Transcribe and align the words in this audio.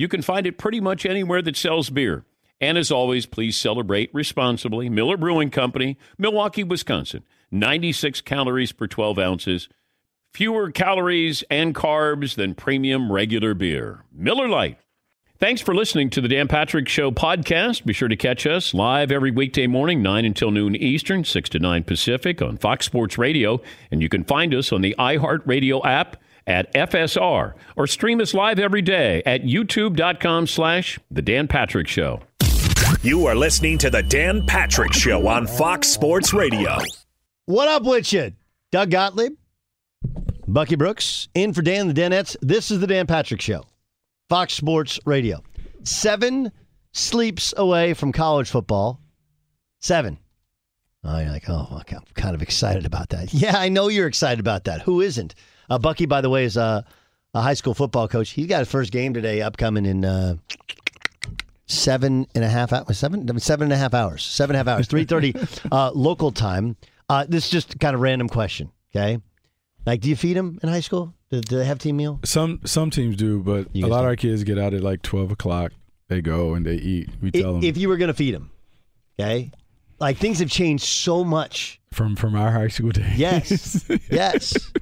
you 0.00 0.08
can 0.08 0.22
find 0.22 0.46
it 0.46 0.56
pretty 0.56 0.80
much 0.80 1.04
anywhere 1.04 1.42
that 1.42 1.58
sells 1.58 1.90
beer. 1.90 2.24
And 2.58 2.78
as 2.78 2.90
always, 2.90 3.26
please 3.26 3.58
celebrate 3.58 4.08
responsibly. 4.14 4.88
Miller 4.88 5.18
Brewing 5.18 5.50
Company, 5.50 5.98
Milwaukee, 6.16 6.64
Wisconsin. 6.64 7.22
96 7.50 8.22
calories 8.22 8.72
per 8.72 8.86
12 8.86 9.18
ounces. 9.18 9.68
Fewer 10.32 10.70
calories 10.70 11.44
and 11.50 11.74
carbs 11.74 12.34
than 12.34 12.54
premium 12.54 13.12
regular 13.12 13.52
beer. 13.52 14.04
Miller 14.10 14.48
Lite. 14.48 14.78
Thanks 15.36 15.60
for 15.60 15.74
listening 15.74 16.08
to 16.10 16.22
the 16.22 16.28
Dan 16.28 16.48
Patrick 16.48 16.88
Show 16.88 17.10
podcast. 17.10 17.84
Be 17.84 17.92
sure 17.92 18.08
to 18.08 18.16
catch 18.16 18.46
us 18.46 18.72
live 18.72 19.12
every 19.12 19.30
weekday 19.30 19.66
morning, 19.66 20.00
9 20.02 20.24
until 20.24 20.50
noon 20.50 20.76
Eastern, 20.76 21.24
6 21.24 21.50
to 21.50 21.58
9 21.58 21.84
Pacific 21.84 22.40
on 22.40 22.56
Fox 22.56 22.86
Sports 22.86 23.18
Radio. 23.18 23.60
And 23.90 24.00
you 24.00 24.08
can 24.08 24.24
find 24.24 24.54
us 24.54 24.72
on 24.72 24.80
the 24.80 24.94
iHeartRadio 24.98 25.84
app 25.84 26.16
at 26.46 26.72
FSR 26.74 27.54
or 27.76 27.86
stream 27.86 28.20
us 28.20 28.34
live 28.34 28.58
every 28.58 28.82
day 28.82 29.22
at 29.26 29.42
youtube.com 29.42 30.46
slash 30.46 30.98
The 31.10 31.22
Dan 31.22 31.48
Patrick 31.48 31.88
Show. 31.88 32.20
You 33.02 33.26
are 33.26 33.34
listening 33.34 33.78
to 33.78 33.90
the 33.90 34.02
Dan 34.02 34.44
Patrick 34.46 34.92
Show 34.92 35.26
on 35.26 35.46
Fox 35.46 35.88
Sports 35.88 36.34
Radio. 36.34 36.76
What 37.46 37.68
up 37.68 37.84
with 37.84 38.12
you? 38.12 38.32
Doug 38.72 38.90
Gottlieb, 38.90 39.32
Bucky 40.46 40.76
Brooks, 40.76 41.28
in 41.34 41.52
for 41.52 41.62
Dan 41.62 41.88
the 41.88 41.94
Danettes. 41.94 42.36
This 42.42 42.70
is 42.70 42.80
the 42.80 42.86
Dan 42.86 43.06
Patrick 43.06 43.40
Show, 43.40 43.64
Fox 44.28 44.52
Sports 44.54 45.00
Radio. 45.06 45.42
Seven 45.82 46.52
sleeps 46.92 47.54
away 47.56 47.94
from 47.94 48.12
college 48.12 48.50
football. 48.50 49.00
Seven. 49.80 50.18
Oh, 51.02 51.18
you're 51.18 51.30
like, 51.30 51.48
oh, 51.48 51.78
okay, 51.80 51.96
I'm 51.96 52.02
kind 52.14 52.34
of 52.34 52.42
excited 52.42 52.84
about 52.84 53.08
that. 53.10 53.32
Yeah, 53.34 53.56
I 53.56 53.70
know 53.70 53.88
you're 53.88 54.06
excited 54.06 54.38
about 54.40 54.64
that. 54.64 54.82
Who 54.82 55.00
isn't? 55.00 55.34
Uh, 55.70 55.78
Bucky, 55.78 56.04
by 56.06 56.20
the 56.20 56.28
way, 56.28 56.44
is 56.44 56.56
a, 56.56 56.84
a 57.32 57.40
high 57.40 57.54
school 57.54 57.72
football 57.74 58.08
coach. 58.08 58.30
He's 58.30 58.48
got 58.48 58.58
his 58.58 58.68
first 58.68 58.90
game 58.92 59.14
today, 59.14 59.40
upcoming 59.40 59.86
in 59.86 60.04
uh, 60.04 60.36
seven 61.66 62.26
and 62.34 62.44
a 62.44 62.48
half 62.48 62.72
hours. 62.72 62.98
Seven, 62.98 63.38
seven 63.38 63.64
and 63.64 63.72
a 63.72 63.76
half 63.76 63.94
hours. 63.94 64.22
Seven 64.22 64.56
and 64.56 64.68
a 64.68 64.70
half 64.70 64.76
hours. 64.78 64.86
Three 64.88 65.04
thirty 65.04 65.34
uh, 65.72 65.92
local 65.94 66.32
time. 66.32 66.76
Uh, 67.08 67.24
this 67.28 67.44
is 67.46 67.50
just 67.50 67.78
kind 67.80 67.94
of 67.94 68.00
random 68.00 68.28
question. 68.28 68.70
Okay, 68.94 69.20
like, 69.86 70.00
do 70.00 70.08
you 70.08 70.16
feed 70.16 70.36
them 70.36 70.58
in 70.62 70.68
high 70.68 70.80
school? 70.80 71.14
Do, 71.30 71.40
do 71.40 71.58
they 71.58 71.64
have 71.64 71.78
team 71.78 71.96
meal? 71.96 72.20
Some 72.24 72.60
some 72.64 72.90
teams 72.90 73.16
do, 73.16 73.40
but 73.40 73.68
a 73.74 73.80
lot 73.82 73.84
of 73.84 73.90
don't. 73.90 74.04
our 74.06 74.16
kids 74.16 74.42
get 74.44 74.58
out 74.58 74.74
at 74.74 74.82
like 74.82 75.02
twelve 75.02 75.30
o'clock. 75.30 75.72
They 76.08 76.20
go 76.20 76.54
and 76.54 76.66
they 76.66 76.74
eat. 76.74 77.08
We 77.22 77.30
tell 77.30 77.54
If, 77.56 77.60
them 77.60 77.64
if 77.68 77.76
you 77.76 77.88
were 77.88 77.96
going 77.96 78.08
to 78.08 78.14
feed 78.14 78.34
them, 78.34 78.50
okay, 79.18 79.52
like 80.00 80.16
things 80.16 80.38
have 80.38 80.50
changed 80.50 80.84
so 80.84 81.24
much. 81.24 81.80
from 81.92 82.16
from 82.16 82.34
our 82.34 82.50
high 82.50 82.68
school 82.68 82.90
days. 82.90 83.18
Yes, 83.18 83.88
yes. 84.10 84.72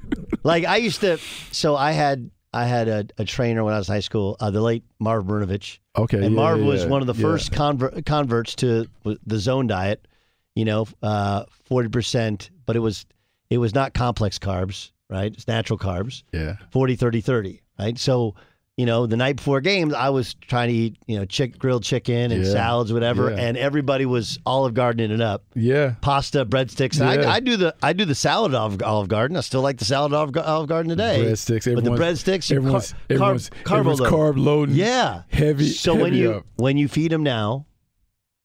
Like 0.43 0.65
I 0.65 0.77
used 0.77 1.01
to. 1.01 1.17
So 1.51 1.75
I 1.75 1.91
had 1.91 2.31
I 2.53 2.65
had 2.65 2.87
a, 2.87 3.05
a 3.17 3.25
trainer 3.25 3.63
when 3.63 3.73
I 3.73 3.77
was 3.77 3.89
in 3.89 3.93
high 3.93 3.99
school, 3.99 4.37
uh, 4.39 4.49
the 4.49 4.61
late 4.61 4.83
Marv 4.99 5.25
Marinovich. 5.25 5.79
Okay. 5.95 6.17
and 6.17 6.25
yeah, 6.25 6.41
Marv 6.41 6.59
yeah, 6.59 6.65
was 6.65 6.83
yeah, 6.83 6.89
one 6.89 7.01
of 7.01 7.07
the 7.07 7.13
first 7.13 7.51
convert, 7.51 8.05
converts 8.05 8.55
to 8.55 8.87
the 9.03 9.37
zone 9.37 9.67
diet. 9.67 10.07
You 10.55 10.65
know, 10.65 10.87
uh, 11.03 11.45
forty 11.65 11.89
percent, 11.89 12.49
but 12.65 12.75
it 12.75 12.79
was 12.79 13.05
it 13.49 13.57
was 13.57 13.73
not 13.75 13.93
complex 13.93 14.39
carbs, 14.39 14.91
right? 15.09 15.31
It's 15.31 15.47
natural 15.47 15.77
carbs. 15.79 16.23
Yeah. 16.31 16.55
40 16.71 16.95
30 16.95 17.21
30 17.21 17.61
right 17.79 17.97
so 17.97 18.35
you 18.79 18.85
know 18.85 19.05
the 19.05 19.17
night 19.17 19.35
before 19.35 19.59
games 19.59 19.93
i 19.93 20.09
was 20.09 20.35
trying 20.35 20.69
to 20.69 20.73
eat 20.73 20.95
you 21.05 21.17
know 21.19 21.25
chick 21.25 21.59
grilled 21.59 21.83
chicken 21.83 22.31
and 22.31 22.45
Yeah. 22.45 22.51
salads 22.51 22.93
whatever 22.93 23.29
Yeah. 23.29 23.37
and 23.45 23.57
everybody 23.57 24.05
was 24.05 24.39
olive 24.45 24.73
gardening 24.73 25.11
it 25.11 25.19
up 25.19 25.43
Yeah. 25.53 25.95
pasta 26.01 26.45
breadsticks 26.45 26.97
Yeah. 26.99 27.29
I, 27.29 27.35
I 27.35 27.39
do 27.41 27.57
the 27.57 27.75
i 27.83 27.91
do 27.91 28.05
the 28.05 28.15
salad 28.15 28.53
olive, 28.55 28.81
olive 28.81 29.09
garden 29.09 29.35
i 29.35 29.41
still 29.41 29.61
like 29.61 29.77
the 29.79 29.85
salad 29.85 30.13
olive, 30.13 30.37
olive 30.37 30.69
garden 30.69 30.89
today 30.89 31.19
Breadsticks. 31.25 31.75
but 31.75 31.83
the 31.83 31.91
breadsticks 31.91 32.49
Everyone's, 32.55 32.93
car- 32.93 33.01
everyone's, 33.09 33.49
carb, 33.65 33.79
everyone's 33.79 33.99
carb 34.01 34.37
loading. 34.37 34.75
yeah 34.75 35.23
Heavy. 35.29 35.67
so 35.69 35.93
when 35.95 36.13
you 36.13 36.31
up. 36.35 36.45
when 36.55 36.77
you 36.77 36.87
feed 36.87 37.11
them 37.11 37.23
now 37.23 37.65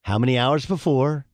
how 0.01 0.19
many 0.19 0.37
hours 0.37 0.65
before 0.65 1.25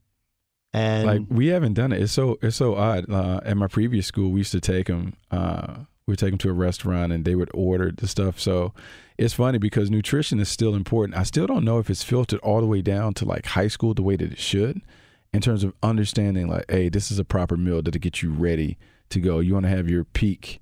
and 0.72 1.06
like 1.06 1.22
we 1.28 1.48
haven't 1.48 1.74
done 1.74 1.92
it. 1.92 2.00
It's 2.00 2.12
so 2.12 2.38
it's 2.40 2.56
so 2.56 2.76
odd. 2.76 3.10
Uh, 3.10 3.40
at 3.44 3.58
my 3.58 3.66
previous 3.66 4.06
school, 4.06 4.30
we 4.30 4.40
used 4.40 4.52
to 4.52 4.60
take 4.60 4.86
them. 4.86 5.12
Uh, 5.30 5.80
we 6.06 6.12
would 6.12 6.18
take 6.18 6.30
them 6.30 6.38
to 6.38 6.50
a 6.50 6.54
restaurant, 6.54 7.12
and 7.12 7.24
they 7.24 7.34
would 7.34 7.50
order 7.54 7.92
the 7.92 8.08
stuff. 8.08 8.40
So 8.40 8.74
it's 9.18 9.34
funny 9.34 9.58
because 9.58 9.90
nutrition 9.90 10.40
is 10.40 10.48
still 10.48 10.74
important. 10.74 11.16
I 11.16 11.22
still 11.22 11.46
don't 11.46 11.64
know 11.64 11.78
if 11.78 11.90
it's 11.90 12.02
filtered 12.02 12.40
all 12.40 12.60
the 12.60 12.66
way 12.66 12.82
down 12.82 13.14
to 13.14 13.24
like 13.24 13.46
high 13.46 13.68
school 13.68 13.94
the 13.94 14.02
way 14.02 14.16
that 14.16 14.32
it 14.32 14.38
should, 14.38 14.80
in 15.32 15.40
terms 15.40 15.64
of 15.64 15.74
understanding 15.82 16.48
like, 16.48 16.64
hey, 16.68 16.88
this 16.88 17.10
is 17.10 17.18
a 17.18 17.24
proper 17.24 17.56
meal 17.56 17.82
that'll 17.82 18.00
get 18.00 18.22
you 18.22 18.32
ready 18.32 18.78
to 19.10 19.20
go. 19.20 19.38
You 19.38 19.54
want 19.54 19.64
to 19.64 19.70
have 19.70 19.88
your 19.88 20.04
peak 20.04 20.60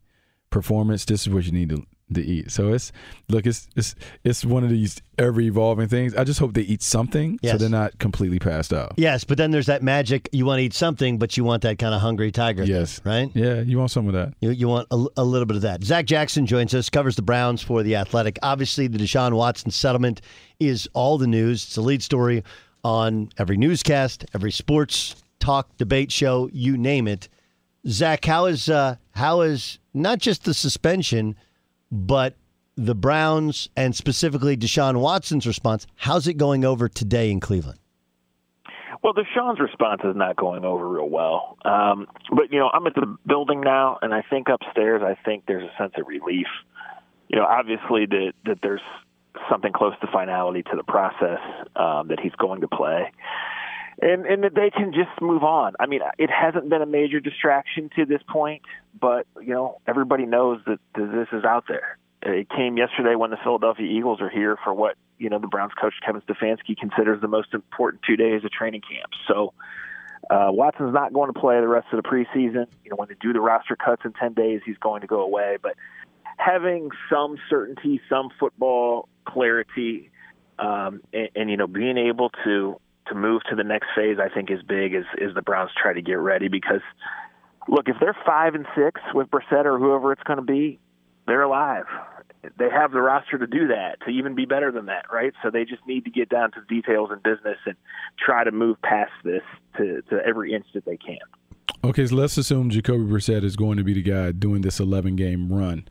performance. 0.51 1.05
This 1.05 1.23
is 1.23 1.33
what 1.33 1.47
you 1.47 1.53
need 1.53 1.71
to 1.71 1.87
to 2.15 2.23
eat. 2.25 2.51
So 2.51 2.73
it's 2.73 2.93
look, 3.29 3.47
it's 3.47 3.69
it's 3.77 3.95
it's 4.25 4.45
one 4.45 4.65
of 4.65 4.71
these 4.71 5.01
ever 5.19 5.41
evolving 5.41 5.89
things. 5.89 6.15
I 6.15 6.25
just 6.25 6.41
hope 6.41 6.55
they 6.55 6.63
eat 6.63 6.83
something 6.83 7.39
so 7.45 7.57
they're 7.57 7.69
not 7.69 7.99
completely 7.99 8.39
passed 8.39 8.73
out. 8.73 8.93
yes 8.97 9.23
but 9.25 9.37
then 9.39 9.51
there's 9.51 9.67
that 9.67 9.83
magic 9.83 10.29
you 10.33 10.47
want 10.47 10.59
to 10.59 10.65
eat 10.65 10.73
something 10.75 11.19
but 11.19 11.37
you 11.37 11.45
want 11.45 11.63
that 11.63 11.79
kind 11.79 11.95
of 11.95 12.01
hungry 12.01 12.31
tiger 12.33 12.65
thing, 12.65 12.75
Yes. 12.75 13.01
right 13.05 13.31
Yeah, 13.35 13.61
you 13.61 13.79
want 13.79 13.91
some 13.91 14.07
of 14.07 14.15
that. 14.15 14.33
You, 14.41 14.51
you 14.51 14.67
want 14.69 14.87
a, 14.91 15.05
a 15.19 15.25
little 15.25 15.47
bit 15.47 15.57
of 15.57 15.63
that. 15.63 15.85
Zac 15.85 16.07
Jackson 16.07 16.47
joins 16.47 16.75
us, 16.75 16.89
covers 16.89 17.17
the 17.17 17.23
Browns 17.23 17.61
for 17.63 17.83
The 17.83 17.97
Athletic. 17.97 18.39
Obviously, 18.43 18.87
the 18.87 18.99
Deshaun 18.99 19.35
Watson 19.35 19.71
settlement 19.71 20.21
is 20.59 20.89
all 20.95 21.19
the 21.19 21.27
news. 21.27 21.65
It's 21.65 21.77
a 21.77 21.83
lead 21.83 22.03
story 22.03 22.43
on 22.83 23.29
every 23.39 23.57
newscast, 23.59 24.25
every 24.35 24.51
sports 24.51 25.17
talk, 25.39 25.77
debate 25.77 26.11
show, 26.11 26.49
you 26.53 26.77
name 26.79 27.07
it. 27.09 27.29
Zac, 27.89 28.25
how 28.25 28.47
is 28.47 28.69
uh, 28.69 28.97
how 29.13 29.41
is 29.43 29.79
not 29.95 30.19
just 30.19 30.45
the 30.45 30.55
suspension, 30.55 31.35
but 31.91 32.37
the 32.77 32.95
Browns 32.95 33.69
and 33.77 33.95
specifically 33.95 34.57
Deshaun 34.57 35.01
Watson's 35.01 35.47
response? 35.47 35.87
How's 35.97 36.27
it 36.27 36.35
going 36.35 36.65
over 36.65 36.89
today 36.89 37.31
in 37.31 37.41
Cleveland? 37.41 37.79
Well, 39.03 39.15
Deshaun's 39.15 39.61
response 39.61 40.03
is 40.05 40.15
not 40.15 40.37
going 40.37 40.65
over 40.65 40.87
real 40.87 41.09
well. 41.09 41.57
Um, 41.65 42.07
but, 42.31 42.53
you 42.53 42.59
know, 42.59 42.71
I'm 42.73 42.87
at 42.87 42.95
the 42.95 43.17
building 43.27 43.63
now, 43.63 43.99
and 44.03 44.13
I 44.13 44.23
think 44.29 44.49
upstairs, 44.49 45.03
I 45.03 45.17
think 45.25 45.45
there's 45.47 45.65
a 45.65 45.83
sense 45.83 45.93
of 45.97 46.07
relief. 46.07 46.47
You 47.29 47.39
know, 47.39 47.47
obviously 47.47 48.07
that, 48.07 48.33
that 48.45 48.59
there's 48.63 48.83
something 49.49 49.73
close 49.73 49.95
to 50.01 50.07
finality 50.13 50.63
to 50.65 50.77
the 50.77 50.83
process 50.83 51.39
um, 51.77 52.09
that 52.09 52.21
he's 52.21 52.33
going 52.33 52.61
to 52.61 52.69
play. 52.69 53.11
And 54.03 54.27
and 54.27 54.45
that 54.45 54.55
they 54.55 54.71
can 54.71 54.93
just 54.93 55.21
move 55.21 55.43
on. 55.43 55.75
I 55.79 55.87
mean, 55.87 56.01
it 56.19 56.31
hasn't 56.31 56.69
been 56.69 56.83
a 56.83 56.87
major 56.87 57.21
distraction 57.21 57.91
to 57.97 58.07
this 58.07 58.23
point, 58.29 58.63
but 58.99 59.27
you 59.41 59.53
know 59.53 59.81
everybody 59.87 60.27
knows 60.27 60.61
that, 60.67 60.79
this 60.95 61.29
is 61.33 61.45
out 61.45 61.65
there. 61.69 61.99
It 62.23 62.49
came 62.51 62.77
yesterday 62.77 63.15
when 63.15 63.31
the 63.31 63.39
Philadelphia 63.43 63.87
Eagles 63.87 64.21
are 64.21 64.31
here 64.31 64.57
for 64.63 64.73
what 64.75 64.97
you 65.19 65.29
know 65.29 65.39
the 65.39 65.49
Browns 65.49 65.73
coach 65.81 65.95
Kevin 66.05 66.23
Stefanski 66.23 66.77
considers 66.77 67.21
the 67.21 67.29
most 67.29 67.53
important 67.53 68.03
two 68.03 68.17
days 68.17 68.45
of 68.45 68.51
training 68.51 68.83
camp. 68.83 69.11
So 69.27 69.53
uh, 70.31 70.49
Watson's 70.51 70.95
not 70.95 71.13
going 71.13 71.33
to 71.33 71.39
play 71.39 71.61
the 71.61 71.69
rest 71.69 71.89
of 71.93 72.03
the 72.03 72.09
preseason. 72.09 72.67
You 72.85 72.91
know, 72.91 72.97
when 72.97 73.09
they 73.09 73.17
do 73.21 73.33
the 73.33 73.41
roster 73.41 73.77
cuts 73.77 74.03
in 74.05 74.13
ten 74.13 74.33
days, 74.33 74.61
he's 74.65 74.79
going 74.79 75.03
to 75.03 75.07
go 75.07 75.21
away. 75.21 75.57
But 75.61 75.77
having 76.37 76.91
some 77.11 77.37
certainty, 77.51 78.01
some 78.09 78.31
football 78.39 79.09
clarity, 79.27 80.11
um, 80.59 81.03
and, 81.13 81.29
and 81.35 81.51
you 81.51 81.57
know 81.57 81.67
being 81.67 81.99
able 81.99 82.31
to 82.45 82.81
to 83.09 83.15
move 83.15 83.43
to 83.51 83.57
the 83.57 83.65
next 83.65 83.89
phase, 83.97 84.19
I 84.21 84.29
think 84.33 84.51
is 84.51 84.63
big 84.63 84.95
as 84.95 85.05
is 85.19 85.35
the 85.35 85.43
Browns 85.43 85.71
try 85.81 85.93
to 85.93 86.03
get 86.03 86.19
ready 86.19 86.49
because 86.49 86.83
look, 87.69 87.89
if 87.89 87.97
they're 88.01 88.17
five 88.27 88.55
and 88.55 88.67
six 88.77 89.01
with 89.15 89.29
Brissett 89.31 89.65
or 89.65 89.79
whoever 89.79 90.13
it's 90.13 90.23
going 90.23 90.39
to 90.39 90.45
be, 90.45 90.79
they're 91.27 91.43
alive. 91.43 91.87
They 92.59 92.71
have 92.71 92.93
the 92.93 93.03
roster 93.03 93.37
to 93.39 93.47
do 93.47 93.69
that, 93.69 93.99
to 94.07 94.11
even 94.11 94.35
be 94.35 94.47
better 94.47 94.73
than 94.73 94.87
that, 94.87 95.05
right? 95.13 95.33
So 95.43 95.51
they 95.51 95.65
just 95.65 95.87
need 95.87 96.05
to 96.05 96.11
get 96.11 96.31
down 96.31 96.53
to 96.53 96.61
the 96.61 96.75
details 96.75 97.11
and 97.13 97.23
business 97.23 97.59
and 97.67 97.77
try 98.19 98.45
to 98.45 98.51
move 98.51 98.81
past 98.83 99.13
this 99.25 99.43
to, 99.77 100.03
to 100.09 100.21
every 100.27 100.55
inch 100.55 100.67
that 100.75 100.87
they 100.87 100.97
can. 100.97 101.19
Okay, 101.85 102.07
so 102.07 102.15
let's 102.15 102.37
assume 102.39 102.71
Jacoby 102.71 103.05
Brissett 103.05 103.45
is 103.45 103.57
going 103.57 103.77
to 103.77 103.85
be 103.85 103.93
the 103.93 104.03
guy 104.03 104.33
doing 104.33 104.63
this 104.63 104.81
11 104.81 105.17
game 105.17 105.53
run. 105.53 105.87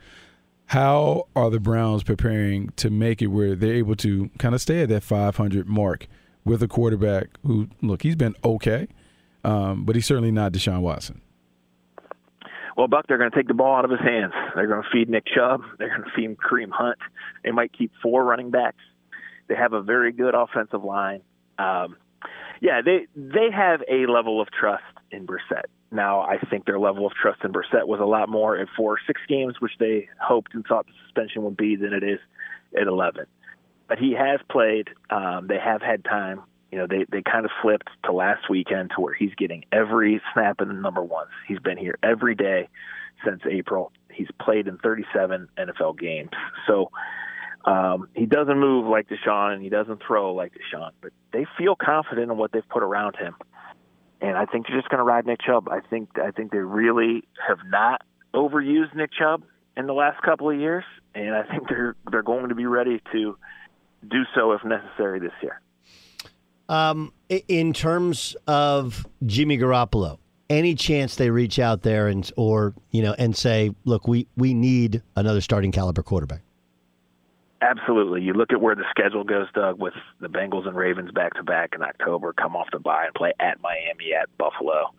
How 0.68 1.28
are 1.36 1.50
the 1.50 1.60
Browns 1.60 2.04
preparing 2.04 2.70
to 2.78 2.90
make 2.90 3.22
it 3.22 3.28
where 3.28 3.56
they're 3.56 3.74
able 3.74 3.96
to 3.98 4.30
kind 4.38 4.54
of 4.54 4.62
stay 4.62 4.82
at 4.84 4.90
that 4.90 5.04
500 5.04 5.68
mark 5.68 6.08
with 6.50 6.64
a 6.64 6.68
quarterback 6.68 7.28
who, 7.46 7.68
look, 7.82 8.02
he's 8.02 8.16
been 8.16 8.36
okay, 8.44 8.88
um, 9.44 9.86
but 9.86 9.96
he's 9.96 10.06
certainly 10.06 10.32
not 10.32 10.52
Deshaun 10.52 10.82
Watson. 10.82 11.22
Well, 12.76 12.88
Buck, 12.88 13.06
they're 13.08 13.18
going 13.18 13.30
to 13.30 13.36
take 13.36 13.48
the 13.48 13.54
ball 13.54 13.76
out 13.76 13.86
of 13.86 13.92
his 13.92 14.00
hands. 14.00 14.34
They're 14.56 14.68
going 14.68 14.82
to 14.82 14.90
feed 14.92 15.10
Nick 15.10 15.26
Chubb. 15.26 15.62
They're 15.78 15.90
going 15.90 16.04
to 16.04 16.12
feed 16.16 16.38
Kareem 16.38 16.72
Hunt. 16.72 16.98
They 17.44 17.52
might 17.52 17.72
keep 17.78 17.92
four 18.02 18.24
running 18.24 18.52
backs. 18.52 18.82
They 19.48 19.56
have 19.56 19.74
a 19.74 19.82
very 19.82 20.12
good 20.12 20.34
offensive 20.34 20.84
line. 20.84 21.22
Um, 21.58 21.98
yeah, 22.62 22.82
they 22.84 23.08
they 23.16 23.52
have 23.54 23.82
a 23.90 24.06
level 24.12 24.42
of 24.42 24.50
trust 24.52 24.84
in 25.12 25.26
Brissett. 25.26 25.66
Now, 25.92 26.22
I 26.22 26.38
think 26.50 26.66
their 26.66 26.80
level 26.80 27.06
of 27.06 27.14
trust 27.14 27.40
in 27.44 27.52
Brissett 27.52 27.88
was 27.88 28.00
a 28.00 28.06
lot 28.06 28.30
more 28.30 28.58
at 28.58 28.68
four 28.78 28.94
or 28.94 29.00
six 29.08 29.22
games, 29.28 29.56
which 29.60 29.72
they 29.80 30.08
hoped 30.22 30.54
and 30.54 30.66
thought 30.66 30.86
the 30.86 30.94
suspension 31.06 31.44
would 31.44 31.58
be, 31.58 31.76
than 31.76 31.94
it 31.94 32.04
is 32.04 32.20
at 32.80 32.88
11 32.88 33.26
but 33.90 33.98
he 33.98 34.14
has 34.14 34.40
played. 34.50 34.88
Um, 35.10 35.48
they 35.48 35.58
have 35.58 35.82
had 35.82 36.06
time. 36.06 36.44
You 36.72 36.78
know, 36.78 36.88
they 36.88 37.06
they 37.12 37.24
kind 37.24 37.44
of 37.44 37.52
flipped 37.62 37.90
to 38.06 38.12
last 38.12 38.50
weekend 38.50 38.92
to 38.96 39.02
where 39.02 39.14
he's 39.14 39.34
getting 39.36 39.66
every 39.72 40.22
snap 40.34 40.62
in 40.62 40.68
the 40.68 40.76
number 40.76 41.02
ones. 41.02 41.32
He's 41.48 41.60
been 41.60 41.78
here 41.78 41.98
every 42.04 42.36
day 42.36 42.70
since 43.26 43.42
April. 43.50 43.92
He's 44.12 44.28
played 44.40 44.68
in 44.68 44.78
37 44.78 45.50
NFL 45.58 46.00
games. 46.00 46.30
So 46.68 46.92
um, 47.66 48.08
he 48.16 48.26
doesn't 48.26 48.58
move 48.60 48.86
like 48.86 49.08
Deshaun 49.10 49.54
and 49.54 49.64
he 49.64 49.70
doesn't 49.70 50.02
throw 50.06 50.34
like 50.34 50.54
Deshaun, 50.54 50.92
but 51.02 51.12
they 51.34 51.46
feel 51.58 51.76
confident 51.76 52.32
in 52.32 52.38
what 52.38 52.52
they've 52.52 52.68
put 52.70 52.84
around 52.84 53.16
him. 53.18 53.36
And 54.22 54.38
I 54.38 54.46
think 54.46 54.68
they're 54.68 54.78
just 54.78 54.90
going 54.90 55.00
to 55.00 55.04
ride 55.04 55.26
Nick 55.26 55.42
Chubb. 55.42 55.70
I 55.70 55.80
think 55.80 56.20
I 56.20 56.32
think 56.32 56.52
they 56.52 56.60
really 56.60 57.24
have 57.48 57.60
not 57.68 58.02
overused 58.34 58.94
Nick 58.96 59.12
Chubb 59.18 59.44
in 59.76 59.88
the 59.88 59.94
last 59.94 60.22
couple 60.22 60.50
of 60.50 60.60
years, 60.60 60.84
and 61.16 61.34
I 61.34 61.44
think 61.44 61.70
they're 61.70 61.96
they're 62.12 62.22
going 62.22 62.50
to 62.50 62.56
be 62.56 62.66
ready 62.66 63.02
to 63.14 63.38
do 64.08 64.24
so 64.36 64.52
if 64.54 64.64
necessary 64.64 65.20
this 65.20 65.34
year. 65.42 65.62
Um, 66.68 67.14
in 67.48 67.74
terms 67.74 68.36
of 68.48 69.08
Jimmy 69.26 69.58
Garoppolo, 69.58 70.20
any 70.50 70.76
chance 70.76 71.16
they 71.16 71.30
reach 71.30 71.60
out 71.60 71.82
there 71.82 72.08
and 72.08 72.30
or 72.38 72.74
you 72.92 73.02
know 73.02 73.16
and 73.18 73.36
say, 73.36 73.74
look, 73.86 74.08
we 74.08 74.28
we 74.38 74.54
need 74.54 75.02
another 75.16 75.42
starting 75.42 75.72
caliber 75.72 76.04
quarterback. 76.04 76.42
Absolutely. 77.62 78.22
You 78.22 78.34
look 78.34 78.54
at 78.54 78.62
where 78.62 78.76
the 78.76 78.86
schedule 78.90 79.24
goes, 79.26 79.48
Doug, 79.54 79.80
with 79.80 79.94
the 80.22 80.28
Bengals 80.30 80.66
and 80.66 80.78
Ravens 80.78 81.12
back 81.12 81.34
to 81.34 81.44
back 81.44 81.72
in 81.76 81.82
October, 81.82 82.32
come 82.32 82.56
off 82.56 82.68
the 82.72 82.80
bye 82.80 83.06
and 83.06 83.14
play 83.14 83.34
at 83.40 83.60
Miami, 83.62 84.14
at 84.14 84.30
Buffalo. 84.38 84.94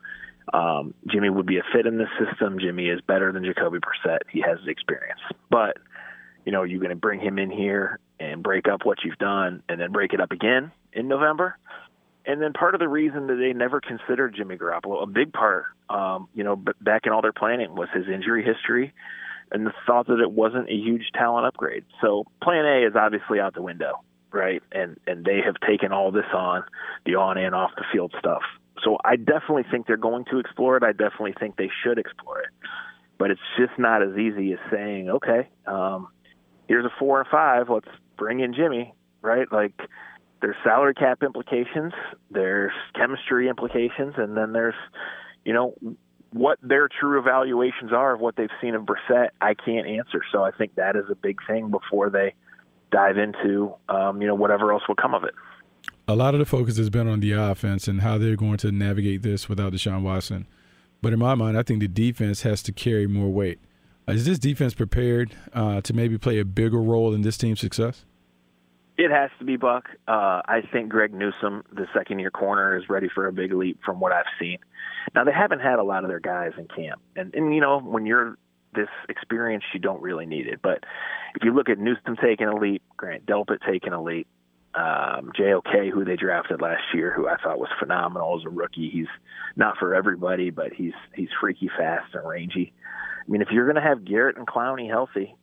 Um, 0.53 0.93
Jimmy 1.07 1.31
would 1.31 1.47
be 1.47 1.59
a 1.59 1.63
fit 1.73 1.87
in 1.87 1.97
this 1.97 2.09
system. 2.19 2.59
Jimmy 2.59 2.89
is 2.89 3.01
better 3.01 3.33
than 3.33 3.45
Jacoby 3.45 3.79
Brissett. 3.79 4.19
He 4.31 4.43
has 4.43 4.59
the 4.65 4.71
experience. 4.71 5.21
But, 5.49 5.79
you 6.45 6.53
know, 6.53 6.65
you're 6.65 6.81
going 6.81 6.91
to 6.91 6.97
bring 6.97 7.21
him 7.21 7.39
in 7.39 7.51
here 7.51 7.99
and 8.21 8.43
break 8.43 8.69
up 8.69 8.85
what 8.85 8.99
you've 9.05 9.19
done 9.19 9.63
and 9.69 9.81
then 9.81 9.91
break 9.91 10.13
it 10.13 10.21
up 10.21 10.31
again 10.31 10.71
in 10.93 11.09
November. 11.09 11.57
And 12.27 12.41
then 12.41 12.53
part 12.53 12.75
of 12.75 12.81
the 12.81 12.89
reason 12.89 13.27
that 13.29 13.37
they 13.37 13.53
never 13.55 13.81
considered 13.81 14.35
Jimmy 14.37 14.57
Garoppolo, 14.57 15.03
a 15.03 15.07
big 15.07 15.33
part, 15.33 15.65
um, 15.89 16.29
you 16.35 16.45
know, 16.45 16.55
back 16.81 17.07
in 17.07 17.13
all 17.13 17.23
their 17.23 17.33
planning 17.33 17.75
was 17.75 17.89
his 17.95 18.07
injury 18.07 18.45
history 18.45 18.93
and 19.51 19.67
the 19.67 19.73
thought 19.87 20.07
that 20.07 20.21
it 20.21 20.31
wasn't 20.31 20.69
a 20.69 20.75
huge 20.75 21.11
talent 21.15 21.47
upgrade. 21.47 21.85
So 22.01 22.25
plan 22.43 22.65
A 22.67 22.87
is 22.87 22.95
obviously 22.95 23.41
out 23.41 23.55
the 23.55 23.63
window, 23.63 24.03
right? 24.33 24.63
And 24.71 24.99
and 25.07 25.25
they 25.25 25.41
have 25.45 25.57
taken 25.67 25.93
all 25.93 26.13
this 26.13 26.27
on, 26.33 26.65
the 27.07 27.17
on 27.17 27.39
and 27.39 27.55
off 27.55 27.71
the 27.77 27.85
field 27.93 28.15
stuff. 28.19 28.43
So 28.85 28.99
I 29.05 29.17
definitely 29.17 29.65
think 29.71 29.87
they're 29.87 29.97
going 29.97 30.25
to 30.27 30.39
explore 30.39 30.77
it. 30.77 30.83
I 30.83 30.93
definitely 30.93 31.35
think 31.39 31.57
they 31.57 31.71
should 31.83 31.99
explore 31.99 32.41
it. 32.41 32.49
But 33.19 33.31
it's 33.31 33.41
just 33.59 33.79
not 33.79 34.03
as 34.03 34.17
easy 34.17 34.53
as 34.53 34.59
saying, 34.71 35.11
okay, 35.11 35.49
um, 35.67 36.09
here's 36.69 36.85
a 36.85 36.93
four 36.99 37.21
and 37.21 37.29
five, 37.29 37.69
let's 37.69 37.89
bring 38.21 38.41
in 38.41 38.55
Jimmy, 38.55 38.95
right? 39.23 39.51
Like 39.51 39.73
there's 40.43 40.55
salary 40.63 40.95
cap 40.95 41.23
implications, 41.23 41.93
there's 42.31 42.73
chemistry 42.95 43.49
implications, 43.49 44.15
and 44.19 44.37
then 44.37 44.53
there's, 44.53 44.75
you 45.45 45.55
know, 45.55 45.75
what 46.33 46.59
their 46.63 46.89
true 46.89 47.19
evaluations 47.19 47.93
are 47.93 48.15
of 48.15 48.21
what 48.21 48.37
they've 48.37 48.51
seen 48.61 48.75
of 48.75 48.83
Brissett. 48.83 49.31
I 49.41 49.55
can't 49.55 49.87
answer, 49.87 50.21
so 50.31 50.45
I 50.45 50.53
think 50.53 50.75
that 50.77 50.95
is 50.95 51.07
a 51.11 51.17
big 51.17 51.39
thing 51.49 51.71
before 51.71 52.11
they 52.11 52.35
dive 52.93 53.17
into, 53.17 53.75
um, 53.89 54.21
you 54.21 54.29
know, 54.29 54.35
whatever 54.35 54.73
else 54.73 54.83
will 54.87 54.97
come 54.97 55.15
of 55.15 55.25
it. 55.25 55.35
A 56.07 56.15
lot 56.15 56.35
of 56.35 56.41
the 56.41 56.47
focus 56.47 56.77
has 56.77 56.91
been 56.91 57.09
on 57.09 57.21
the 57.21 57.33
offense 57.33 57.89
and 57.89 58.03
how 58.03 58.19
they're 58.19 58.37
going 58.37 58.59
to 58.59 58.71
navigate 58.71 59.23
this 59.23 59.49
without 59.49 59.73
Deshaun 59.73 60.03
Watson. 60.03 60.47
But 61.01 61.13
in 61.15 61.19
my 61.19 61.35
mind, 61.35 61.57
I 61.57 61.63
think 61.63 61.81
the 61.81 61.89
defense 61.89 62.43
has 62.43 62.63
to 62.65 62.73
carry 62.73 63.07
more 63.07 63.31
weight. 63.31 63.59
Is 64.07 64.27
this 64.27 64.39
defense 64.39 64.75
prepared 64.75 65.35
uh, 65.53 65.81
to 65.83 65.95
maybe 65.95 66.19
play 66.19 66.39
a 66.39 66.45
bigger 66.45 66.81
role 66.81 67.15
in 67.15 67.23
this 67.23 67.39
team's 67.39 67.61
success? 67.61 68.05
It 69.01 69.11
has 69.11 69.31
to 69.39 69.47
be 69.47 69.57
Buck. 69.57 69.89
Uh, 70.07 70.43
I 70.45 70.61
think 70.71 70.91
Greg 70.91 71.15
Newsome, 71.15 71.65
the 71.73 71.87
second 71.95 72.19
year 72.19 72.31
corner, 72.31 72.77
is 72.77 72.91
ready 72.91 73.09
for 73.09 73.27
a 73.27 73.33
big 73.33 73.51
leap 73.51 73.81
from 73.83 73.99
what 73.99 74.13
I've 74.13 74.27
seen. 74.39 74.59
Now 75.15 75.25
they 75.25 75.33
haven't 75.33 75.61
had 75.61 75.79
a 75.79 75.83
lot 75.83 76.05
of 76.05 76.11
their 76.11 76.21
guys 76.21 76.53
in 76.59 76.69
camp, 76.69 77.01
and 77.17 77.35
and 77.35 77.55
you 77.55 77.63
know 77.63 77.81
when 77.81 78.05
you're 78.05 78.37
this 78.75 78.91
experienced, 79.09 79.69
you 79.73 79.81
don't 79.81 80.03
really 80.03 80.27
need 80.27 80.47
it. 80.47 80.61
But 80.63 80.85
if 81.35 81.43
you 81.43 81.55
look 81.55 81.71
at 81.71 81.79
Newsome 81.79 82.17
taking 82.23 82.47
a 82.47 82.55
leap, 82.55 82.83
Grant 82.99 83.25
Delpit 83.25 83.61
taking 83.67 83.95
a 83.95 84.03
leap, 84.03 84.27
um, 84.75 85.33
JOK, 85.35 85.91
who 85.95 86.05
they 86.05 86.17
drafted 86.17 86.61
last 86.61 86.83
year, 86.93 87.11
who 87.11 87.27
I 87.27 87.37
thought 87.43 87.59
was 87.59 87.71
phenomenal 87.79 88.39
as 88.39 88.45
a 88.45 88.51
rookie. 88.51 88.91
He's 88.91 89.09
not 89.57 89.79
for 89.79 89.95
everybody, 89.95 90.51
but 90.51 90.75
he's 90.75 90.93
he's 91.15 91.31
freaky 91.41 91.71
fast 91.75 92.15
and 92.15 92.29
rangy. 92.29 92.75
I 93.27 93.31
mean, 93.31 93.41
if 93.41 93.49
you're 93.51 93.65
going 93.65 93.83
to 93.83 93.89
have 93.89 94.05
Garrett 94.05 94.37
and 94.37 94.47
Clowney 94.47 94.91
healthy, 94.91 95.35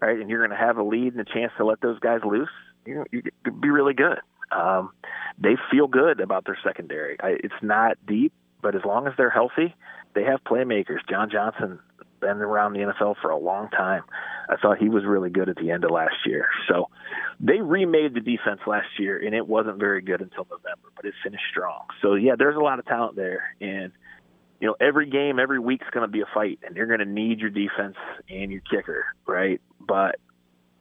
right, 0.00 0.18
and 0.18 0.28
you're 0.28 0.44
going 0.44 0.58
to 0.58 0.66
have 0.66 0.78
a 0.78 0.82
lead 0.82 1.12
and 1.14 1.20
a 1.20 1.32
chance 1.32 1.52
to 1.58 1.64
let 1.64 1.80
those 1.80 2.00
guys 2.00 2.18
loose, 2.24 2.50
you, 2.86 2.94
know 2.94 3.04
you 3.10 3.22
could 3.44 3.60
be 3.60 3.70
really 3.70 3.94
good. 3.94 4.18
Um, 4.52 4.90
they 5.38 5.56
feel 5.70 5.86
good 5.88 6.20
about 6.20 6.44
their 6.44 6.58
secondary. 6.62 7.16
I, 7.20 7.36
it's 7.42 7.54
not 7.62 7.96
deep, 8.06 8.32
but 8.62 8.74
as 8.74 8.82
long 8.84 9.06
as 9.06 9.14
they're 9.16 9.30
healthy, 9.30 9.74
they 10.14 10.24
have 10.24 10.40
playmakers. 10.44 10.98
John 11.08 11.30
Johnson 11.30 11.80
been 12.20 12.38
around 12.38 12.72
the 12.72 12.78
NFL 12.80 13.16
for 13.20 13.30
a 13.30 13.36
long 13.36 13.68
time. 13.70 14.02
I 14.48 14.56
thought 14.56 14.78
he 14.78 14.88
was 14.88 15.04
really 15.04 15.30
good 15.30 15.48
at 15.48 15.56
the 15.56 15.70
end 15.70 15.84
of 15.84 15.90
last 15.90 16.14
year. 16.26 16.48
So 16.68 16.88
they 17.40 17.60
remade 17.60 18.14
the 18.14 18.20
defense 18.20 18.60
last 18.66 18.86
year, 18.98 19.18
and 19.18 19.34
it 19.34 19.46
wasn't 19.46 19.78
very 19.78 20.00
good 20.00 20.20
until 20.20 20.46
November, 20.50 20.88
but 20.96 21.04
it 21.04 21.14
finished 21.22 21.44
strong. 21.50 21.84
So 22.00 22.14
yeah, 22.14 22.32
there's 22.38 22.56
a 22.56 22.60
lot 22.60 22.78
of 22.78 22.86
talent 22.86 23.16
there, 23.16 23.54
and 23.60 23.92
you 24.60 24.68
know 24.68 24.76
every 24.80 25.10
game, 25.10 25.38
every 25.38 25.58
week's 25.58 25.88
going 25.92 26.06
to 26.06 26.10
be 26.10 26.20
a 26.20 26.28
fight, 26.32 26.60
and 26.64 26.76
you're 26.76 26.86
going 26.86 27.00
to 27.00 27.04
need 27.04 27.40
your 27.40 27.50
defense 27.50 27.96
and 28.30 28.50
your 28.50 28.62
kicker, 28.62 29.04
right? 29.26 29.60
But 29.80 30.16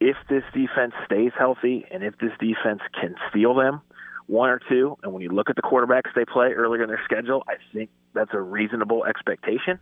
if 0.03 0.17
this 0.27 0.43
defense 0.53 0.93
stays 1.05 1.31
healthy 1.37 1.85
and 1.89 2.03
if 2.03 2.17
this 2.17 2.31
defense 2.37 2.81
can 2.99 3.15
steal 3.29 3.55
them 3.55 3.81
one 4.27 4.49
or 4.49 4.59
two, 4.69 4.97
and 5.01 5.13
when 5.13 5.21
you 5.21 5.29
look 5.29 5.49
at 5.49 5.55
the 5.55 5.61
quarterbacks 5.61 6.13
they 6.13 6.25
play 6.25 6.51
earlier 6.51 6.83
in 6.83 6.89
their 6.89 7.01
schedule, 7.05 7.43
I 7.47 7.53
think 7.73 7.89
that's 8.13 8.33
a 8.33 8.41
reasonable 8.41 9.05
expectation. 9.05 9.79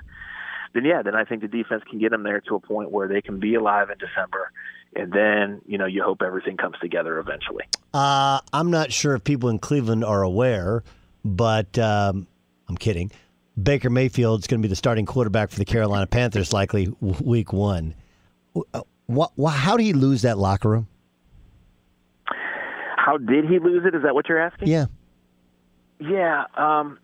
Then 0.73 0.85
yeah, 0.85 1.01
then 1.01 1.15
I 1.15 1.25
think 1.25 1.41
the 1.41 1.47
defense 1.47 1.83
can 1.89 1.99
get 1.99 2.11
them 2.11 2.21
there 2.21 2.39
to 2.41 2.55
a 2.55 2.59
point 2.59 2.91
where 2.91 3.07
they 3.07 3.21
can 3.21 3.39
be 3.39 3.55
alive 3.55 3.89
in 3.89 3.97
December, 3.97 4.51
and 4.95 5.11
then 5.11 5.61
you 5.65 5.79
know 5.79 5.87
you 5.87 6.03
hope 6.03 6.21
everything 6.21 6.55
comes 6.55 6.75
together 6.79 7.17
eventually. 7.17 7.65
Uh, 7.91 8.41
I'm 8.53 8.69
not 8.69 8.91
sure 8.91 9.15
if 9.15 9.23
people 9.23 9.49
in 9.49 9.57
Cleveland 9.57 10.05
are 10.05 10.21
aware, 10.21 10.83
but 11.25 11.77
um, 11.79 12.27
I'm 12.69 12.77
kidding. 12.77 13.11
Baker 13.61 13.89
Mayfield 13.89 14.41
is 14.41 14.47
going 14.47 14.61
to 14.61 14.65
be 14.65 14.69
the 14.69 14.75
starting 14.75 15.05
quarterback 15.05 15.49
for 15.49 15.57
the 15.57 15.65
Carolina 15.65 16.05
Panthers 16.05 16.53
likely 16.53 16.93
week 17.01 17.51
one. 17.51 17.95
What, 19.15 19.31
what, 19.35 19.51
how 19.51 19.77
did 19.77 19.83
he 19.83 19.93
lose 19.93 20.21
that 20.21 20.37
locker 20.37 20.69
room? 20.69 20.87
How 22.95 23.17
did 23.17 23.45
he 23.45 23.59
lose 23.59 23.83
it? 23.85 23.95
Is 23.95 24.03
that 24.03 24.13
what 24.13 24.29
you're 24.29 24.39
asking? 24.39 24.67
Yeah. 24.67 24.85
Yeah, 25.99 26.45
um, 26.55 26.97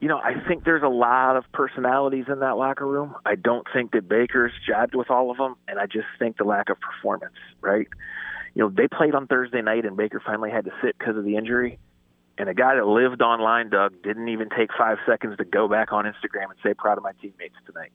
you 0.00 0.08
know, 0.08 0.18
I 0.18 0.34
think 0.46 0.64
there's 0.64 0.82
a 0.82 0.88
lot 0.88 1.36
of 1.36 1.44
personalities 1.52 2.24
in 2.28 2.40
that 2.40 2.56
locker 2.56 2.86
room. 2.86 3.14
I 3.24 3.36
don't 3.36 3.66
think 3.72 3.92
that 3.92 4.08
Baker's 4.08 4.52
jabbed 4.66 4.94
with 4.94 5.10
all 5.10 5.30
of 5.30 5.36
them, 5.36 5.56
and 5.68 5.78
I 5.78 5.86
just 5.86 6.06
think 6.18 6.36
the 6.36 6.44
lack 6.44 6.68
of 6.68 6.78
performance, 6.80 7.34
right? 7.60 7.86
You 8.54 8.62
know, 8.62 8.70
they 8.70 8.88
played 8.88 9.14
on 9.14 9.26
Thursday 9.26 9.62
night, 9.62 9.84
and 9.84 9.96
Baker 9.96 10.20
finally 10.24 10.50
had 10.50 10.64
to 10.64 10.72
sit 10.82 10.98
because 10.98 11.16
of 11.16 11.24
the 11.24 11.36
injury. 11.36 11.78
And 12.36 12.48
a 12.48 12.54
guy 12.54 12.74
that 12.74 12.86
lived 12.86 13.22
online, 13.22 13.70
Doug, 13.70 14.02
didn't 14.02 14.28
even 14.28 14.48
take 14.50 14.70
five 14.76 14.98
seconds 15.06 15.36
to 15.38 15.44
go 15.44 15.68
back 15.68 15.92
on 15.92 16.04
Instagram 16.04 16.50
and 16.50 16.58
say, 16.62 16.74
proud 16.74 16.98
of 16.98 17.04
my 17.04 17.12
teammates 17.22 17.54
tonight. 17.64 17.92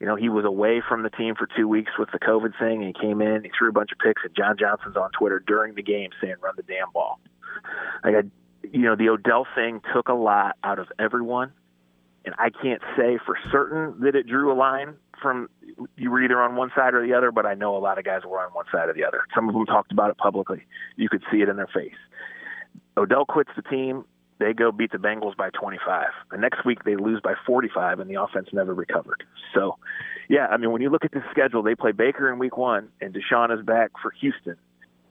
You 0.00 0.06
know, 0.06 0.14
he 0.14 0.28
was 0.28 0.44
away 0.44 0.80
from 0.86 1.02
the 1.02 1.10
team 1.10 1.34
for 1.34 1.48
two 1.56 1.66
weeks 1.66 1.92
with 1.98 2.10
the 2.12 2.18
COVID 2.18 2.58
thing, 2.58 2.82
and 2.82 2.86
he 2.86 2.92
came 2.92 3.20
in, 3.20 3.42
he 3.44 3.50
threw 3.56 3.68
a 3.68 3.72
bunch 3.72 3.90
of 3.92 3.98
picks, 3.98 4.22
and 4.24 4.34
John 4.36 4.56
Johnson's 4.58 4.96
on 4.96 5.10
Twitter 5.10 5.42
during 5.44 5.74
the 5.74 5.82
game 5.82 6.10
saying, 6.20 6.36
run 6.40 6.54
the 6.56 6.62
damn 6.62 6.90
ball. 6.92 7.18
Like, 8.04 8.14
I, 8.14 8.22
you 8.70 8.82
know, 8.82 8.94
the 8.94 9.08
Odell 9.08 9.46
thing 9.56 9.80
took 9.92 10.08
a 10.08 10.14
lot 10.14 10.56
out 10.62 10.78
of 10.78 10.86
everyone, 10.98 11.52
and 12.24 12.34
I 12.38 12.50
can't 12.50 12.82
say 12.96 13.18
for 13.24 13.36
certain 13.50 14.00
that 14.00 14.14
it 14.14 14.28
drew 14.28 14.52
a 14.52 14.54
line 14.54 14.94
from 15.20 15.48
you 15.96 16.10
were 16.10 16.22
either 16.22 16.40
on 16.40 16.56
one 16.56 16.70
side 16.76 16.94
or 16.94 17.04
the 17.04 17.14
other, 17.14 17.32
but 17.32 17.46
I 17.46 17.54
know 17.54 17.76
a 17.76 17.78
lot 17.78 17.98
of 17.98 18.04
guys 18.04 18.22
were 18.24 18.40
on 18.40 18.50
one 18.52 18.66
side 18.70 18.88
or 18.88 18.94
the 18.94 19.04
other. 19.04 19.22
Some 19.34 19.48
of 19.48 19.54
them 19.54 19.66
talked 19.66 19.92
about 19.92 20.10
it 20.10 20.18
publicly. 20.18 20.62
You 20.96 21.08
could 21.08 21.22
see 21.30 21.38
it 21.38 21.48
in 21.48 21.56
their 21.56 21.68
face. 21.68 21.96
Odell 22.96 23.24
quits 23.24 23.50
the 23.56 23.62
team. 23.62 24.04
They 24.38 24.52
go 24.52 24.70
beat 24.70 24.92
the 24.92 24.98
Bengals 24.98 25.36
by 25.36 25.50
25. 25.50 26.06
The 26.30 26.38
next 26.38 26.64
week 26.64 26.84
they 26.84 26.96
lose 26.96 27.20
by 27.22 27.34
45, 27.46 28.00
and 28.00 28.08
the 28.08 28.20
offense 28.22 28.48
never 28.52 28.72
recovered. 28.72 29.24
So, 29.54 29.76
yeah, 30.28 30.46
I 30.46 30.56
mean, 30.56 30.70
when 30.70 30.80
you 30.80 30.90
look 30.90 31.04
at 31.04 31.10
the 31.10 31.22
schedule, 31.30 31.62
they 31.62 31.74
play 31.74 31.92
Baker 31.92 32.32
in 32.32 32.38
week 32.38 32.56
one, 32.56 32.88
and 33.00 33.14
Deshaun 33.14 33.56
is 33.56 33.64
back 33.64 33.90
for 34.00 34.12
Houston. 34.20 34.56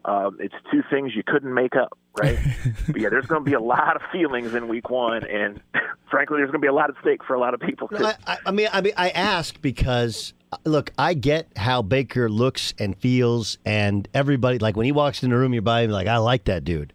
Um, 0.05 0.37
it's 0.39 0.55
two 0.71 0.81
things 0.89 1.11
you 1.15 1.23
couldn't 1.25 1.53
make 1.53 1.75
up, 1.75 1.97
right? 2.17 2.39
but 2.87 3.01
yeah, 3.01 3.09
there's 3.09 3.25
going 3.25 3.43
to 3.43 3.45
be 3.45 3.55
a 3.55 3.59
lot 3.59 3.97
of 3.97 4.01
feelings 4.11 4.53
in 4.53 4.69
week 4.69 4.89
one, 4.89 5.25
and 5.25 5.59
frankly, 6.09 6.37
there's 6.37 6.51
going 6.51 6.61
to 6.61 6.65
be 6.65 6.69
a 6.69 6.73
lot 6.73 6.89
at 6.89 6.95
stake 7.01 7.23
for 7.25 7.33
a 7.33 7.39
lot 7.39 7.53
of 7.53 7.59
people. 7.59 7.89
Too. 7.89 8.05
I, 8.25 8.37
I 8.45 8.51
mean, 8.51 8.69
I 8.71 8.79
mean, 8.79 8.93
I 8.95 9.09
ask 9.09 9.61
because 9.61 10.33
look, 10.63 10.91
I 10.97 11.13
get 11.13 11.49
how 11.57 11.81
Baker 11.81 12.29
looks 12.29 12.73
and 12.79 12.97
feels, 12.97 13.57
and 13.65 14.07
everybody 14.13 14.59
like 14.59 14.77
when 14.77 14.85
he 14.85 14.93
walks 14.93 15.23
in 15.23 15.31
the 15.31 15.35
room, 15.37 15.51
you're 15.53 15.61
by 15.61 15.81
him 15.81 15.91
like, 15.91 16.07
I 16.07 16.17
like 16.17 16.45
that 16.45 16.63
dude. 16.63 16.93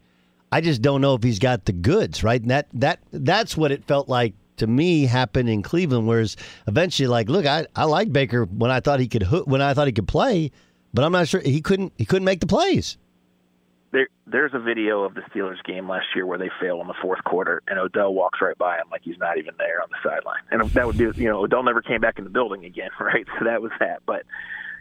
I 0.52 0.61
just 0.61 0.82
don't 0.82 1.00
know 1.00 1.14
if 1.14 1.23
he's 1.23 1.38
got 1.38 1.64
the 1.64 1.73
goods, 1.73 2.23
right? 2.23 2.40
And 2.40 2.50
that 2.50 2.68
that 2.75 3.00
that's 3.11 3.56
what 3.56 3.73
it 3.73 3.85
felt 3.85 4.09
like 4.09 4.35
to 4.59 4.66
me 4.66 5.06
happened 5.06 5.49
in 5.49 5.62
Cleveland. 5.62 6.06
Whereas 6.06 6.37
eventually, 6.68 7.09
like, 7.09 7.30
look, 7.30 7.47
I, 7.47 7.66
I 7.75 7.85
like 7.85 8.12
Baker 8.12 8.44
when 8.44 8.71
I 8.71 8.80
thought 8.80 9.00
he 9.00 9.09
could 9.09 9.23
when 9.47 9.62
I 9.62 9.73
thought 9.73 9.87
he 9.87 9.94
could 9.94 10.06
play, 10.06 10.52
but 10.92 11.04
I'm 11.04 11.12
not 11.12 11.26
sure 11.26 11.40
he 11.40 11.62
couldn't 11.62 11.94
he 11.97 12.04
couldn't 12.04 12.26
make 12.26 12.40
the 12.40 12.47
plays. 12.47 12.99
There, 13.92 14.09
there's 14.26 14.52
a 14.54 14.59
video 14.59 15.04
of 15.04 15.14
the 15.14 15.21
Steelers 15.23 15.62
game 15.64 15.87
last 15.87 16.06
year 16.14 16.25
where 16.25 16.38
they 16.38 16.50
fail 16.61 16.80
in 16.80 16.87
the 16.87 16.94
fourth 17.02 17.23
quarter, 17.25 17.62
and 17.66 17.78
Odell 17.78 18.14
walks 18.14 18.40
right 18.40 18.56
by 18.56 18.76
him 18.76 18.85
like 18.90 19.02
he's 19.04 19.18
not 19.18 19.37
even 19.37 19.54
there 19.59 19.82
on 19.82 19.88
the 19.90 19.97
sideline. 20.02 20.40
And 20.50 20.62
that 20.71 20.87
would 20.87 20.97
be, 20.97 21.04
you 21.21 21.28
know, 21.28 21.44
Odell 21.44 21.62
never 21.62 21.82
came 21.82 22.00
back 22.00 22.16
in 22.16 22.25
the 22.25 22.30
building 22.30 22.64
again, 22.64 22.88
right? 23.00 23.26
So 23.38 23.44
that 23.44 23.61
was 23.61 23.71
that. 23.80 24.00
But 24.06 24.23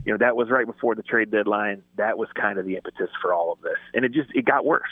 you 0.06 0.12
know, 0.12 0.18
that 0.18 0.36
was 0.36 0.50
right 0.50 0.66
before 0.66 0.96
the 0.96 1.04
trade 1.04 1.32
deadline. 1.32 1.84
That 1.98 2.18
was 2.18 2.30
kind 2.40 2.58
of 2.58 2.66
the 2.66 2.76
impetus 2.76 3.10
for 3.22 3.34
all 3.34 3.52
of 3.52 3.62
this, 3.62 3.78
and 3.94 4.06
it 4.06 4.12
just 4.12 4.30
it 4.34 4.46
got 4.46 4.66
worse 4.66 4.90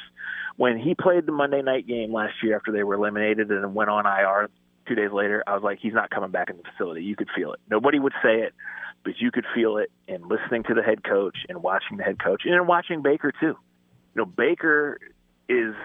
when 0.59 0.77
he 0.77 0.93
played 0.93 1.25
the 1.25 1.31
Monday 1.31 1.61
night 1.61 1.87
game 1.87 2.11
last 2.11 2.33
year 2.43 2.53
after 2.53 2.73
they 2.73 2.83
were 2.83 2.95
eliminated 2.95 3.49
and 3.49 3.73
went 3.73 3.89
on 3.89 4.05
IR 4.05 4.49
two 4.85 4.93
days 4.93 5.11
later, 5.13 5.41
I 5.47 5.53
was 5.53 5.63
like, 5.63 5.79
he's 5.81 5.93
not 5.93 6.09
coming 6.09 6.31
back 6.31 6.49
in 6.49 6.57
the 6.57 6.63
facility. 6.63 7.01
You 7.01 7.15
could 7.15 7.29
feel 7.33 7.53
it. 7.53 7.61
Nobody 7.69 7.97
would 7.97 8.11
say 8.21 8.41
it, 8.41 8.53
but 9.05 9.13
you 9.19 9.31
could 9.31 9.45
feel 9.55 9.77
it 9.77 9.89
in 10.05 10.27
listening 10.27 10.63
to 10.63 10.73
the 10.73 10.81
head 10.81 11.01
coach 11.01 11.37
and 11.47 11.63
watching 11.63 11.95
the 11.95 12.03
head 12.03 12.21
coach 12.21 12.41
and 12.43 12.67
watching 12.67 13.01
Baker 13.01 13.31
too. 13.31 13.55
You 14.15 14.15
know, 14.15 14.25
Baker 14.25 14.99
is 15.47 15.75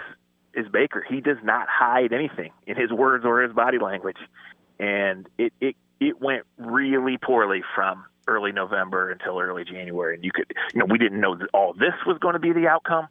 is 0.55 0.67
Baker. 0.73 1.05
He 1.09 1.21
does 1.21 1.39
not 1.45 1.69
hide 1.69 2.13
anything 2.13 2.51
in 2.67 2.77
his 2.77 2.91
words 2.91 3.25
or 3.25 3.43
his 3.43 3.53
body 3.53 3.79
language. 3.79 4.17
And 4.81 5.29
it 5.39 5.53
it 5.61 5.77
it 6.01 6.21
went 6.21 6.47
really 6.59 7.17
poorly 7.17 7.63
from 7.77 8.07
early 8.27 8.53
November 8.53 9.11
until 9.11 9.39
early 9.41 9.65
January. 9.65 10.15
And 10.15 10.25
you 10.25 10.31
could, 10.33 10.53
you 10.73 10.81
know, 10.81 10.87
we 10.87 10.99
didn't 10.99 11.21
know 11.21 11.37
that 11.37 11.49
all 11.53 11.73
this 11.73 11.95
was 12.07 12.19
going 12.19 12.35
to 12.35 12.39
be 12.39 12.53
the 12.53 12.67
outcome 12.67 13.09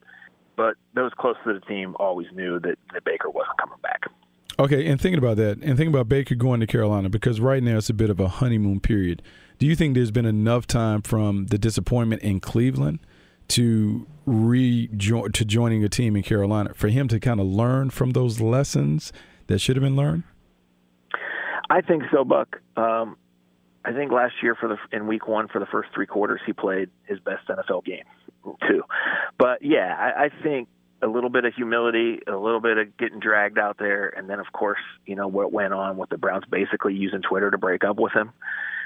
but 0.55 0.75
those 0.93 1.12
close 1.17 1.36
to 1.46 1.53
the 1.53 1.60
team 1.62 1.96
always 2.00 2.27
knew 2.34 2.60
that, 2.60 2.77
that 2.93 3.03
Baker 3.03 3.29
wasn't 3.29 3.58
coming 3.58 3.79
back. 3.82 4.03
Okay, 4.60 4.86
and 4.88 5.01
thinking 5.01 5.17
about 5.17 5.38
that, 5.38 5.58
and 5.58 5.77
thinking 5.77 5.88
about 5.88 6.08
Baker 6.08 6.36
going 6.36 6.60
to 6.60 6.67
Carolina, 6.67 7.10
because 7.10 7.39
right 7.39 7.63
now 7.63 7.77
it's 7.77 7.89
a 7.89 7.93
bit 7.93 8.10
of 8.10 8.20
a 8.20 8.27
honeymoon 8.27 8.79
period. 8.79 9.22
Do 9.58 9.65
you 9.65 9.75
think 9.75 9.96
there's 9.96 10.12
been 10.12 10.25
enough 10.25 10.67
time 10.67 11.01
from 11.01 11.48
the 11.48 11.58
disappointment 11.58 12.22
in 12.22 12.39
Cleveland 12.39 13.00
to 13.50 14.05
rejoin 14.25 15.32
to 15.32 15.43
joining 15.43 15.84
a 15.84 15.89
team 15.89 16.15
in 16.15 16.24
Carolina 16.24 16.74
for 16.75 16.88
him 16.88 17.08
to 17.08 17.20
kind 17.20 17.39
of 17.39 17.48
learn 17.48 17.89
from 17.89 18.12
those 18.12 18.39
lessons 18.39 19.12
that 19.48 19.60
should 19.60 19.75
have 19.75 19.84
been 19.84 19.96
learned? 19.96 20.24
I 21.70 21.82
think 21.82 22.03
so, 22.12 22.24
Buck. 22.24 22.62
Um, 22.77 23.17
I 23.85 23.91
think 23.91 24.11
last 24.11 24.35
year 24.41 24.55
for 24.55 24.69
the 24.69 24.77
in 24.95 25.07
week 25.07 25.27
one 25.27 25.47
for 25.47 25.59
the 25.59 25.65
first 25.65 25.89
three 25.93 26.05
quarters 26.05 26.41
he 26.45 26.53
played 26.53 26.89
his 27.05 27.19
best 27.19 27.47
NFL 27.47 27.83
game 27.85 28.05
too. 28.67 28.83
But 29.37 29.63
yeah, 29.63 29.95
I, 29.97 30.25
I 30.25 30.29
think 30.41 30.69
a 31.01 31.07
little 31.07 31.29
bit 31.29 31.43
of 31.43 31.53
humility, 31.53 32.19
a 32.27 32.35
little 32.35 32.61
bit 32.61 32.77
of 32.77 32.97
getting 32.97 33.19
dragged 33.19 33.59
out 33.59 33.77
there, 33.77 34.07
and 34.09 34.29
then 34.29 34.39
of 34.39 34.51
course 34.53 34.79
you 35.05 35.15
know 35.15 35.27
what 35.27 35.51
went 35.51 35.73
on 35.73 35.97
with 35.97 36.09
the 36.09 36.17
Browns 36.17 36.45
basically 36.49 36.93
using 36.93 37.21
Twitter 37.21 37.51
to 37.51 37.57
break 37.57 37.83
up 37.83 37.97
with 37.97 38.13
him. 38.13 38.31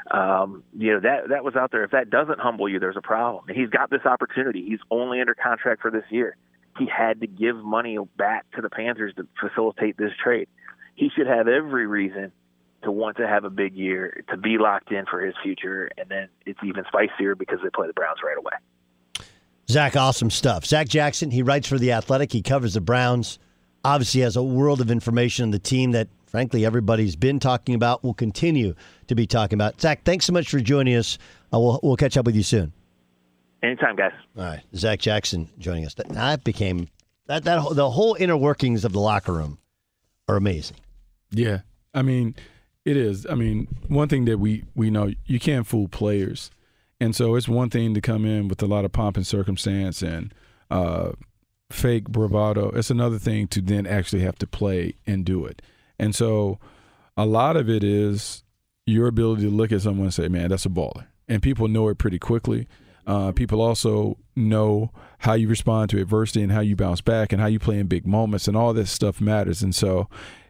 Um, 0.09 0.63
you 0.75 0.93
know 0.93 0.99
that 1.01 1.29
that 1.29 1.43
was 1.43 1.55
out 1.55 1.71
there. 1.71 1.83
If 1.83 1.91
that 1.91 2.09
doesn't 2.09 2.39
humble 2.39 2.67
you, 2.67 2.79
there's 2.79 2.97
a 2.97 3.01
problem. 3.01 3.45
And 3.47 3.57
he's 3.57 3.69
got 3.69 3.89
this 3.89 4.05
opportunity. 4.05 4.65
He's 4.67 4.79
only 4.89 5.19
under 5.21 5.35
contract 5.35 5.81
for 5.81 5.91
this 5.91 6.05
year. 6.09 6.37
He 6.79 6.87
had 6.87 7.21
to 7.21 7.27
give 7.27 7.55
money 7.55 7.97
back 8.17 8.49
to 8.55 8.61
the 8.61 8.69
Panthers 8.69 9.13
to 9.15 9.27
facilitate 9.39 9.97
this 9.97 10.11
trade. 10.23 10.47
He 10.95 11.09
should 11.15 11.27
have 11.27 11.47
every 11.47 11.87
reason 11.87 12.31
to 12.87 12.91
want 12.93 13.17
to 13.17 13.27
have 13.27 13.43
a 13.43 13.49
big 13.49 13.75
year, 13.75 14.23
to 14.29 14.37
be 14.37 14.57
locked 14.57 14.93
in 14.93 15.05
for 15.05 15.19
his 15.19 15.35
future, 15.43 15.89
and 15.97 16.07
then 16.07 16.29
it's 16.45 16.59
even 16.63 16.85
spicier 16.87 17.35
because 17.35 17.59
they 17.61 17.69
play 17.69 17.85
the 17.85 17.91
Browns 17.91 18.19
right 18.23 18.37
away. 18.37 18.53
Zac, 19.69 19.97
awesome 19.97 20.29
stuff. 20.29 20.65
Zac 20.65 20.87
Jackson, 20.87 21.29
he 21.29 21.43
writes 21.43 21.67
for 21.67 21.77
The 21.77 21.91
Athletic. 21.91 22.31
He 22.31 22.41
covers 22.41 22.75
the 22.75 22.79
Browns. 22.79 23.39
Obviously, 23.83 24.21
has 24.21 24.37
a 24.37 24.41
world 24.41 24.79
of 24.79 24.89
information 24.89 25.43
on 25.43 25.51
the 25.51 25.59
team 25.59 25.91
that, 25.91 26.07
frankly, 26.27 26.65
everybody's 26.65 27.17
been 27.17 27.41
talking 27.41 27.75
about, 27.75 28.05
will 28.05 28.13
continue 28.13 28.73
to 29.07 29.15
be 29.15 29.27
talking 29.27 29.57
about. 29.57 29.81
Zac, 29.81 30.05
thanks 30.05 30.23
so 30.23 30.31
much 30.31 30.49
for 30.49 30.61
joining 30.61 30.95
us. 30.95 31.17
Uh, 31.53 31.59
we'll, 31.59 31.81
we'll 31.83 31.97
catch 31.97 32.15
up 32.15 32.25
with 32.25 32.37
you 32.37 32.43
soon. 32.43 32.71
Anytime, 33.61 33.97
guys. 33.97 34.13
All 34.37 34.45
right. 34.45 34.61
Zac 34.73 34.99
Jackson 34.99 35.49
joining 35.59 35.85
us. 35.85 35.93
That, 35.95 36.07
that 36.07 36.45
became, 36.45 36.87
that, 37.25 37.43
that 37.43 37.75
the 37.75 37.89
whole 37.89 38.15
inner 38.17 38.37
workings 38.37 38.85
of 38.85 38.93
the 38.93 39.01
locker 39.01 39.33
room 39.33 39.57
are 40.29 40.37
amazing. 40.37 40.77
Yeah. 41.31 41.59
I 41.93 42.03
mean, 42.03 42.35
it 42.87 42.95
is. 42.95 43.27
I 43.29 43.35
mean, 43.35 43.67
one 43.89 44.07
thing 44.07 44.23
that 44.25 44.37
we 44.37 44.63
we 44.73 44.89
know 44.89 45.11
you 45.25 45.41
can't 45.41 45.67
fool 45.67 45.89
players, 45.89 46.49
and 47.01 47.13
so 47.13 47.35
it's 47.35 47.49
one 47.49 47.69
thing 47.69 47.93
to 47.93 47.99
come 47.99 48.25
in 48.25 48.47
with 48.47 48.63
a 48.63 48.65
lot 48.65 48.85
of 48.85 48.93
pomp 48.93 49.17
and 49.17 49.27
circumstance 49.27 50.01
and 50.01 50.33
uh, 50.71 51.11
fake 51.69 52.07
bravado. 52.07 52.69
It's 52.69 52.89
another 52.89 53.19
thing 53.19 53.49
to 53.49 53.61
then 53.61 53.85
actually 53.85 54.21
have 54.21 54.37
to 54.37 54.47
play 54.47 54.95
and 55.05 55.25
do 55.25 55.45
it. 55.45 55.61
And 55.99 56.15
so, 56.15 56.59
a 57.17 57.25
lot 57.25 57.57
of 57.57 57.69
it 57.69 57.83
is 57.83 58.43
your 58.85 59.07
ability 59.07 59.41
to 59.41 59.49
look 59.49 59.73
at 59.73 59.81
someone 59.81 60.05
and 60.05 60.13
say, 60.13 60.29
"Man, 60.29 60.47
that's 60.47 60.65
a 60.65 60.69
baller," 60.69 61.07
and 61.27 61.43
people 61.43 61.67
know 61.67 61.89
it 61.89 61.97
pretty 61.97 62.19
quickly. 62.19 62.69
Uh, 63.05 63.33
people 63.33 63.61
also 63.61 64.17
know 64.33 64.91
how 65.19 65.33
you 65.33 65.49
respond 65.49 65.89
to 65.89 65.99
adversity 65.99 66.41
and 66.41 66.51
how 66.53 66.59
you 66.61 66.75
bounce 66.75 67.01
back 67.01 67.31
and 67.33 67.41
how 67.41 67.47
you 67.47 67.59
play 67.59 67.79
in 67.79 67.87
big 67.87 68.07
moments, 68.07 68.47
and 68.47 68.55
all 68.55 68.71
this 68.71 68.91
stuff 68.91 69.19
matters. 69.19 69.61
And 69.61 69.75
so, 69.75 70.07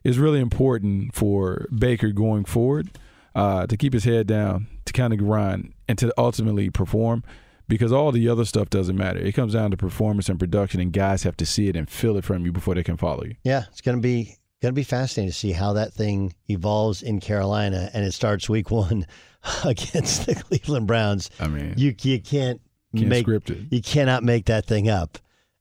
is 0.08 0.18
really 0.18 0.40
important 0.40 1.14
for 1.14 1.68
Baker 1.78 2.14
going 2.14 2.46
forward 2.46 2.90
uh, 3.36 3.68
to 3.68 3.76
keep 3.76 3.92
his 3.92 4.06
head 4.06 4.26
down, 4.26 4.68
to 4.86 4.94
kind 4.94 5.12
of 5.12 5.20
grind, 5.20 5.74
and 5.90 5.98
to 5.98 6.14
ultimately 6.18 6.70
perform 6.70 7.26
because 7.68 7.92
all 7.92 8.14
the 8.14 8.30
other 8.30 8.46
stuff 8.46 8.70
doesn't 8.70 8.96
matter. 8.96 9.20
It 9.20 9.34
comes 9.34 9.52
down 9.52 9.72
to 9.72 9.78
performance 9.78 10.30
and 10.30 10.40
production, 10.40 10.80
and 10.80 10.94
guys 10.94 11.24
have 11.24 11.36
to 11.38 11.46
see 11.46 11.68
it 11.68 11.76
and 11.76 11.90
feel 11.90 12.16
it 12.16 12.24
from 12.24 12.46
you 12.46 12.54
before 12.54 12.74
they 12.74 12.84
can 12.84 12.96
follow 12.96 13.26
you. 13.26 13.36
Yeah, 13.44 13.66
it's 13.70 13.82
going 13.82 13.98
to 13.98 14.02
be 14.02 14.38
going 14.62 14.74
to 14.74 14.80
be 14.80 14.84
fascinating 14.84 15.30
to 15.30 15.38
see 15.38 15.52
how 15.52 15.74
that 15.74 15.94
thing 15.94 16.34
evolves 16.48 17.04
in 17.04 17.20
Carolina, 17.20 17.90
and 17.94 18.06
it 18.06 18.14
starts 18.14 18.48
week 18.48 18.72
one 18.72 19.06
against 19.66 20.26
the 20.26 20.36
Cleveland 20.36 20.88
Browns. 20.88 21.30
I 21.38 21.50
mean, 21.50 21.74
you 21.76 21.94
you 22.02 22.22
can't, 22.22 22.62
can't 22.96 23.10
make 23.10 23.28
you 23.28 23.82
cannot 23.82 24.24
make 24.24 24.46
that 24.46 24.66
thing 24.66 24.88
up. 24.90 25.18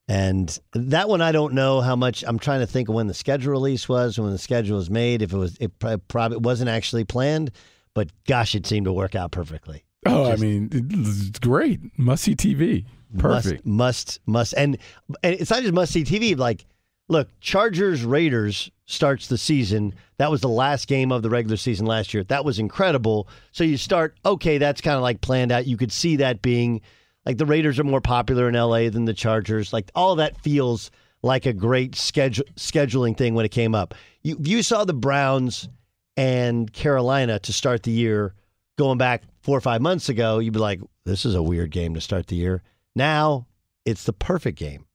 And 0.08 0.56
that 0.72 1.08
one, 1.08 1.20
I 1.20 1.32
don't 1.32 1.54
know 1.54 1.80
how 1.80 1.96
much. 1.96 2.22
I'm 2.26 2.38
trying 2.38 2.60
to 2.60 2.66
think 2.66 2.88
of 2.88 2.94
when 2.94 3.08
the 3.08 3.14
schedule 3.14 3.50
release 3.50 3.88
was, 3.88 4.18
when 4.18 4.30
the 4.30 4.38
schedule 4.38 4.76
was 4.76 4.88
made. 4.88 5.20
If 5.20 5.32
it 5.32 5.36
was, 5.36 5.56
it 5.58 5.72
probably 6.08 6.38
wasn't 6.38 6.70
actually 6.70 7.04
planned, 7.04 7.50
but 7.92 8.10
gosh, 8.26 8.54
it 8.54 8.66
seemed 8.66 8.86
to 8.86 8.92
work 8.92 9.14
out 9.16 9.32
perfectly. 9.32 9.84
Oh, 10.06 10.30
Just, 10.30 10.42
I 10.42 10.46
mean, 10.46 10.68
it's 10.72 11.38
great. 11.40 11.80
Must 11.98 12.22
see 12.22 12.36
TV. 12.36 12.84
Perfect. 13.18 13.66
Must, 13.66 14.20
must, 14.26 14.26
must, 14.26 14.54
and 14.56 14.78
and 15.22 15.34
it's 15.34 15.50
not 15.50 15.62
just 15.62 15.74
must 15.74 15.92
see 15.92 16.04
TV. 16.04 16.38
Like, 16.38 16.66
look, 17.08 17.28
Chargers 17.40 18.04
Raiders 18.04 18.70
starts 18.84 19.26
the 19.26 19.38
season. 19.38 19.94
That 20.18 20.30
was 20.30 20.40
the 20.40 20.48
last 20.48 20.86
game 20.86 21.10
of 21.10 21.22
the 21.22 21.30
regular 21.30 21.56
season 21.56 21.86
last 21.86 22.14
year. 22.14 22.22
That 22.24 22.44
was 22.44 22.58
incredible. 22.58 23.28
So 23.52 23.64
you 23.64 23.76
start, 23.76 24.16
okay, 24.24 24.58
that's 24.58 24.80
kind 24.80 24.96
of 24.96 25.02
like 25.02 25.20
planned 25.20 25.50
out. 25.50 25.66
You 25.66 25.76
could 25.76 25.92
see 25.92 26.16
that 26.16 26.42
being 26.42 26.80
like 27.26 27.38
the 27.38 27.46
Raiders 27.46 27.78
are 27.78 27.84
more 27.84 28.00
popular 28.00 28.48
in 28.48 28.54
LA 28.54 28.88
than 28.88 29.04
the 29.04 29.12
Chargers. 29.12 29.72
Like 29.72 29.90
all 29.94 30.16
that 30.16 30.40
feels 30.40 30.90
like 31.22 31.44
a 31.44 31.52
great 31.52 31.96
schedule, 31.96 32.44
scheduling 32.54 33.16
thing 33.16 33.34
when 33.34 33.44
it 33.44 33.50
came 33.50 33.74
up. 33.74 33.94
You 34.22 34.36
you 34.40 34.62
saw 34.62 34.84
the 34.84 34.94
Browns 34.94 35.68
and 36.16 36.72
Carolina 36.72 37.38
to 37.40 37.52
start 37.52 37.82
the 37.82 37.90
year 37.90 38.34
going 38.78 38.98
back 38.98 39.24
four 39.42 39.56
or 39.56 39.60
five 39.60 39.80
months 39.80 40.08
ago, 40.08 40.38
you'd 40.38 40.52
be 40.52 40.58
like, 40.58 40.80
this 41.04 41.24
is 41.24 41.34
a 41.34 41.42
weird 41.42 41.70
game 41.70 41.94
to 41.94 42.00
start 42.00 42.26
the 42.26 42.36
year. 42.36 42.62
Now 42.94 43.46
it's 43.84 44.04
the 44.04 44.12
perfect 44.12 44.58
game. 44.58 44.86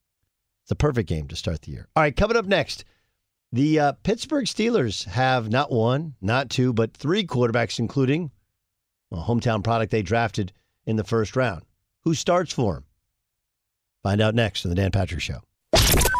It's 0.62 0.68
the 0.68 0.76
perfect 0.76 1.08
game 1.08 1.28
to 1.28 1.36
start 1.36 1.62
the 1.62 1.72
year. 1.72 1.88
All 1.96 2.02
right, 2.02 2.16
coming 2.16 2.36
up 2.36 2.46
next, 2.46 2.84
the 3.50 3.78
uh, 3.78 3.92
Pittsburgh 4.04 4.46
Steelers 4.46 5.04
have 5.04 5.50
not 5.50 5.72
one, 5.72 6.14
not 6.20 6.50
two, 6.50 6.72
but 6.72 6.96
three 6.96 7.26
quarterbacks, 7.26 7.78
including 7.78 8.30
a 9.10 9.16
hometown 9.16 9.62
product 9.62 9.90
they 9.90 10.02
drafted 10.02 10.52
in 10.86 10.96
the 10.96 11.04
first 11.04 11.36
round. 11.36 11.62
Who 12.04 12.14
starts 12.14 12.52
for 12.52 12.78
him. 12.78 12.84
Find 14.02 14.20
out 14.20 14.34
next 14.34 14.64
on 14.64 14.70
the 14.70 14.74
Dan 14.74 14.90
Patrick 14.90 15.20
Show. 15.20 15.40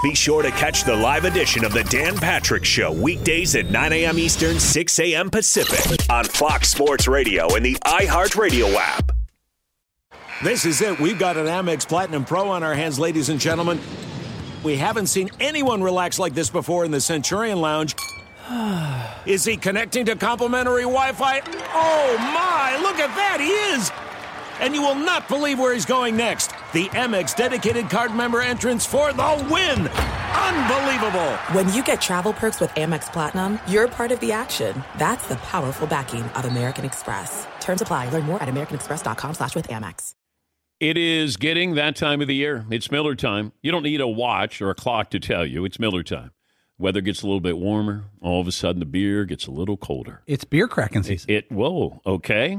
Be 0.03 0.15
sure 0.15 0.43
to 0.43 0.51
catch 0.53 0.85
the 0.85 0.95
live 0.95 1.25
edition 1.25 1.65
of 1.65 1.73
the 1.73 1.85
Dan 1.85 2.17
Patrick 2.17 2.65
Show 2.65 2.93
weekdays 2.93 3.55
at 3.55 3.71
9 3.71 3.93
a.m. 3.93 4.19
Eastern, 4.19 4.59
6 4.59 4.99
a.m. 5.01 5.31
Pacific 5.31 6.09
on 6.11 6.25
Fox 6.25 6.71
Sports 6.71 7.07
Radio 7.09 7.55
and 7.55 7.65
the 7.65 7.75
iHeartRadio 7.85 8.75
app. 8.75 9.13
This 10.43 10.65
is 10.65 10.81
it. 10.81 10.99
We've 10.99 11.19
got 11.19 11.37
an 11.37 11.47
Amex 11.47 11.87
Platinum 11.87 12.25
Pro 12.25 12.49
on 12.49 12.63
our 12.63 12.75
hands, 12.75 12.99
ladies 12.99 13.29
and 13.29 13.41
gentlemen. 13.41 13.81
We 14.65 14.77
haven't 14.77 15.07
seen 15.07 15.31
anyone 15.39 15.83
relax 15.83 16.19
like 16.19 16.35
this 16.35 16.51
before 16.51 16.85
in 16.85 16.91
the 16.91 17.01
Centurion 17.01 17.61
Lounge. 17.61 17.95
Is 19.27 19.45
he 19.45 19.57
connecting 19.57 20.05
to 20.07 20.17
complimentary 20.17 20.83
Wi 20.83 21.13
Fi? 21.13 21.41
Oh 21.75 22.17
my, 22.19 22.77
look 22.83 22.99
at 22.99 23.15
that, 23.15 23.39
he 23.41 23.51
is! 23.51 24.12
And 24.61 24.75
you 24.75 24.83
will 24.83 24.95
not 24.95 25.29
believe 25.29 25.59
where 25.59 25.75
he's 25.75 25.85
going 25.85 26.17
next. 26.17 26.49
The 26.73 26.87
Amex 26.91 27.37
dedicated 27.37 27.91
card 27.91 28.15
member 28.15 28.41
entrance 28.41 28.87
for 28.87 29.13
the 29.13 29.49
win! 29.51 29.89
Unbelievable! 29.89 31.33
When 31.53 31.73
you 31.73 31.83
get 31.83 32.01
travel 32.01 32.33
perks 32.33 32.61
with 32.61 32.71
Amex 32.71 33.13
Platinum, 33.13 33.59
you're 33.67 33.89
part 33.89 34.13
of 34.13 34.21
the 34.21 34.33
action. 34.33 34.83
That's 34.99 35.27
the 35.29 35.37
powerful 35.37 35.87
backing 35.87 36.23
of 36.23 36.45
American 36.45 36.85
Express. 36.85 37.47
Terms 37.61 37.83
apply. 37.83 38.09
Learn 38.11 38.25
more 38.25 38.43
at 38.43 38.49
americanexpress.com 38.49 39.35
slash 39.35 39.55
with 39.55 39.69
Amex. 39.69 40.15
It 40.81 40.99
is 40.99 41.37
getting 41.37 41.77
that 41.77 41.95
time 41.95 42.21
of 42.21 42.27
the 42.27 42.35
year. 42.35 42.67
It's 42.69 42.91
Miller 42.91 43.15
time. 43.15 43.53
You 43.63 43.71
don't 43.71 43.85
need 43.85 44.01
a 44.01 44.09
watch 44.09 44.61
or 44.61 44.69
a 44.69 44.75
clock 44.75 45.11
to 45.11 45.21
tell 45.21 45.47
you. 45.47 45.65
It's 45.65 45.79
Miller 45.79 46.03
time. 46.03 46.33
Weather 46.77 47.01
gets 47.01 47.23
a 47.23 47.27
little 47.27 47.41
bit 47.41 47.57
warmer. 47.57 48.07
All 48.21 48.41
of 48.41 48.49
a 48.49 48.53
sudden, 48.53 48.81
the 48.81 48.87
beer 48.87 49.25
gets 49.25 49.47
a 49.47 49.53
little 49.53 49.77
colder. 49.77 50.25
It's 50.27 50.43
beer 50.43 50.67
cracking 50.67 51.05
season. 51.05 51.31
It, 51.31 51.35
it 51.35 51.53
whoa, 51.53 52.01
okay. 52.05 52.59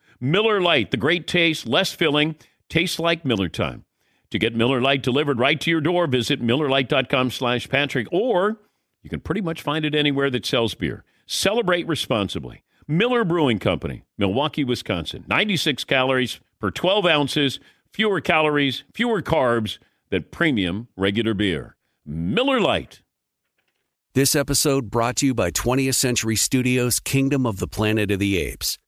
Miller 0.23 0.61
Lite, 0.61 0.91
the 0.91 0.97
great 0.97 1.25
taste, 1.25 1.65
less 1.65 1.91
filling, 1.91 2.35
tastes 2.69 2.99
like 2.99 3.25
Miller 3.25 3.49
time. 3.49 3.85
To 4.29 4.37
get 4.37 4.55
Miller 4.55 4.79
Lite 4.79 5.01
delivered 5.01 5.39
right 5.39 5.59
to 5.59 5.71
your 5.71 5.81
door, 5.81 6.05
visit 6.05 6.41
MillerLite.com 6.41 7.31
slash 7.31 7.67
Patrick, 7.67 8.07
or 8.11 8.59
you 9.01 9.09
can 9.09 9.19
pretty 9.19 9.41
much 9.41 9.63
find 9.63 9.83
it 9.83 9.95
anywhere 9.95 10.29
that 10.29 10.45
sells 10.45 10.75
beer. 10.75 11.03
Celebrate 11.25 11.87
responsibly. 11.87 12.63
Miller 12.87 13.25
Brewing 13.25 13.57
Company, 13.57 14.03
Milwaukee, 14.17 14.63
Wisconsin. 14.63 15.25
96 15.27 15.83
calories 15.85 16.39
per 16.59 16.69
12 16.69 17.05
ounces 17.07 17.59
fewer 17.91 18.21
calories, 18.21 18.83
fewer 18.93 19.23
carbs 19.23 19.79
than 20.11 20.23
premium 20.31 20.87
regular 20.95 21.33
beer. 21.33 21.75
Miller 22.05 22.59
Lite. 22.59 23.01
This 24.13 24.35
episode 24.35 24.91
brought 24.91 25.15
to 25.17 25.25
you 25.25 25.33
by 25.33 25.51
20th 25.51 25.95
Century 25.95 26.35
Studios' 26.35 26.99
Kingdom 26.99 27.45
of 27.45 27.57
the 27.57 27.67
Planet 27.67 28.11
of 28.11 28.19
the 28.19 28.37
Apes. 28.37 28.77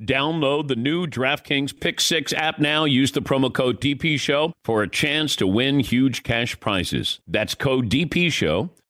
Download 0.00 0.68
the 0.68 0.76
new 0.76 1.06
DraftKings 1.06 1.78
Pick 1.78 2.00
6 2.00 2.32
app 2.32 2.58
now. 2.58 2.84
Use 2.84 3.12
the 3.12 3.22
promo 3.22 3.52
code 3.52 3.80
DP 3.80 4.18
Show 4.18 4.52
for 4.62 4.82
a 4.82 4.88
chance 4.88 5.36
to 5.36 5.46
win 5.46 5.80
huge 5.80 6.22
cash 6.22 6.58
prizes. 6.60 7.20
That's 7.26 7.54
code 7.54 7.88
DP 7.88 8.32
Show 8.32 8.70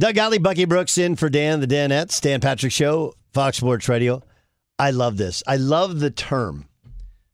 Doug 0.00 0.14
Gottlieb, 0.14 0.42
Bucky 0.42 0.64
Brooks 0.64 0.98
in 0.98 1.16
for 1.16 1.28
Dan, 1.28 1.60
the 1.60 1.66
Danettes, 1.66 2.20
Dan 2.20 2.40
Patrick 2.40 2.72
Show, 2.72 3.14
Fox 3.32 3.58
Sports 3.58 3.88
Radio. 3.88 4.22
I 4.78 4.90
love 4.90 5.16
this. 5.16 5.42
I 5.46 5.56
love 5.56 6.00
the 6.00 6.10
term 6.10 6.66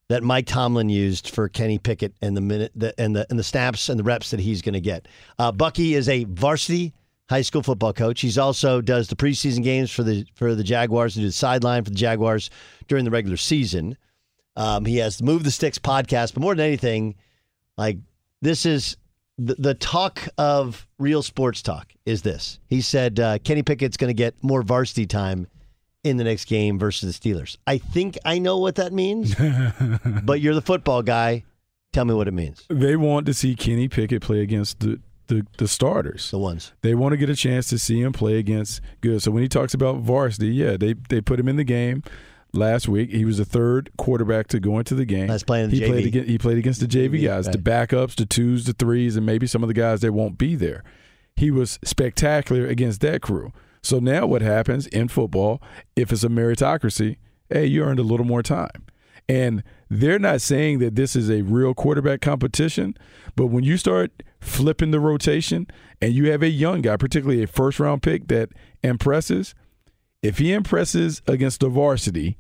that 0.09 0.23
Mike 0.23 0.47
Tomlin 0.47 0.89
used 0.89 1.31
for 1.31 1.49
Kenny 1.49 1.79
Pickett 1.79 2.15
and 2.21 2.37
the 2.37 2.41
minute 2.41 2.73
the, 2.75 2.99
and 2.99 3.15
the 3.15 3.27
and 3.31 3.39
the 3.39 3.45
snaps 3.45 3.89
and 3.89 3.99
the 3.99 4.05
reps 4.05 4.31
that 4.31 4.41
he's 4.41 4.63
going 4.63 4.75
to 4.75 4.81
get. 4.81 5.07
Uh, 5.39 5.53
Bucky 5.53 5.95
is 5.95 6.09
a 6.09 6.25
varsity 6.25 6.93
high 7.29 7.43
school 7.43 7.63
football 7.63 7.93
coach. 7.93 8.21
He's 8.21 8.39
also 8.39 8.81
does 8.81 9.09
the 9.09 9.17
preseason 9.17 9.63
games 9.63 9.91
for 9.91 10.03
the 10.03 10.27
for 10.35 10.55
the 10.55 10.65
Jaguars 10.65 11.17
and 11.17 11.23
do 11.23 11.29
the 11.29 11.33
sideline 11.33 11.85
for 11.85 11.91
the 11.91 11.97
Jaguars 11.97 12.51
during 12.87 13.05
the 13.05 13.11
regular 13.11 13.37
season. 13.37 13.97
Um, 14.57 14.85
he 14.85 14.97
has 14.97 15.19
the 15.19 15.25
Move 15.25 15.45
the 15.45 15.51
Sticks 15.51 15.79
podcast, 15.79 16.35
but 16.35 16.41
more 16.41 16.55
than 16.55 16.67
anything, 16.67 17.15
like 17.77 17.99
this 18.43 18.67
is 18.67 18.97
the, 19.39 19.55
the 19.55 19.75
talk 19.75 20.29
of 20.37 20.87
real 20.99 21.23
sports 21.23 21.63
talk 21.63 21.93
is 22.05 22.23
this. 22.23 22.59
He 22.67 22.81
said 22.81 23.21
uh, 23.21 23.39
Kenny 23.39 23.63
Pickett's 23.63 23.97
going 23.97 24.09
to 24.09 24.15
get 24.15 24.35
more 24.43 24.63
varsity 24.63 25.07
time 25.07 25.47
in 26.05 26.17
the 26.17 26.25
next 26.25 26.47
game 26.47 26.79
versus 26.79 27.19
the 27.19 27.31
Steelers. 27.31 27.57
I 27.67 27.79
think 27.79 28.19
I 28.25 28.39
know 28.39 28.59
what 28.59 28.77
that 28.77 28.93
means, 28.93 29.35
but 30.25 30.41
you're 30.41 30.55
the 30.55 30.63
football 30.63 31.03
guy. 31.03 31.45
Tell 31.93 32.05
me 32.05 32.15
what 32.15 32.29
it 32.29 32.35
means. 32.35 32.67
They 32.69 32.97
want 32.97 33.27
to 33.27 33.35
see 33.35 33.55
Kenny 33.55 33.89
Pickett 33.89 34.21
play 34.21 34.41
against 34.41 34.81
the, 34.81 35.01
the, 35.29 35.47
the 35.57 35.67
starters. 35.67 36.31
The 36.31 36.39
ones. 36.39 36.73
They 36.83 36.95
want 36.95 37.13
to 37.13 37.17
get 37.17 37.31
a 37.31 37.37
chance 37.37 37.69
to 37.69 37.79
see 37.79 38.01
him 38.03 38.13
play 38.13 38.39
against 38.39 38.83
good. 39.01 39.23
So 39.23 39.31
when 39.31 39.43
he 39.43 39.49
talks 39.49 39.73
about 39.73 39.99
varsity, 39.99 40.49
yeah, 40.49 40.77
they, 40.77 40.95
they 41.09 41.21
put 41.21 41.41
him 41.41 41.49
in 41.49 41.57
the 41.57 41.65
game 41.65 42.03
last 42.53 42.89
week. 42.89 43.11
He 43.11 43.25
was 43.25 43.39
the 43.39 43.45
third 43.45 43.91
quarterback 43.97 44.49
to 44.49 44.61
go 44.61 44.79
into 44.79 44.95
the 44.95 45.05
game. 45.05 45.27
That's 45.27 45.43
playing 45.43 45.71
he 45.71 45.81
JV. 45.81 45.87
played 45.87 46.07
against, 46.07 46.29
he 46.31 46.39
played 46.39 46.59
against 46.59 46.81
the 46.81 46.87
JV, 46.87 47.11
JV, 47.11 47.25
guys, 47.25 47.47
right. 47.47 47.53
the 47.53 47.59
backups, 47.59 48.15
the 48.15 48.27
twos, 48.27 48.65
the 48.65 48.73
threes, 48.73 49.17
and 49.17 49.27
maybe 49.27 49.47
some 49.47 49.63
of 49.63 49.69
the 49.69 49.75
guys 49.75 50.01
that 50.01 50.13
won't 50.13 50.39
be 50.39 50.55
there. 50.55 50.85
He 51.37 51.51
was 51.51 51.79
spectacular 51.85 52.67
against 52.67 53.01
that 53.03 53.23
crew. 53.23 53.53
So 53.83 53.99
now 54.01 54.27
what 54.27 54.43
happens 54.43 54.87
in 54.89 55.09
football, 55.09 55.63
if 55.95 56.13
it's 56.13 56.25
a 56.25 56.29
meritocracy, 56.29 57.17
hey, 57.49 57.67
you 57.67 57.85
earned 57.85 58.01
a 58.01 58.03
little 58.03 58.27
more 58.27 58.43
time. 58.43 58.85
And 59.29 59.63
they're 59.91 60.19
not 60.19 60.41
saying 60.41 60.79
that 60.79 60.97
this 60.97 61.15
is 61.15 61.31
a 61.31 61.43
real 61.43 61.75
quarterback 61.75 62.21
competition, 62.21 62.97
but 63.37 63.47
when 63.47 63.63
you 63.63 63.77
start 63.77 64.23
flipping 64.41 64.91
the 64.91 65.01
rotation 65.01 65.67
and 66.01 66.13
you 66.15 66.31
have 66.31 66.43
a 66.43 66.49
young 66.49 66.83
guy, 66.83 66.97
particularly 66.97 67.43
a 67.43 67.47
first 67.47 67.79
round 67.79 68.03
pick 68.03 68.29
that 68.29 68.51
impresses, 68.83 69.55
if 70.23 70.39
he 70.39 70.53
impresses 70.53 71.23
against 71.27 71.61
the 71.61 71.69
varsity, 71.69 72.37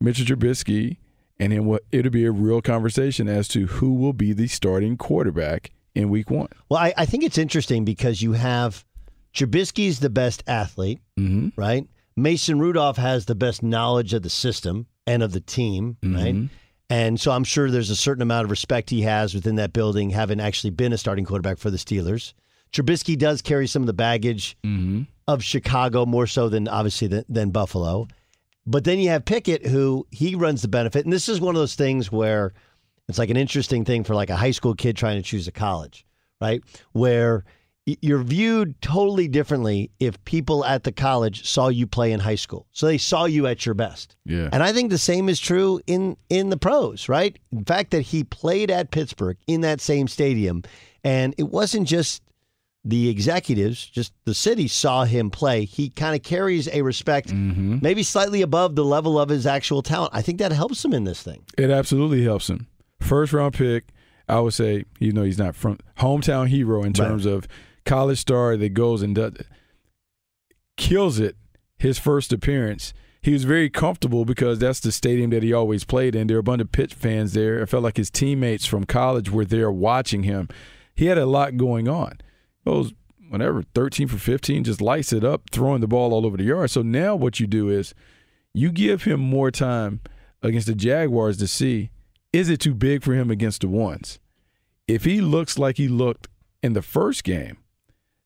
Mitchell 0.00 0.26
Trubisky, 0.26 0.98
and 1.38 1.52
then 1.52 1.64
what 1.64 1.84
it'll 1.92 2.10
be 2.12 2.24
a 2.24 2.30
real 2.30 2.60
conversation 2.62 3.28
as 3.28 3.48
to 3.48 3.66
who 3.66 3.92
will 3.94 4.12
be 4.12 4.32
the 4.32 4.46
starting 4.46 4.96
quarterback 4.96 5.70
in 5.94 6.08
week 6.10 6.30
one. 6.30 6.48
Well, 6.68 6.80
I, 6.80 6.94
I 6.96 7.06
think 7.06 7.24
it's 7.24 7.38
interesting 7.38 7.84
because 7.84 8.22
you 8.22 8.32
have 8.32 8.84
Trubisky's 9.34 10.00
the 10.00 10.10
best 10.10 10.42
athlete, 10.46 11.00
Mm-hmm. 11.18 11.60
right? 11.60 11.86
Mason 12.18 12.58
Rudolph 12.58 12.96
has 12.96 13.26
the 13.26 13.34
best 13.34 13.62
knowledge 13.62 14.14
of 14.14 14.22
the 14.22 14.30
system 14.30 14.86
and 15.06 15.22
of 15.22 15.32
the 15.32 15.40
team, 15.40 15.96
right? 16.02 16.34
Mhm. 16.34 16.48
And 16.88 17.20
so 17.20 17.30
I'm 17.32 17.44
sure 17.44 17.70
there's 17.70 17.90
a 17.90 17.96
certain 17.96 18.22
amount 18.22 18.44
of 18.44 18.50
respect 18.50 18.88
he 18.90 19.02
has 19.02 19.34
within 19.34 19.56
that 19.56 19.72
building, 19.74 20.10
having 20.10 20.40
actually 20.40 20.70
been 20.70 20.92
a 20.94 20.98
starting 20.98 21.24
quarterback 21.26 21.58
for 21.58 21.68
the 21.70 21.76
Steelers. 21.76 22.32
Trubisky 22.76 23.16
does 23.16 23.40
carry 23.42 23.66
some 23.66 23.82
of 23.82 23.86
the 23.86 23.92
baggage 23.94 24.56
Mm-hmm. 24.64 25.02
of 25.28 25.42
Chicago 25.42 26.04
more 26.06 26.26
so 26.26 26.48
than 26.48 26.68
obviously 26.68 27.08
than, 27.08 27.24
than 27.28 27.50
Buffalo. 27.50 28.06
But 28.66 28.84
then 28.84 28.98
you 28.98 29.08
have 29.10 29.24
Pickett, 29.24 29.64
who 29.66 30.06
he 30.10 30.34
runs 30.34 30.62
the 30.62 30.68
benefit, 30.68 31.04
and 31.04 31.12
this 31.12 31.28
is 31.28 31.40
one 31.40 31.54
of 31.54 31.60
those 31.60 31.74
things 31.76 32.10
where 32.12 32.52
it's 33.08 33.18
like 33.18 33.30
an 33.30 33.36
interesting 33.36 33.84
thing 33.84 34.02
for 34.04 34.14
like 34.14 34.30
a 34.30 34.36
high 34.36 34.50
school 34.50 34.74
kid 34.74 34.96
trying 34.96 35.16
to 35.16 35.22
choose 35.22 35.46
a 35.48 35.52
college, 35.52 36.04
right? 36.40 36.62
Where 36.92 37.44
you're 37.86 38.22
viewed 38.24 38.80
totally 38.82 39.28
differently 39.28 39.92
if 40.00 40.22
people 40.24 40.64
at 40.64 40.82
the 40.82 40.90
college 40.90 41.46
saw 41.48 41.68
you 41.68 41.86
play 41.86 42.10
in 42.10 42.18
high 42.18 42.34
school, 42.34 42.66
so 42.72 42.86
they 42.86 42.98
saw 42.98 43.26
you 43.26 43.46
at 43.46 43.64
your 43.64 43.76
best. 43.76 44.16
Yeah. 44.24 44.48
And 44.52 44.60
I 44.64 44.72
think 44.72 44.90
the 44.90 44.98
same 44.98 45.28
is 45.28 45.38
true 45.38 45.80
in 45.86 46.16
in 46.28 46.50
the 46.50 46.56
pros, 46.56 47.08
right? 47.08 47.38
The 47.52 47.64
fact, 47.64 47.92
that 47.92 48.02
he 48.02 48.24
played 48.24 48.72
at 48.72 48.90
Pittsburgh 48.90 49.36
in 49.46 49.60
that 49.60 49.80
same 49.80 50.08
stadium, 50.08 50.64
and 51.04 51.32
it 51.38 51.48
wasn't 51.50 51.86
just 51.86 52.22
the 52.88 53.08
executives, 53.08 53.84
just 53.84 54.12
the 54.24 54.34
city 54.34 54.68
saw 54.68 55.04
him 55.04 55.30
play. 55.30 55.64
He 55.64 55.90
kind 55.90 56.14
of 56.14 56.22
carries 56.22 56.68
a 56.68 56.82
respect, 56.82 57.28
Mm-hmm. 57.28 57.78
maybe 57.82 58.02
slightly 58.02 58.42
above 58.42 58.76
the 58.76 58.84
level 58.84 59.18
of 59.18 59.28
his 59.28 59.46
actual 59.46 59.82
talent. 59.82 60.12
I 60.14 60.22
think 60.22 60.38
that 60.38 60.52
helps 60.52 60.84
him 60.84 60.92
in 60.92 61.04
this 61.04 61.22
thing. 61.22 61.44
It 61.58 61.70
absolutely 61.70 62.22
helps 62.24 62.48
him. 62.48 62.66
First 63.00 63.32
round 63.32 63.54
pick, 63.54 63.86
I 64.28 64.40
would 64.40 64.54
say, 64.54 64.84
you 64.98 65.12
know, 65.12 65.22
he's 65.22 65.38
not 65.38 65.54
from 65.56 65.78
hometown 65.98 66.48
hero 66.48 66.82
in 66.82 66.92
terms 66.92 67.26
of 67.26 67.46
college 67.84 68.18
star 68.18 68.56
that 68.56 68.70
goes 68.70 69.02
and 69.02 69.14
does 69.14 69.34
kills 70.76 71.18
it 71.18 71.36
his 71.78 71.98
first 71.98 72.32
appearance. 72.32 72.92
He 73.22 73.32
was 73.32 73.44
very 73.44 73.68
comfortable 73.68 74.24
because 74.24 74.58
that's 74.58 74.80
the 74.80 74.92
stadium 74.92 75.30
that 75.30 75.42
he 75.42 75.52
always 75.52 75.84
played 75.84 76.14
in. 76.14 76.26
There 76.28 76.36
were 76.36 76.40
a 76.40 76.44
bunch 76.44 76.60
of 76.62 76.70
Pitt 76.70 76.92
fans 76.92 77.32
there. 77.32 77.58
It 77.58 77.66
felt 77.66 77.82
like 77.82 77.96
his 77.96 78.10
teammates 78.10 78.66
from 78.66 78.84
college 78.84 79.30
were 79.30 79.44
there 79.44 79.70
watching 79.70 80.22
him. 80.22 80.48
He 80.94 81.06
had 81.06 81.18
a 81.18 81.26
lot 81.26 81.56
going 81.56 81.88
on. 81.88 82.18
Those 82.66 82.92
whatever, 83.30 83.62
13 83.74 84.08
for 84.08 84.18
15, 84.18 84.64
just 84.64 84.80
lights 84.80 85.12
it 85.12 85.24
up, 85.24 85.50
throwing 85.50 85.80
the 85.80 85.88
ball 85.88 86.12
all 86.12 86.26
over 86.26 86.36
the 86.36 86.44
yard. 86.44 86.70
So 86.70 86.82
now 86.82 87.16
what 87.16 87.40
you 87.40 87.46
do 87.46 87.70
is 87.70 87.94
you 88.52 88.70
give 88.70 89.04
him 89.04 89.20
more 89.20 89.50
time 89.50 90.00
against 90.42 90.66
the 90.66 90.74
Jaguars 90.74 91.38
to 91.38 91.46
see 91.46 91.90
is 92.32 92.50
it 92.50 92.60
too 92.60 92.74
big 92.74 93.02
for 93.02 93.14
him 93.14 93.30
against 93.30 93.62
the 93.62 93.68
ones? 93.68 94.18
If 94.86 95.04
he 95.04 95.22
looks 95.22 95.58
like 95.58 95.78
he 95.78 95.88
looked 95.88 96.28
in 96.62 96.74
the 96.74 96.82
first 96.82 97.24
game, 97.24 97.56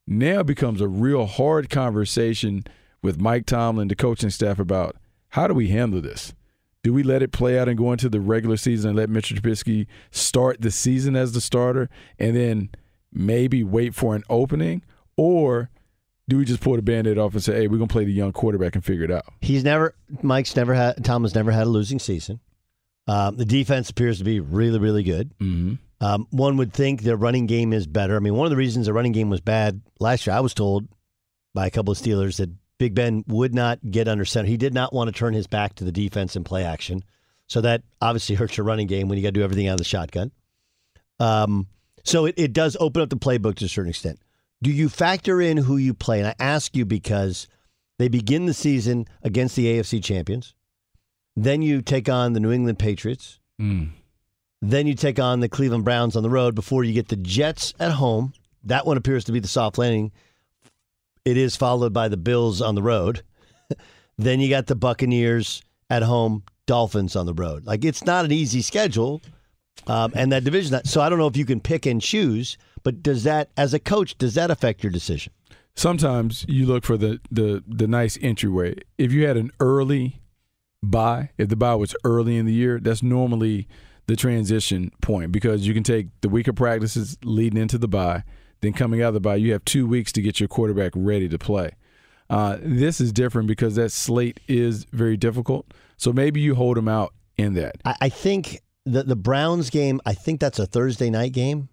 now 0.07 0.42
becomes 0.42 0.81
a 0.81 0.88
real 0.88 1.26
hard 1.26 1.70
conversation 1.70 2.64
with 3.03 3.20
Mike 3.20 3.46
Tomlin, 3.46 3.88
the 3.88 3.94
coaching 3.94 4.31
staff, 4.31 4.59
about 4.59 4.96
how 5.29 5.46
do 5.46 5.55
we 5.55 5.68
handle 5.68 6.00
this? 6.00 6.35
Do 6.83 6.92
we 6.92 7.03
let 7.03 7.22
it 7.22 7.31
play 7.31 7.59
out 7.59 7.68
and 7.68 7.79
go 7.79 7.92
into 7.92 8.09
the 8.09 8.20
regular 8.20 8.57
season 8.57 8.90
and 8.90 8.98
let 8.98 9.11
Mitchell 9.11 9.37
Trubisky 9.37 9.87
start 10.11 10.61
the 10.61 10.70
season 10.70 11.14
as 11.14 11.33
the 11.33 11.40
starter 11.40 11.88
and 12.18 12.35
then 12.35 12.70
maybe 13.12 13.62
wait 13.64 13.94
for 13.94 14.14
an 14.14 14.25
opening? 14.29 14.83
Or 15.16 15.70
do 16.29 16.38
we 16.38 16.44
just 16.44 16.61
pull 16.61 16.77
the 16.77 16.83
band 16.83 17.07
aid 17.07 17.18
off 17.18 17.35
and 17.35 17.42
say, 17.42 17.55
hey, 17.55 17.68
we're 17.68 17.79
going 17.79 17.88
to 17.88 17.92
play 17.92 18.05
the 18.05 18.12
young 18.12 18.33
quarterback 18.33 18.75
and 18.75 18.85
figure 18.85 19.05
it 19.05 19.11
out? 19.11 19.25
He's 19.40 19.64
never, 19.64 19.94
Mike's 20.23 20.55
never 20.55 20.75
had, 20.75 21.05
Tom 21.05 21.23
has 21.23 21.35
never 21.35 21.51
had 21.51 21.66
a 21.66 21.70
losing 21.70 21.99
season. 21.99 22.40
Um, 23.07 23.37
the 23.37 23.44
defense 23.44 23.90
appears 23.90 24.18
to 24.18 24.25
be 24.25 24.40
really, 24.40 24.79
really 24.79 25.03
good. 25.03 25.37
Mm-hmm. 25.38 25.75
Um, 26.01 26.27
one 26.31 26.57
would 26.57 26.73
think 26.73 27.03
their 27.03 27.16
running 27.16 27.46
game 27.46 27.73
is 27.73 27.87
better. 27.87 28.16
I 28.16 28.20
mean, 28.20 28.35
one 28.35 28.46
of 28.46 28.51
the 28.51 28.57
reasons 28.57 28.87
the 28.87 28.92
running 28.92 29.12
game 29.12 29.29
was 29.29 29.40
bad 29.40 29.83
last 29.99 30.27
year, 30.27 30.35
I 30.35 30.40
was 30.40 30.55
told 30.55 30.88
by 31.53 31.66
a 31.66 31.70
couple 31.70 31.92
of 31.92 31.99
Steelers 31.99 32.37
that 32.37 32.51
Big 32.79 32.94
Ben 32.94 33.25
would 33.27 33.55
not 33.55 33.79
get 33.90 34.09
under 34.09 34.25
center. 34.25 34.49
He 34.49 34.57
did 34.57 34.73
not 34.73 34.94
want 34.94 35.09
to 35.09 35.12
turn 35.12 35.35
his 35.35 35.46
back 35.46 35.75
to 35.75 35.85
the 35.85 35.92
defense 35.92 36.37
and 36.37 36.46
play 36.46 36.64
action. 36.64 37.05
So 37.46 37.61
that 37.61 37.83
obviously 38.01 38.35
hurts 38.37 38.57
your 38.57 38.64
running 38.64 38.87
game 38.87 39.09
when 39.09 39.18
you 39.18 39.23
got 39.23 39.29
to 39.29 39.33
do 39.33 39.42
everything 39.42 39.66
out 39.66 39.73
of 39.73 39.79
the 39.79 39.85
shotgun. 39.85 40.31
Um, 41.18 41.66
so 42.04 42.26
it, 42.26 42.34
it 42.36 42.52
does 42.52 42.76
open 42.80 43.02
up 43.02 43.10
the 43.10 43.16
playbook 43.16 43.56
to 43.56 43.64
a 43.66 43.68
certain 43.68 43.90
extent. 43.90 44.18
Do 44.62 44.70
you 44.70 44.88
factor 44.88 45.40
in 45.40 45.56
who 45.56 45.76
you 45.76 45.94
play? 45.94 46.18
And 46.18 46.28
I 46.28 46.34
ask 46.38 46.76
you 46.76 46.84
because 46.84 47.48
they 47.98 48.08
begin 48.08 48.46
the 48.46 48.54
season 48.54 49.06
against 49.22 49.56
the 49.56 49.66
AFC 49.66 50.02
champions. 50.02 50.54
Then 51.36 51.62
you 51.62 51.80
take 51.80 52.08
on 52.08 52.32
the 52.32 52.40
New 52.40 52.52
England 52.52 52.78
Patriots. 52.78 53.38
Mm. 53.60 53.90
Then 54.62 54.86
you 54.86 54.94
take 54.94 55.18
on 55.18 55.40
the 55.40 55.48
Cleveland 55.48 55.84
Browns 55.84 56.16
on 56.16 56.22
the 56.22 56.30
road 56.30 56.54
before 56.54 56.84
you 56.84 56.92
get 56.92 57.08
the 57.08 57.16
Jets 57.16 57.72
at 57.80 57.92
home. 57.92 58.34
That 58.64 58.84
one 58.84 58.98
appears 58.98 59.24
to 59.24 59.32
be 59.32 59.40
the 59.40 59.48
soft 59.48 59.78
landing. 59.78 60.12
It 61.24 61.36
is 61.36 61.56
followed 61.56 61.92
by 61.92 62.08
the 62.08 62.16
Bills 62.16 62.60
on 62.60 62.74
the 62.74 62.82
road. 62.82 63.22
then 64.18 64.40
you 64.40 64.50
got 64.50 64.66
the 64.66 64.74
Buccaneers 64.74 65.62
at 65.88 66.02
home, 66.02 66.42
Dolphins 66.66 67.16
on 67.16 67.26
the 67.26 67.34
road. 67.34 67.66
Like 67.66 67.84
it's 67.84 68.04
not 68.04 68.24
an 68.24 68.32
easy 68.32 68.60
schedule, 68.60 69.22
um, 69.86 70.12
and 70.14 70.32
that 70.32 70.44
division. 70.44 70.80
So 70.84 71.00
I 71.00 71.08
don't 71.08 71.18
know 71.18 71.26
if 71.26 71.36
you 71.36 71.44
can 71.44 71.60
pick 71.60 71.86
and 71.86 72.00
choose. 72.00 72.56
But 72.82 73.02
does 73.02 73.24
that, 73.24 73.50
as 73.58 73.74
a 73.74 73.78
coach, 73.78 74.16
does 74.16 74.34
that 74.34 74.50
affect 74.50 74.82
your 74.82 74.90
decision? 74.90 75.32
sometimes 75.74 76.44
you 76.48 76.66
look 76.66 76.84
for 76.84 76.96
the 76.96 77.20
the 77.30 77.64
the 77.66 77.88
nice 77.88 78.18
entryway. 78.20 78.74
If 78.98 79.12
you 79.12 79.26
had 79.26 79.36
an 79.36 79.50
early 79.60 80.20
bye, 80.82 81.30
if 81.38 81.48
the 81.48 81.56
bye 81.56 81.74
was 81.74 81.94
early 82.04 82.36
in 82.36 82.46
the 82.46 82.52
year, 82.52 82.78
that's 82.80 83.02
normally 83.02 83.68
the 84.06 84.16
transition 84.16 84.90
point 85.00 85.32
because 85.32 85.66
you 85.66 85.74
can 85.74 85.82
take 85.82 86.08
the 86.20 86.28
week 86.28 86.48
of 86.48 86.56
practices 86.56 87.16
leading 87.22 87.60
into 87.60 87.78
the 87.78 87.88
bye, 87.88 88.24
then 88.60 88.72
coming 88.72 89.02
out 89.02 89.08
of 89.08 89.14
the 89.14 89.20
bye, 89.20 89.36
you 89.36 89.52
have 89.52 89.64
two 89.64 89.86
weeks 89.86 90.12
to 90.12 90.22
get 90.22 90.40
your 90.40 90.48
quarterback 90.48 90.92
ready 90.94 91.28
to 91.28 91.38
play. 91.38 91.70
Uh, 92.28 92.58
this 92.60 93.00
is 93.00 93.12
different 93.12 93.48
because 93.48 93.74
that 93.74 93.90
slate 93.90 94.38
is 94.46 94.84
very 94.92 95.16
difficult. 95.16 95.66
So 95.96 96.12
maybe 96.12 96.40
you 96.40 96.54
hold 96.54 96.76
them 96.76 96.88
out 96.88 97.12
in 97.36 97.54
that 97.54 97.76
I, 97.84 97.96
I 98.02 98.08
think 98.08 98.60
the 98.90 99.03
the 99.05 99.16
Browns 99.16 99.70
game. 99.70 100.00
I 100.05 100.14
think 100.14 100.40
that's 100.40 100.59
a 100.59 100.66
Thursday 100.66 101.11
night 101.11 101.33
game. 101.33 101.68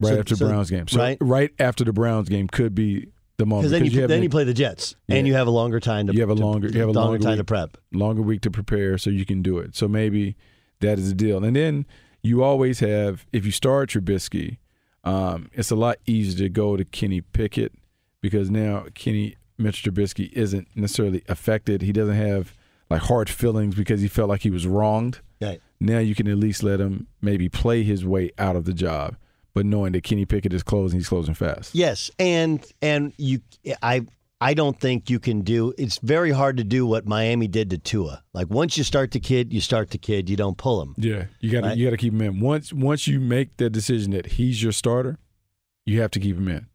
right 0.00 0.14
So- 0.14 0.18
after 0.20 0.36
so- 0.36 0.48
Browns 0.48 0.70
game. 0.70 0.88
So 0.88 0.98
right? 0.98 1.18
right 1.20 1.50
after 1.58 1.84
the 1.84 1.92
Browns 1.92 2.28
game 2.28 2.48
could 2.48 2.74
be 2.74 3.08
the 3.36 3.46
moment 3.46 3.62
Because 3.68 3.72
then 3.72 3.84
you, 3.90 4.00
have 4.00 4.08
then 4.08 4.20
the- 4.20 4.24
you 4.24 4.30
play 4.30 4.44
the 4.44 4.54
Jets, 4.54 4.96
and 5.08 5.26
you 5.26 5.32
have 5.34 5.46
a 5.46 5.50
longer 5.50 5.80
time 5.80 6.06
to 6.06 6.12
You 6.14 6.20
have 6.20 6.30
a 6.30 6.34
to- 6.34 6.40
longer- 6.40 6.68
you 6.68 6.78
have 6.80 6.88
a 6.88 6.92
longer 6.92 7.12
longer 7.12 7.22
time 7.24 7.32
week. 7.32 7.38
to 7.38 7.44
prep. 7.44 7.76
longer 7.92 8.22
week 8.22 8.40
to 8.42 8.50
prepare 8.50 8.96
so 8.98 9.10
you 9.10 9.24
can 9.24 9.40
do 9.42 9.58
it. 9.58 9.74
So 9.76 9.88
maybe 9.88 10.36
that 10.80 10.98
is 10.98 11.08
the 11.08 11.14
deal. 11.14 11.42
And 11.44 11.54
then 11.56 11.86
you 12.22 12.42
always 12.42 12.80
have, 12.80 13.26
if 13.32 13.44
you 13.46 13.50
start 13.52 13.90
Trubisky, 13.90 14.58
um, 15.04 15.48
it's 15.54 15.70
a 15.70 15.76
lot 15.76 15.96
easier 16.06 16.44
to 16.46 16.48
go 16.50 16.76
to 16.76 16.84
Kenny 16.84 17.20
Pickett 17.22 17.72
because 18.20 18.50
now 18.50 18.84
Kenny 18.94 19.36
Mitch 19.58 19.82
Trubisky 19.84 20.30
isn't 20.32 20.68
necessarily 20.74 21.22
affected. 21.28 21.80
He 21.82 21.92
doesn't 21.92 22.14
have 22.16 22.54
like 22.90 23.02
hard 23.02 23.28
feelings 23.30 23.74
because 23.74 24.00
he 24.02 24.08
felt 24.08 24.28
like 24.28 24.42
he 24.42 24.50
was 24.50 24.66
wronged. 24.66 25.20
Right. 25.40 25.60
Now 25.80 25.98
you 25.98 26.14
can 26.14 26.28
at 26.28 26.36
least 26.38 26.62
let 26.62 26.80
him 26.80 27.06
maybe 27.22 27.48
play 27.48 27.82
his 27.82 28.04
way 28.04 28.30
out 28.38 28.54
of 28.56 28.64
the 28.64 28.74
job, 28.74 29.16
but 29.54 29.64
knowing 29.64 29.92
that 29.92 30.02
Kenny 30.02 30.26
Pickett 30.26 30.52
is 30.52 30.62
closing, 30.62 30.98
he's 30.98 31.08
closing 31.08 31.34
fast. 31.34 31.74
Yes, 31.74 32.10
and 32.18 32.64
and 32.82 33.12
you, 33.16 33.40
I 33.82 34.06
I 34.42 34.54
don't 34.54 34.78
think 34.78 35.08
you 35.10 35.18
can 35.18 35.40
do. 35.42 35.72
It's 35.78 35.98
very 35.98 36.30
hard 36.30 36.58
to 36.58 36.64
do 36.64 36.86
what 36.86 37.06
Miami 37.06 37.46
did 37.48 37.70
to 37.70 37.78
Tua. 37.78 38.22
Like 38.34 38.48
once 38.50 38.76
you 38.78 38.84
start 38.84 39.10
the 39.12 39.20
kid, 39.20 39.52
you 39.52 39.60
start 39.60 39.90
the 39.90 39.98
kid. 39.98 40.28
You 40.28 40.36
don't 40.36 40.56
pull 40.58 40.82
him. 40.82 40.94
Yeah, 40.98 41.24
you 41.40 41.50
got 41.50 41.62
to 41.62 41.66
Right. 41.68 41.76
you 41.78 41.86
got 41.86 41.90
to 41.92 41.96
keep 41.96 42.12
him 42.12 42.20
in. 42.22 42.40
Once 42.40 42.72
once 42.72 43.06
you 43.06 43.18
make 43.20 43.56
the 43.56 43.70
decision 43.70 44.10
that 44.12 44.26
he's 44.26 44.62
your 44.62 44.72
starter, 44.72 45.18
you 45.86 46.00
have 46.02 46.10
to 46.12 46.20
keep 46.20 46.36
him 46.36 46.48
in. 46.48 46.66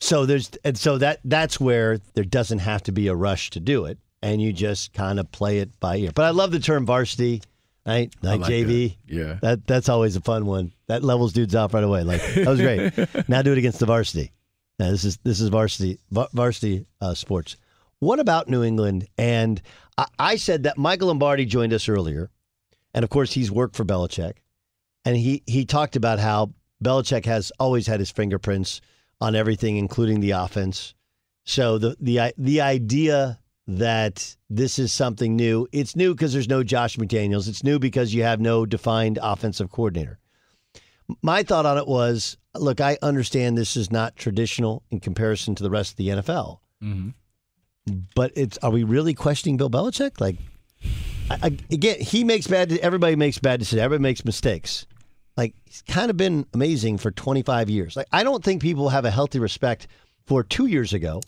So 0.00 0.26
there's 0.26 0.50
and 0.64 0.76
so 0.78 0.98
that 0.98 1.20
that's 1.24 1.60
where 1.60 1.98
there 2.14 2.24
doesn't 2.24 2.60
have 2.60 2.82
to 2.84 2.92
be 2.92 3.06
a 3.06 3.14
rush 3.14 3.50
to 3.50 3.60
do 3.60 3.84
it, 3.84 3.98
and 4.22 4.40
you 4.42 4.52
just 4.52 4.92
kind 4.92 5.20
of 5.20 5.30
play 5.30 5.58
it 5.58 5.78
by 5.78 5.96
ear. 5.98 6.10
But 6.14 6.24
I 6.24 6.30
love 6.30 6.52
the 6.52 6.58
term 6.58 6.86
varsity, 6.86 7.42
right? 7.86 8.14
Like, 8.22 8.40
like 8.40 8.50
JV. 8.50 8.96
that. 9.06 9.14
Yeah. 9.14 9.38
That 9.42 9.66
that's 9.66 9.88
always 9.88 10.16
a 10.16 10.20
fun 10.20 10.46
one. 10.46 10.72
That 10.86 11.02
levels 11.02 11.32
dudes 11.32 11.54
off 11.54 11.74
right 11.74 11.84
away. 11.84 12.02
Like 12.02 12.22
that 12.34 12.46
was 12.46 12.60
great. 12.60 13.28
now 13.28 13.42
do 13.42 13.52
it 13.52 13.58
against 13.58 13.80
the 13.80 13.86
varsity. 13.86 14.32
Now, 14.78 14.90
this 14.90 15.04
is 15.04 15.18
this 15.18 15.40
is 15.40 15.48
varsity 15.48 15.98
varsity 16.10 16.86
uh, 17.00 17.14
sports. 17.14 17.56
What 17.98 18.18
about 18.18 18.48
New 18.48 18.62
England? 18.62 19.06
And 19.18 19.60
I, 19.98 20.06
I 20.18 20.36
said 20.36 20.62
that 20.62 20.78
Michael 20.78 21.08
Lombardi 21.08 21.44
joined 21.44 21.74
us 21.74 21.88
earlier, 21.88 22.30
and 22.94 23.04
of 23.04 23.10
course 23.10 23.32
he's 23.32 23.50
worked 23.50 23.76
for 23.76 23.84
Belichick, 23.84 24.34
and 25.04 25.16
he 25.16 25.42
he 25.46 25.66
talked 25.66 25.96
about 25.96 26.18
how 26.18 26.52
Belichick 26.82 27.26
has 27.26 27.52
always 27.60 27.86
had 27.86 28.00
his 28.00 28.10
fingerprints 28.10 28.80
on 29.20 29.34
everything, 29.34 29.76
including 29.76 30.20
the 30.20 30.30
offense. 30.30 30.94
So 31.44 31.78
the 31.78 31.96
the 32.00 32.32
the 32.38 32.60
idea 32.62 33.39
that 33.78 34.36
this 34.48 34.78
is 34.80 34.92
something 34.92 35.36
new, 35.36 35.66
it's 35.70 35.94
new 35.94 36.12
because 36.12 36.32
there's 36.32 36.48
no 36.48 36.64
Josh 36.64 36.96
McDaniels. 36.96 37.48
It's 37.48 37.62
new 37.62 37.78
because 37.78 38.12
you 38.12 38.24
have 38.24 38.40
no 38.40 38.66
defined 38.66 39.18
offensive 39.22 39.70
coordinator. 39.70 40.18
My 41.22 41.44
thought 41.44 41.66
on 41.66 41.78
it 41.78 41.86
was, 41.86 42.36
look, 42.54 42.80
I 42.80 42.98
understand 43.00 43.56
this 43.56 43.76
is 43.76 43.90
not 43.90 44.16
traditional 44.16 44.82
in 44.90 44.98
comparison 44.98 45.54
to 45.54 45.62
the 45.62 45.70
rest 45.70 45.92
of 45.92 45.96
the 45.98 46.08
NFL. 46.08 46.58
Mm-hmm. 46.82 47.10
But 48.14 48.32
it's 48.34 48.58
are 48.58 48.70
we 48.70 48.82
really 48.82 49.14
questioning 49.14 49.56
Bill 49.56 49.70
Belichick? 49.70 50.20
Like, 50.20 50.36
I, 51.30 51.38
I, 51.42 51.56
again, 51.70 52.00
he 52.00 52.24
makes 52.24 52.46
bad. 52.46 52.72
Everybody 52.72 53.16
makes 53.16 53.38
bad 53.38 53.60
decisions. 53.60 53.82
Everybody 53.82 54.02
makes 54.02 54.24
mistakes. 54.24 54.86
Like 55.36 55.54
he's 55.64 55.82
kind 55.82 56.10
of 56.10 56.16
been 56.16 56.44
amazing 56.54 56.98
for 56.98 57.10
25 57.10 57.70
years. 57.70 57.96
Like 57.96 58.06
I 58.12 58.24
don't 58.24 58.42
think 58.44 58.62
people 58.62 58.88
have 58.88 59.04
a 59.04 59.10
healthy 59.10 59.38
respect 59.38 59.86
for 60.26 60.42
two 60.42 60.66
years 60.66 60.92
ago. 60.92 61.20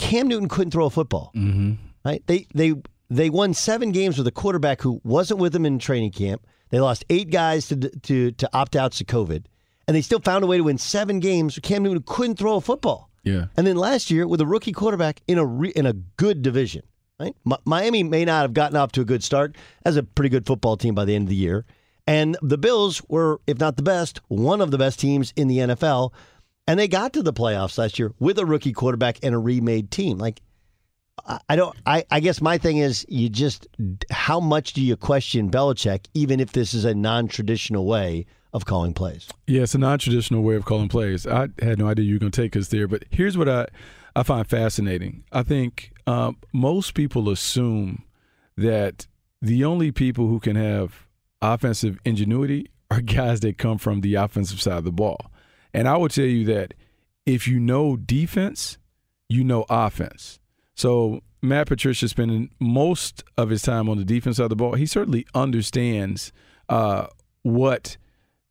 Cam 0.00 0.28
Newton 0.28 0.48
couldn't 0.48 0.70
throw 0.72 0.86
a 0.86 0.90
football. 0.90 1.30
Mm-hmm. 1.36 1.74
Right? 2.04 2.22
They 2.26 2.46
they 2.54 2.74
they 3.10 3.30
won 3.30 3.54
seven 3.54 3.92
games 3.92 4.16
with 4.18 4.26
a 4.26 4.32
quarterback 4.32 4.80
who 4.80 5.00
wasn't 5.04 5.40
with 5.40 5.52
them 5.52 5.66
in 5.66 5.78
training 5.78 6.12
camp. 6.12 6.46
They 6.70 6.80
lost 6.80 7.04
eight 7.10 7.30
guys 7.30 7.68
to 7.68 7.76
to 7.76 8.32
to 8.32 8.50
opt 8.52 8.74
outs 8.74 8.98
to 8.98 9.04
COVID, 9.04 9.44
and 9.86 9.96
they 9.96 10.02
still 10.02 10.20
found 10.20 10.42
a 10.42 10.46
way 10.46 10.56
to 10.56 10.64
win 10.64 10.78
seven 10.78 11.20
games. 11.20 11.58
Cam 11.62 11.82
Newton 11.82 12.02
couldn't 12.06 12.36
throw 12.36 12.56
a 12.56 12.60
football. 12.60 13.10
Yeah. 13.22 13.46
And 13.56 13.66
then 13.66 13.76
last 13.76 14.10
year 14.10 14.26
with 14.26 14.40
a 14.40 14.46
rookie 14.46 14.72
quarterback 14.72 15.20
in 15.28 15.36
a 15.36 15.44
re, 15.44 15.68
in 15.70 15.84
a 15.84 15.92
good 15.92 16.40
division, 16.40 16.82
right? 17.18 17.36
Mi- 17.44 17.58
Miami 17.66 18.02
may 18.02 18.24
not 18.24 18.42
have 18.42 18.54
gotten 18.54 18.76
off 18.76 18.92
to 18.92 19.02
a 19.02 19.04
good 19.04 19.22
start 19.22 19.56
as 19.84 19.96
a 19.96 20.02
pretty 20.02 20.30
good 20.30 20.46
football 20.46 20.78
team 20.78 20.94
by 20.94 21.04
the 21.04 21.14
end 21.14 21.24
of 21.24 21.28
the 21.28 21.36
year, 21.36 21.66
and 22.06 22.38
the 22.40 22.56
Bills 22.56 23.02
were, 23.08 23.40
if 23.46 23.58
not 23.58 23.76
the 23.76 23.82
best, 23.82 24.20
one 24.28 24.62
of 24.62 24.70
the 24.70 24.78
best 24.78 24.98
teams 24.98 25.34
in 25.36 25.48
the 25.48 25.58
NFL, 25.58 26.12
and 26.70 26.78
they 26.78 26.86
got 26.86 27.12
to 27.14 27.22
the 27.24 27.32
playoffs 27.32 27.78
last 27.78 27.98
year 27.98 28.12
with 28.20 28.38
a 28.38 28.46
rookie 28.46 28.72
quarterback 28.72 29.18
and 29.24 29.34
a 29.34 29.38
remade 29.38 29.90
team. 29.90 30.18
Like, 30.18 30.40
I 31.48 31.56
don't. 31.56 31.76
I, 31.84 32.04
I 32.12 32.20
guess 32.20 32.40
my 32.40 32.58
thing 32.58 32.76
is, 32.76 33.04
you 33.08 33.28
just 33.28 33.66
how 34.08 34.38
much 34.38 34.72
do 34.72 34.80
you 34.80 34.96
question 34.96 35.50
Belichick, 35.50 36.06
even 36.14 36.38
if 36.38 36.52
this 36.52 36.72
is 36.72 36.84
a 36.84 36.94
non-traditional 36.94 37.86
way 37.86 38.24
of 38.52 38.66
calling 38.66 38.94
plays? 38.94 39.28
Yeah, 39.48 39.62
it's 39.62 39.74
a 39.74 39.78
non-traditional 39.78 40.42
way 40.42 40.54
of 40.54 40.64
calling 40.64 40.88
plays. 40.88 41.26
I 41.26 41.48
had 41.60 41.80
no 41.80 41.88
idea 41.88 42.04
you 42.04 42.14
were 42.14 42.20
going 42.20 42.30
to 42.30 42.40
take 42.40 42.56
us 42.56 42.68
there, 42.68 42.86
but 42.86 43.02
here's 43.10 43.36
what 43.36 43.48
I 43.48 43.66
I 44.14 44.22
find 44.22 44.46
fascinating. 44.46 45.24
I 45.32 45.42
think 45.42 45.92
um, 46.06 46.36
most 46.52 46.94
people 46.94 47.30
assume 47.30 48.04
that 48.56 49.08
the 49.42 49.64
only 49.64 49.90
people 49.90 50.28
who 50.28 50.38
can 50.38 50.54
have 50.54 51.08
offensive 51.42 51.98
ingenuity 52.04 52.70
are 52.92 53.00
guys 53.00 53.40
that 53.40 53.58
come 53.58 53.76
from 53.76 54.02
the 54.02 54.14
offensive 54.14 54.62
side 54.62 54.78
of 54.78 54.84
the 54.84 54.92
ball. 54.92 55.32
And 55.72 55.88
I 55.88 55.96
would 55.96 56.10
tell 56.10 56.24
you 56.24 56.44
that 56.46 56.74
if 57.26 57.46
you 57.46 57.60
know 57.60 57.96
defense, 57.96 58.78
you 59.28 59.44
know 59.44 59.64
offense. 59.68 60.40
So 60.74 61.22
Matt 61.42 61.68
Patricia 61.68 62.08
spending 62.08 62.50
most 62.58 63.24
of 63.36 63.50
his 63.50 63.62
time 63.62 63.88
on 63.88 63.96
the 63.96 64.04
defense 64.04 64.36
side 64.36 64.44
of 64.44 64.50
the 64.50 64.56
ball. 64.56 64.74
He 64.74 64.86
certainly 64.86 65.26
understands 65.34 66.32
uh, 66.68 67.06
what 67.42 67.96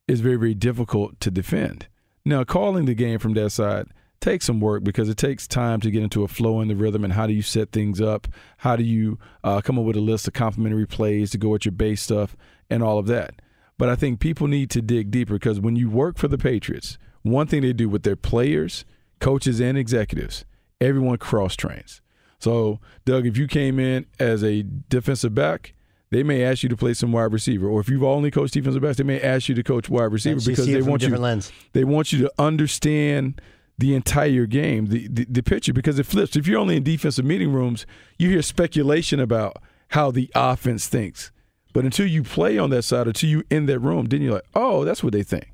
is 0.08 0.22
very, 0.22 0.38
very 0.38 0.56
difficult 0.56 1.20
to 1.20 1.30
defend. 1.30 1.88
Now, 2.26 2.44
calling 2.44 2.86
the 2.86 2.96
game 2.96 3.20
from 3.20 3.34
that 3.34 3.52
side 3.52 3.88
takes 4.20 4.46
some 4.46 4.60
work 4.60 4.84
because 4.84 5.08
it 5.08 5.18
takes 5.18 5.48
time 5.48 5.80
to 5.82 5.92
get 5.92 6.04
into 6.04 6.24
a 6.24 6.28
flow 6.28 6.62
in 6.62 6.68
the 6.68 6.76
rhythm 6.76 7.04
and 7.04 7.14
how 7.14 7.26
do 7.26 7.34
you 7.34 7.42
set 7.42 7.72
things 7.72 8.02
up? 8.02 8.28
How 8.58 8.76
do 8.76 8.84
you 8.84 9.18
uh, 9.44 9.62
come 9.62 9.80
up 9.80 9.86
with 9.86 9.96
a 9.96 10.02
list 10.02 10.28
of 10.28 10.34
complementary 10.34 10.86
plays 10.86 11.32
to 11.32 11.38
go 11.38 11.50
with 11.50 11.66
your 11.66 11.72
base 11.72 12.02
stuff 12.02 12.36
and 12.70 12.84
all 12.84 12.98
of 12.98 13.08
that? 13.08 13.42
But 13.78 13.88
I 13.88 13.96
think 13.96 14.20
people 14.20 14.48
need 14.48 14.70
to 14.72 14.82
dig 14.82 15.10
deeper 15.10 15.36
because 15.36 15.60
when 15.60 15.78
you 15.78 15.90
work 15.90 16.18
for 16.18 16.28
the 16.28 16.38
Patriots, 16.38 16.98
one 17.32 17.48
thing 17.48 17.62
they 17.62 17.74
do 17.74 17.90
with 17.90 18.04
their 18.04 18.16
players, 18.16 18.86
coaches, 19.20 19.60
and 19.60 19.78
executives, 19.78 20.46
everyone 20.80 21.18
cross 21.18 21.56
trains. 21.56 22.02
So, 22.40 22.80
Doug, 23.06 23.26
if 23.26 23.38
you 23.38 23.48
came 23.48 23.80
in 23.80 24.06
as 24.20 24.44
a 24.44 24.64
defensive 24.64 25.36
back, 25.36 25.74
they 26.12 26.24
may 26.24 26.44
ask 26.44 26.64
you 26.64 26.70
to 26.70 26.78
play 26.78 26.94
some 26.94 27.12
wide 27.12 27.32
receiver, 27.34 27.68
or 27.68 27.82
if 27.82 27.90
you've 27.90 28.04
only 28.04 28.32
coached 28.32 28.54
defensive 28.54 28.82
backs, 28.82 28.98
they 28.98 29.04
may 29.04 29.22
ask 29.22 29.50
you 29.50 29.56
to 29.56 29.64
coach 29.64 29.90
wide 29.90 30.12
receiver 30.12 30.40
because 30.44 30.66
they 30.66 30.82
want 30.82 31.04
you. 31.04 31.16
lens. 31.16 31.52
They 31.74 31.84
want 31.84 32.12
you 32.12 32.20
to 32.20 32.32
understand 32.40 33.42
the 33.78 33.94
entire 33.94 34.46
game, 34.46 34.88
the, 34.88 35.08
the 35.08 35.26
the 35.30 35.44
picture, 35.44 35.72
because 35.72 36.00
it 36.00 36.06
flips. 36.06 36.36
If 36.36 36.48
you're 36.48 36.60
only 36.60 36.78
in 36.78 36.84
defensive 36.84 37.26
meeting 37.26 37.52
rooms, 37.54 37.86
you 38.18 38.30
hear 38.30 38.42
speculation 38.42 39.20
about 39.20 39.58
how 39.90 40.10
the 40.12 40.32
offense 40.34 40.88
thinks, 40.88 41.32
but 41.74 41.86
until 41.86 42.08
you 42.08 42.24
play 42.24 42.58
on 42.58 42.72
that 42.72 42.84
side, 42.84 43.08
until 43.08 43.30
you 43.30 43.44
in 43.50 43.68
that 43.68 43.80
room, 43.80 44.06
then 44.06 44.22
you're 44.22 44.34
like, 44.34 44.48
oh, 44.56 44.84
that's 44.86 45.04
what 45.04 45.14
they 45.14 45.24
think, 45.24 45.54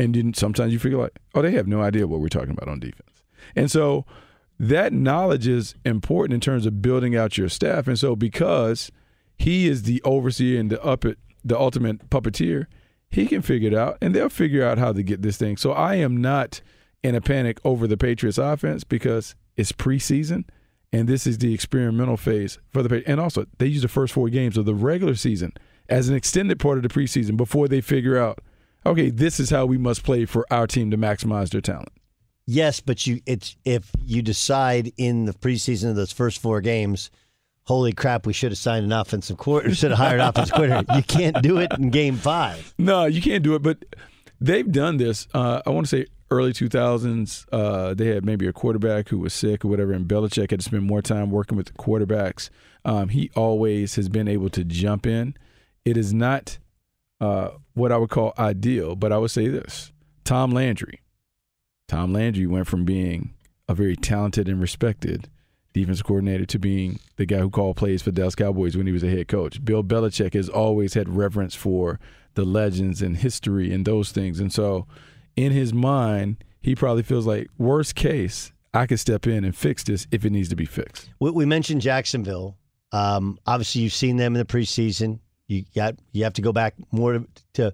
and 0.00 0.36
sometimes 0.36 0.72
you 0.72 0.78
figure 0.78 0.98
like, 0.98 1.18
oh, 1.34 1.42
they 1.42 1.52
have 1.52 1.68
no 1.68 1.82
idea 1.82 2.06
what 2.06 2.20
we're 2.20 2.28
talking 2.28 2.50
about 2.50 2.68
on 2.68 2.80
defense, 2.80 3.22
and 3.54 3.70
so 3.70 4.06
that 4.60 4.92
knowledge 4.92 5.48
is 5.48 5.74
important 5.86 6.34
in 6.34 6.40
terms 6.40 6.66
of 6.66 6.82
building 6.82 7.16
out 7.16 7.38
your 7.38 7.48
staff. 7.48 7.88
And 7.88 7.98
so 7.98 8.14
because 8.14 8.92
he 9.38 9.66
is 9.66 9.84
the 9.84 10.02
overseer 10.02 10.60
and 10.60 10.70
the 10.70 10.82
up 10.84 11.06
the 11.42 11.58
ultimate 11.58 12.10
puppeteer, 12.10 12.66
he 13.10 13.26
can 13.26 13.40
figure 13.40 13.68
it 13.68 13.74
out 13.74 13.96
and 14.02 14.14
they'll 14.14 14.28
figure 14.28 14.62
out 14.62 14.76
how 14.76 14.92
to 14.92 15.02
get 15.02 15.22
this 15.22 15.38
thing. 15.38 15.56
So 15.56 15.72
I 15.72 15.94
am 15.94 16.18
not 16.18 16.60
in 17.02 17.14
a 17.14 17.22
panic 17.22 17.58
over 17.64 17.86
the 17.86 17.96
Patriots 17.96 18.36
offense 18.36 18.84
because 18.84 19.34
it's 19.56 19.72
preseason 19.72 20.44
and 20.92 21.08
this 21.08 21.26
is 21.26 21.38
the 21.38 21.54
experimental 21.54 22.18
phase 22.18 22.58
for 22.68 22.82
the 22.82 22.90
Patriots. 22.90 23.08
And 23.08 23.18
also 23.18 23.46
they 23.56 23.66
use 23.66 23.80
the 23.80 23.88
first 23.88 24.12
four 24.12 24.28
games 24.28 24.58
of 24.58 24.66
the 24.66 24.74
regular 24.74 25.14
season 25.14 25.54
as 25.88 26.10
an 26.10 26.14
extended 26.14 26.60
part 26.60 26.76
of 26.76 26.82
the 26.82 26.90
preseason 26.90 27.38
before 27.38 27.66
they 27.66 27.80
figure 27.80 28.18
out, 28.18 28.40
okay, 28.84 29.10
this 29.10 29.40
is 29.40 29.50
how 29.50 29.66
we 29.66 29.78
must 29.78 30.02
play 30.02 30.24
for 30.24 30.46
our 30.50 30.66
team 30.66 30.90
to 30.90 30.96
maximize 30.98 31.50
their 31.50 31.60
talent. 31.60 31.92
Yes, 32.46 32.80
but 32.80 33.06
you 33.06 33.20
it's 33.26 33.56
if 33.64 33.90
you 34.04 34.22
decide 34.22 34.92
in 34.96 35.26
the 35.26 35.32
preseason 35.32 35.90
of 35.90 35.96
those 35.96 36.12
first 36.12 36.40
four 36.40 36.60
games, 36.60 37.10
holy 37.64 37.92
crap, 37.92 38.26
we 38.26 38.32
should 38.32 38.50
have 38.50 38.58
signed 38.58 38.84
an 38.84 38.92
offensive 38.92 39.38
coordinator, 39.38 39.74
should 39.76 39.90
have 39.90 39.98
hired 39.98 40.20
an 40.20 40.28
offensive 40.28 40.54
coordinator. 40.54 40.96
You 40.96 41.02
can't 41.02 41.40
do 41.42 41.58
it 41.58 41.72
in 41.78 41.90
game 41.90 42.16
five. 42.16 42.74
No, 42.78 43.04
you 43.04 43.22
can't 43.22 43.44
do 43.44 43.54
it. 43.54 43.62
But 43.62 43.84
they've 44.40 44.70
done 44.70 44.96
this. 44.96 45.28
Uh, 45.32 45.62
I 45.64 45.70
want 45.70 45.86
to 45.86 45.96
say 45.96 46.06
early 46.30 46.52
2000s. 46.52 47.46
Uh, 47.52 47.94
they 47.94 48.06
had 48.06 48.24
maybe 48.24 48.46
a 48.46 48.52
quarterback 48.52 49.08
who 49.08 49.18
was 49.18 49.34
sick 49.34 49.64
or 49.64 49.68
whatever, 49.68 49.92
and 49.92 50.08
Belichick 50.08 50.50
had 50.50 50.60
to 50.60 50.64
spend 50.64 50.84
more 50.84 51.02
time 51.02 51.30
working 51.30 51.56
with 51.56 51.66
the 51.66 51.72
quarterbacks. 51.72 52.50
Um, 52.84 53.08
he 53.10 53.30
always 53.36 53.96
has 53.96 54.08
been 54.08 54.28
able 54.28 54.48
to 54.50 54.64
jump 54.64 55.06
in. 55.06 55.36
It 55.84 55.96
is 55.96 56.12
not 56.12 56.58
uh, 57.20 57.50
what 57.74 57.92
I 57.92 57.96
would 57.96 58.10
call 58.10 58.34
ideal, 58.38 58.96
but 58.96 59.12
I 59.12 59.18
would 59.18 59.30
say 59.30 59.48
this: 59.48 59.92
Tom 60.24 60.50
Landry. 60.50 61.00
Tom 61.88 62.12
Landry 62.12 62.46
went 62.46 62.68
from 62.68 62.84
being 62.84 63.34
a 63.68 63.74
very 63.74 63.96
talented 63.96 64.48
and 64.48 64.60
respected 64.60 65.28
defense 65.72 66.02
coordinator 66.02 66.44
to 66.46 66.58
being 66.58 66.98
the 67.16 67.26
guy 67.26 67.38
who 67.38 67.50
called 67.50 67.76
plays 67.76 68.02
for 68.02 68.10
Dallas 68.10 68.34
Cowboys 68.34 68.76
when 68.76 68.86
he 68.86 68.92
was 68.92 69.02
a 69.02 69.10
head 69.10 69.28
coach. 69.28 69.64
Bill 69.64 69.84
Belichick 69.84 70.34
has 70.34 70.48
always 70.48 70.94
had 70.94 71.08
reverence 71.08 71.54
for 71.54 72.00
the 72.34 72.44
legends 72.44 73.02
and 73.02 73.16
history 73.16 73.72
and 73.72 73.84
those 73.84 74.12
things. 74.12 74.40
And 74.40 74.52
so 74.52 74.86
in 75.36 75.52
his 75.52 75.72
mind, 75.72 76.44
he 76.60 76.74
probably 76.74 77.02
feels 77.02 77.26
like 77.26 77.48
worst 77.58 77.94
case, 77.94 78.52
I 78.72 78.86
could 78.86 79.00
step 79.00 79.26
in 79.26 79.44
and 79.44 79.56
fix 79.56 79.82
this 79.84 80.06
if 80.10 80.24
it 80.24 80.30
needs 80.30 80.48
to 80.50 80.56
be 80.56 80.66
fixed. 80.66 81.10
We, 81.18 81.44
mentioned 81.44 81.80
Jacksonville. 81.80 82.56
Um, 82.92 83.38
obviously, 83.46 83.82
you've 83.82 83.92
seen 83.92 84.16
them 84.16 84.34
in 84.34 84.38
the 84.38 84.44
preseason. 84.44 85.20
You 85.50 85.64
got 85.74 85.96
you 86.12 86.22
have 86.24 86.34
to 86.34 86.42
go 86.42 86.52
back 86.52 86.74
more 86.92 87.14
to, 87.14 87.26
to 87.54 87.72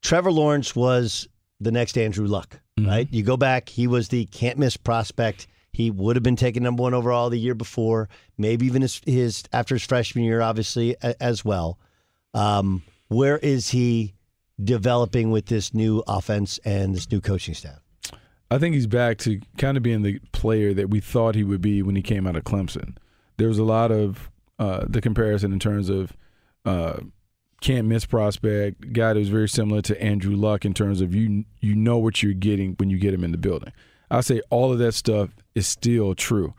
Trevor 0.00 0.32
Lawrence 0.32 0.74
was 0.74 1.28
the 1.60 1.70
next 1.70 1.98
Andrew 1.98 2.26
Luck, 2.26 2.58
right? 2.80 3.06
You 3.10 3.22
go 3.22 3.36
back, 3.36 3.68
he 3.68 3.86
was 3.86 4.08
the 4.08 4.24
can't 4.26 4.58
miss 4.58 4.76
prospect. 4.78 5.46
He 5.72 5.90
would 5.90 6.16
have 6.16 6.22
been 6.22 6.36
taken 6.36 6.62
number 6.62 6.82
one 6.82 6.94
overall 6.94 7.30
the 7.30 7.38
year 7.38 7.54
before, 7.54 8.08
maybe 8.38 8.66
even 8.66 8.82
his, 8.82 9.00
his 9.06 9.44
after 9.52 9.74
his 9.74 9.84
freshman 9.84 10.24
year, 10.24 10.40
obviously 10.40 10.96
a, 11.02 11.22
as 11.22 11.44
well. 11.44 11.78
Um, 12.34 12.82
where 13.08 13.38
is 13.38 13.68
he 13.68 14.14
developing 14.62 15.30
with 15.30 15.46
this 15.46 15.74
new 15.74 16.02
offense 16.06 16.58
and 16.64 16.94
this 16.94 17.10
new 17.10 17.20
coaching 17.20 17.54
staff? 17.54 17.80
I 18.50 18.58
think 18.58 18.74
he's 18.74 18.86
back 18.86 19.18
to 19.18 19.40
kind 19.58 19.76
of 19.76 19.82
being 19.82 20.02
the 20.02 20.18
player 20.32 20.74
that 20.74 20.90
we 20.90 21.00
thought 21.00 21.34
he 21.34 21.44
would 21.44 21.62
be 21.62 21.82
when 21.82 21.96
he 21.96 22.02
came 22.02 22.26
out 22.26 22.36
of 22.36 22.44
Clemson. 22.44 22.96
There 23.36 23.48
was 23.48 23.58
a 23.58 23.64
lot 23.64 23.90
of 23.90 24.30
uh, 24.58 24.84
the 24.88 25.00
comparison 25.00 25.52
in 25.52 25.58
terms 25.58 25.88
of 25.88 26.14
uh, 26.64 27.00
can't 27.60 27.86
miss 27.86 28.04
prospect, 28.04 28.92
guy 28.92 29.12
was 29.12 29.28
very 29.28 29.48
similar 29.48 29.82
to 29.82 30.02
Andrew 30.02 30.34
Luck 30.34 30.64
in 30.64 30.74
terms 30.74 31.00
of 31.00 31.14
you 31.14 31.44
you 31.60 31.74
know 31.74 31.98
what 31.98 32.22
you're 32.22 32.34
getting 32.34 32.74
when 32.74 32.90
you 32.90 32.98
get 32.98 33.14
him 33.14 33.24
in 33.24 33.32
the 33.32 33.38
building. 33.38 33.72
I 34.10 34.20
say 34.20 34.42
all 34.50 34.72
of 34.72 34.78
that 34.78 34.92
stuff 34.92 35.30
is 35.54 35.66
still 35.66 36.14
true. 36.14 36.54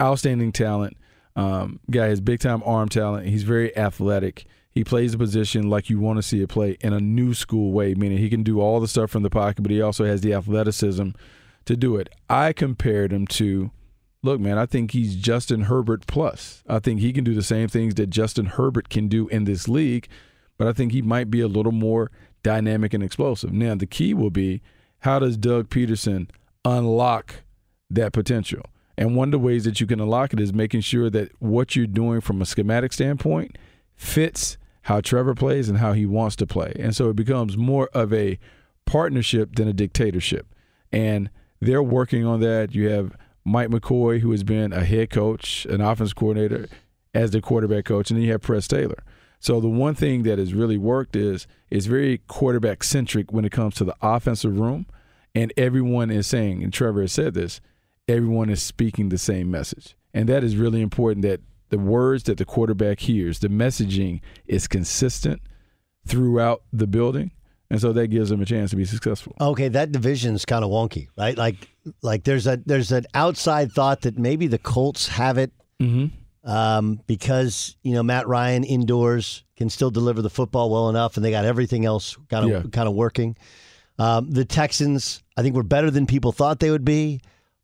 Outstanding 0.00 0.52
talent, 0.52 0.96
um, 1.36 1.80
guy 1.90 2.06
has 2.06 2.20
big 2.20 2.40
time 2.40 2.62
arm 2.64 2.88
talent. 2.88 3.28
He's 3.28 3.44
very 3.44 3.74
athletic. 3.76 4.44
He 4.72 4.84
plays 4.84 5.12
the 5.12 5.18
position 5.18 5.70
like 5.70 5.90
you 5.90 5.98
want 5.98 6.18
to 6.18 6.22
see 6.22 6.42
it 6.42 6.48
play 6.48 6.76
in 6.80 6.92
a 6.92 7.00
new 7.00 7.34
school 7.34 7.72
way, 7.72 7.94
meaning 7.94 8.18
he 8.18 8.28
can 8.28 8.42
do 8.42 8.60
all 8.60 8.78
the 8.78 8.88
stuff 8.88 9.10
from 9.10 9.22
the 9.22 9.30
pocket, 9.30 9.62
but 9.62 9.72
he 9.72 9.80
also 9.80 10.04
has 10.04 10.20
the 10.20 10.34
athleticism 10.34 11.10
to 11.64 11.76
do 11.76 11.96
it. 11.96 12.08
I 12.28 12.52
compared 12.52 13.12
him 13.12 13.26
to, 13.28 13.70
look, 14.22 14.40
man, 14.40 14.58
I 14.58 14.66
think 14.66 14.90
he's 14.92 15.16
Justin 15.16 15.62
Herbert 15.62 16.06
plus. 16.06 16.62
I 16.68 16.78
think 16.78 17.00
he 17.00 17.12
can 17.12 17.24
do 17.24 17.34
the 17.34 17.42
same 17.42 17.68
things 17.68 17.94
that 17.96 18.10
Justin 18.10 18.46
Herbert 18.46 18.88
can 18.88 19.08
do 19.08 19.28
in 19.28 19.44
this 19.44 19.68
league, 19.68 20.08
but 20.56 20.66
I 20.66 20.72
think 20.72 20.92
he 20.92 21.02
might 21.02 21.30
be 21.30 21.40
a 21.40 21.48
little 21.48 21.72
more 21.72 22.10
dynamic 22.42 22.94
and 22.94 23.02
explosive. 23.02 23.52
Now, 23.52 23.74
the 23.74 23.86
key 23.86 24.14
will 24.14 24.30
be 24.30 24.62
how 25.00 25.18
does 25.18 25.36
Doug 25.36 25.68
Pederson 25.68 26.28
unlock 26.64 27.42
that 27.90 28.12
potential? 28.12 28.62
And 28.96 29.14
one 29.14 29.28
of 29.28 29.32
the 29.32 29.38
ways 29.38 29.64
that 29.64 29.80
you 29.80 29.86
can 29.86 30.00
unlock 30.00 30.32
it 30.32 30.40
is 30.40 30.52
making 30.52 30.80
sure 30.80 31.08
that 31.10 31.30
what 31.40 31.76
you're 31.76 31.86
doing 31.86 32.20
from 32.20 32.42
a 32.42 32.46
schematic 32.46 32.92
standpoint 32.92 33.56
fits 33.94 34.58
how 34.82 35.00
Trevor 35.00 35.34
plays 35.34 35.68
and 35.68 35.78
how 35.78 35.92
he 35.92 36.04
wants 36.04 36.34
to 36.36 36.46
play. 36.46 36.72
And 36.78 36.96
so 36.96 37.10
it 37.10 37.16
becomes 37.16 37.56
more 37.56 37.88
of 37.94 38.12
a 38.12 38.38
partnership 38.86 39.54
than 39.54 39.68
a 39.68 39.72
dictatorship. 39.72 40.52
And 40.90 41.30
they're 41.60 41.82
working 41.82 42.24
on 42.24 42.40
that. 42.40 42.74
You 42.74 42.88
have 42.88 43.16
Mike 43.44 43.68
McCoy, 43.68 44.20
who 44.20 44.30
has 44.32 44.44
been 44.44 44.72
a 44.72 44.84
head 44.84 45.10
coach, 45.10 45.64
an 45.66 45.80
offense 45.80 46.12
coordinator, 46.12 46.68
as 47.14 47.30
the 47.30 47.40
quarterback 47.40 47.84
coach, 47.84 48.10
and 48.10 48.18
then 48.18 48.24
you 48.24 48.32
have 48.32 48.42
Press 48.42 48.68
Taylor. 48.68 49.02
So 49.40 49.60
the 49.60 49.68
one 49.68 49.94
thing 49.94 50.24
that 50.24 50.38
has 50.38 50.52
really 50.52 50.76
worked 50.76 51.16
is 51.16 51.46
is 51.70 51.86
very 51.86 52.18
quarterback 52.26 52.82
centric 52.82 53.32
when 53.32 53.44
it 53.44 53.52
comes 53.52 53.76
to 53.76 53.84
the 53.84 53.94
offensive 54.02 54.58
room, 54.58 54.86
and 55.34 55.52
everyone 55.56 56.10
is 56.10 56.26
saying, 56.26 56.62
and 56.62 56.72
Trevor 56.72 57.02
has 57.02 57.12
said 57.12 57.34
this, 57.34 57.60
everyone 58.08 58.50
is 58.50 58.60
speaking 58.62 59.08
the 59.08 59.18
same 59.18 59.50
message, 59.50 59.96
and 60.12 60.28
that 60.28 60.42
is 60.42 60.56
really 60.56 60.82
important. 60.82 61.22
That 61.22 61.40
the 61.70 61.78
words 61.78 62.24
that 62.24 62.38
the 62.38 62.44
quarterback 62.44 63.00
hears, 63.00 63.38
the 63.38 63.48
messaging 63.48 64.20
is 64.46 64.66
consistent 64.66 65.40
throughout 66.06 66.62
the 66.72 66.86
building, 66.86 67.30
and 67.70 67.80
so 67.80 67.92
that 67.92 68.08
gives 68.08 68.30
them 68.30 68.42
a 68.42 68.46
chance 68.46 68.70
to 68.70 68.76
be 68.76 68.84
successful. 68.84 69.34
Okay, 69.40 69.68
that 69.68 69.92
division's 69.92 70.44
kind 70.44 70.64
of 70.64 70.70
wonky, 70.70 71.08
right? 71.16 71.36
Like, 71.36 71.68
like 72.02 72.24
there's 72.24 72.46
a 72.46 72.56
there's 72.66 72.92
an 72.92 73.06
outside 73.14 73.72
thought 73.72 74.02
that 74.02 74.18
maybe 74.18 74.46
the 74.46 74.58
Colts 74.58 75.08
have 75.08 75.38
it 75.38 75.52
Mm-hmm. 75.80 76.50
um, 76.50 77.00
because 77.06 77.76
you 77.82 77.92
know 77.92 78.02
Matt 78.02 78.26
Ryan 78.26 78.64
indoors 78.64 79.44
can 79.56 79.70
still 79.70 79.90
deliver 79.90 80.22
the 80.22 80.30
football 80.30 80.70
well 80.70 80.88
enough, 80.88 81.16
and 81.16 81.24
they 81.24 81.30
got 81.30 81.44
everything 81.44 81.84
else 81.84 82.16
kind 82.28 82.44
of 82.44 82.50
Yeah. 82.50 82.70
kind 82.70 82.88
of 82.88 82.94
working. 82.94 83.36
Um, 83.98 84.30
the 84.30 84.44
Texans, 84.44 85.22
I 85.36 85.42
think, 85.42 85.54
were 85.56 85.62
better 85.62 85.90
than 85.90 86.06
people 86.06 86.32
thought 86.32 86.60
they 86.60 86.70
would 86.70 86.84
be, 86.84 87.20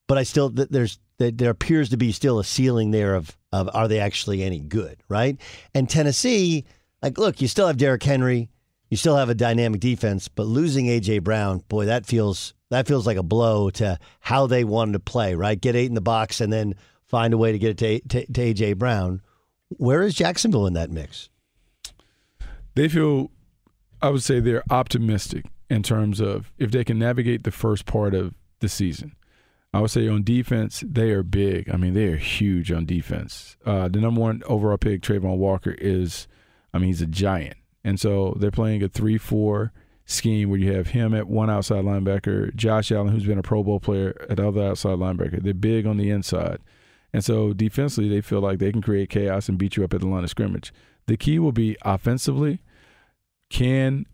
but 0.09 0.19
I 0.19 0.23
still 0.23 0.49
there's 0.49 0.99
there 1.19 1.31
there 1.31 1.51
appears 1.51 1.89
to 1.91 1.97
be 1.97 2.13
still 2.13 2.39
a 2.39 2.45
ceiling 2.45 2.91
there 2.93 3.15
of 3.15 3.37
of 3.53 3.69
are 3.75 3.89
they 3.89 4.01
actually 4.01 4.43
any 4.43 4.61
good, 4.61 4.97
right? 5.09 5.37
And 5.75 5.89
Tennessee, 5.89 6.65
like, 7.03 7.19
look, 7.19 7.41
you 7.41 7.49
still 7.49 7.67
have 7.67 7.77
Derrick 7.77 8.03
Henry, 8.03 8.49
you 8.91 8.97
still 8.97 9.17
have 9.17 9.29
a 9.29 9.35
dynamic 9.35 9.81
defense, 9.81 10.29
but 10.29 10.47
losing 10.47 10.87
AJ 10.87 11.23
Brown, 11.23 11.63
boy, 11.69 11.87
that 11.87 12.07
feels 12.07 12.54
that 12.71 12.89
feels 12.89 13.07
like 13.07 13.17
a 13.17 13.23
blow 13.23 13.71
to 13.71 13.99
how 14.21 14.47
they 14.47 14.65
wanted 14.65 14.93
to 14.93 15.01
play, 15.01 15.35
right? 15.35 15.61
Get 15.61 15.77
eight 15.77 15.87
in 15.87 15.95
the 15.95 16.01
box 16.01 16.41
and 16.41 16.53
then 16.53 16.75
find 17.07 17.35
a 17.35 17.39
way 17.39 17.53
to 17.53 17.59
get 17.59 17.83
it 17.83 18.09
to, 18.09 18.25
to, 18.25 18.33
to 18.33 18.55
AJ 18.55 18.79
Brown. 18.79 19.23
Where 19.69 20.03
is 20.03 20.15
Jacksonville 20.15 20.67
in 20.67 20.75
that 20.75 20.91
mix? 20.91 21.29
they 22.75 22.89
feel 22.89 23.31
I 24.03 24.11
would 24.11 24.23
say 24.23 24.41
they're 24.41 24.65
optimistic 24.71 25.47
in 25.71 25.83
terms 25.83 26.21
of 26.21 26.53
if 26.59 26.71
they 26.71 26.85
can 26.85 26.99
navigate 26.99 27.45
the 27.45 27.51
first 27.51 27.87
part 27.87 28.15
of 28.15 28.35
the 28.61 28.69
season. 28.69 29.17
I 29.73 29.81
would 29.81 29.91
say 29.91 30.07
on 30.07 30.23
defense, 30.23 30.85
they 30.87 31.11
are 31.11 31.25
big. 31.25 31.69
I 31.69 31.77
mean, 31.77 31.95
they 31.95 32.07
are 32.07 32.17
huge 32.17 32.71
on 32.71 32.87
defense. 32.87 33.57
Uh, 33.67 33.89
the 33.89 34.01
number 34.01 34.21
one 34.21 34.43
overall 34.47 34.77
pick, 34.77 35.03
Travon 35.03 35.39
Walker, 35.39 35.75
is, 35.79 36.29
I 36.73 36.79
mean, 36.79 36.89
he's 36.89 37.03
a 37.03 37.07
giant. 37.07 37.57
And 37.83 37.99
so 37.99 38.37
they're 38.39 38.53
playing 38.53 38.85
a 38.85 38.89
3 38.89 39.19
4 39.19 39.73
scheme 40.07 40.51
where 40.51 40.59
you 40.59 40.73
have 40.73 40.89
him 40.89 41.15
at 41.15 41.29
one 41.29 41.51
outside 41.51 41.85
linebacker, 41.85 42.55
Josh 42.55 42.93
Allen, 42.93 43.09
who's 43.09 43.25
been 43.25 43.39
a 43.39 43.43
Pro 43.43 43.63
Bowl 43.63 43.81
player, 43.81 44.15
at 44.29 44.39
other 44.39 44.63
outside 44.63 44.99
linebacker. 44.99 45.43
They're 45.43 45.55
big 45.55 45.87
on 45.87 45.97
the 45.97 46.11
inside. 46.11 46.59
And 47.13 47.25
so 47.25 47.53
defensively, 47.53 48.11
they 48.11 48.21
feel 48.21 48.41
like 48.41 48.59
they 48.59 48.73
can 48.73 48.83
create 48.83 49.09
chaos 49.09 49.49
and 49.49 49.57
beat 49.57 49.77
you 49.77 49.85
up 49.85 49.95
at 49.95 50.01
the 50.01 50.09
line 50.09 50.25
of 50.25 50.31
scrimmage. 50.31 50.73
The 51.07 51.17
key 51.17 51.39
will 51.39 51.53
be 51.53 51.77
offensively, 51.83 52.61
can 53.51 54.07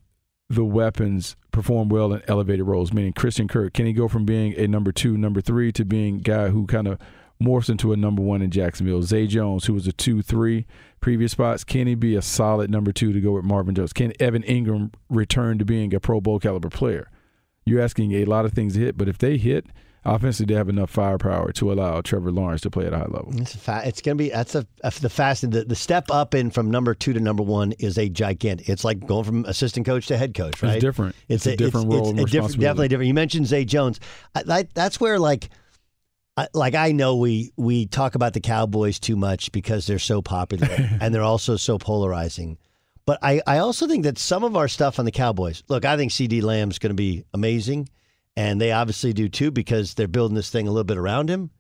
the 0.48 0.64
weapons 0.64 1.37
perform 1.50 1.88
well 1.88 2.12
in 2.12 2.22
elevated 2.29 2.66
roles? 2.66 2.92
Meaning 2.92 3.14
Christian 3.14 3.48
Kirk, 3.48 3.72
can 3.72 3.87
he 3.87 3.92
go 3.92 4.07
from 4.07 4.24
being 4.24 4.55
a 4.55 4.66
number 4.66 4.92
two, 4.92 5.16
number 5.16 5.40
three 5.40 5.72
to 5.72 5.85
being 5.85 6.18
guy 6.18 6.48
who 6.48 6.66
kind 6.66 6.88
of 6.88 6.98
morphs 7.42 7.70
into 7.70 7.92
a 7.92 7.96
number 7.96 8.22
one 8.22 8.42
in 8.42 8.50
Jacksonville? 8.50 9.03
Zay 9.03 9.26
Jones, 9.26 9.66
who 9.66 9.74
was 9.74 9.87
a 9.87 9.92
two, 9.92 10.22
three 10.22 10.66
previous 11.00 11.33
spots, 11.33 11.64
can 11.64 11.87
he 11.87 11.94
be 11.94 12.14
a 12.14 12.22
solid 12.22 12.70
number 12.70 12.92
two 12.92 13.12
to 13.12 13.20
go 13.20 13.33
with 13.33 13.44
Marvin 13.44 13.74
Jones? 13.74 13.92
Can 13.92 14.12
Evan 14.20 14.42
Engram 14.42 14.92
return 15.09 15.59
to 15.59 15.64
being 15.64 15.94
a 15.94 16.00
Pro 16.00 16.20
Bowl 16.20 16.38
caliber 16.38 16.68
player? 16.68 17.11
You're 17.64 17.81
asking 17.81 18.12
a 18.12 18.24
lot 18.24 18.44
of 18.44 18.53
things 18.53 18.74
to 18.74 18.81
hit, 18.81 18.98
but 18.98 19.09
if 19.09 19.18
they 19.18 19.37
hit, 19.37 19.66
offensively 20.05 20.53
they 20.53 20.59
have 20.59 20.68
enough 20.68 20.90
firepower 20.90 21.53
to 21.53 21.72
allow 21.72 22.00
Trevor 22.00 22.33
Lawrence 22.33 22.62
to 22.62 22.70
play 22.70 22.87
at 22.87 22.92
a 22.92 22.98
high 22.98 23.05
level. 23.05 23.31
It's, 23.35 23.55
fa- 23.55 23.83
it's 23.85 24.00
going 24.00 24.16
to 24.16 24.24
be 24.24 24.31
that's 24.31 24.55
a, 24.55 24.66
a 24.83 24.90
the 25.00 25.11
fast 25.11 25.50
the, 25.50 25.64
the 25.64 25.76
step 25.76 26.11
up 26.11 26.35
in 26.35 26.50
from 26.50 26.70
number 26.70 26.94
two 26.94 27.12
to 27.12 27.20
number 27.20 27.42
one 27.42 27.72
is 27.72 27.98
a 27.98 28.09
gigantic. 28.09 28.68
It's 28.68 28.85
like 28.85 29.07
going 29.07 29.24
from 29.24 29.44
assistant 29.44 29.87
coach 29.87 30.07
to 30.07 30.16
head 30.16 30.35
coach, 30.35 30.62
right? 30.62 30.76
It's 30.76 30.81
different. 30.81 31.14
It's 31.29 31.46
a 31.46 31.57
different 31.57 31.92
role 31.92 32.09
and 32.11 32.20
a 32.20 32.24
different, 32.24 32.59
definitely 32.59 32.88
different. 32.88 33.09
You 33.09 33.14
mentioned 33.14 33.46
Zay 33.46 33.64
Jones. 33.64 34.00
I, 34.35 34.42
that, 34.44 34.74
that's 34.74 35.00
where 35.00 35.18
like. 35.18 35.50
I- 36.40 36.48
Like 36.55 36.74
I 36.74 36.92
know 36.92 37.16
we 37.16 37.53
we 37.57 37.87
talk 37.87 38.14
about 38.14 38.33
the 38.35 38.40
Cowboys 38.40 38.98
too 38.98 39.16
much 39.16 39.53
because 39.53 39.87
they're 39.87 39.98
so 39.98 40.22
popular 40.22 40.68
and 41.00 41.14
they're 41.14 41.22
also 41.22 41.57
so 41.57 41.79
polarizing. 41.79 42.59
But 43.07 43.18
I, 43.22 43.40
I 43.46 43.59
also 43.59 43.87
think 43.88 44.05
that 44.05 44.18
some 44.18 44.44
of 44.44 44.57
our 44.57 44.68
stuff 44.68 44.98
on 44.98 45.05
the 45.05 45.11
Cowboys. 45.11 45.62
Look, 45.68 45.85
I 45.85 45.96
think 45.96 46.12
CeeDee 46.12 46.42
Lamb's 46.42 46.79
going 46.79 46.90
to 46.90 46.94
be 46.94 47.24
amazing, 47.35 47.88
and 48.37 48.61
they 48.61 48.72
obviously 48.72 49.12
do 49.12 49.29
too 49.29 49.50
because 49.50 49.94
they're 49.94 50.07
building 50.09 50.37
this 50.37 50.50
thing 50.50 50.68
a 50.68 50.70
little 50.70 50.85
bit 50.85 50.98
around 50.98 51.29
him 51.31 51.50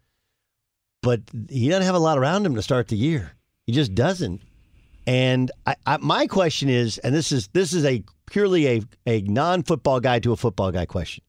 but 1.02 1.20
he 1.48 1.68
doesn't 1.68 1.86
have 1.86 1.94
a 1.94 1.98
lot 1.98 2.18
around 2.18 2.44
him 2.44 2.54
to 2.54 2.62
start 2.62 2.88
the 2.88 2.96
year. 2.96 3.32
He 3.66 3.72
just 3.72 3.94
doesn't. 3.94 4.42
And 5.06 5.50
I, 5.66 5.74
I, 5.86 5.96
my 5.96 6.26
question 6.26 6.68
is, 6.68 6.98
and 6.98 7.14
this 7.14 7.32
is 7.32 7.48
this 7.48 7.72
is 7.72 7.84
a 7.84 8.04
purely 8.30 8.66
a, 8.68 8.82
a 9.06 9.22
non 9.22 9.62
football 9.62 10.00
guy 10.00 10.18
to 10.20 10.32
a 10.32 10.36
football 10.36 10.70
guy 10.70 10.84
question. 10.86 11.24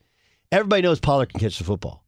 Everybody 0.52 0.82
knows 0.82 1.00
Pollard 1.00 1.30
can 1.30 1.40
catch 1.40 1.58
the 1.58 1.64
football, 1.64 2.01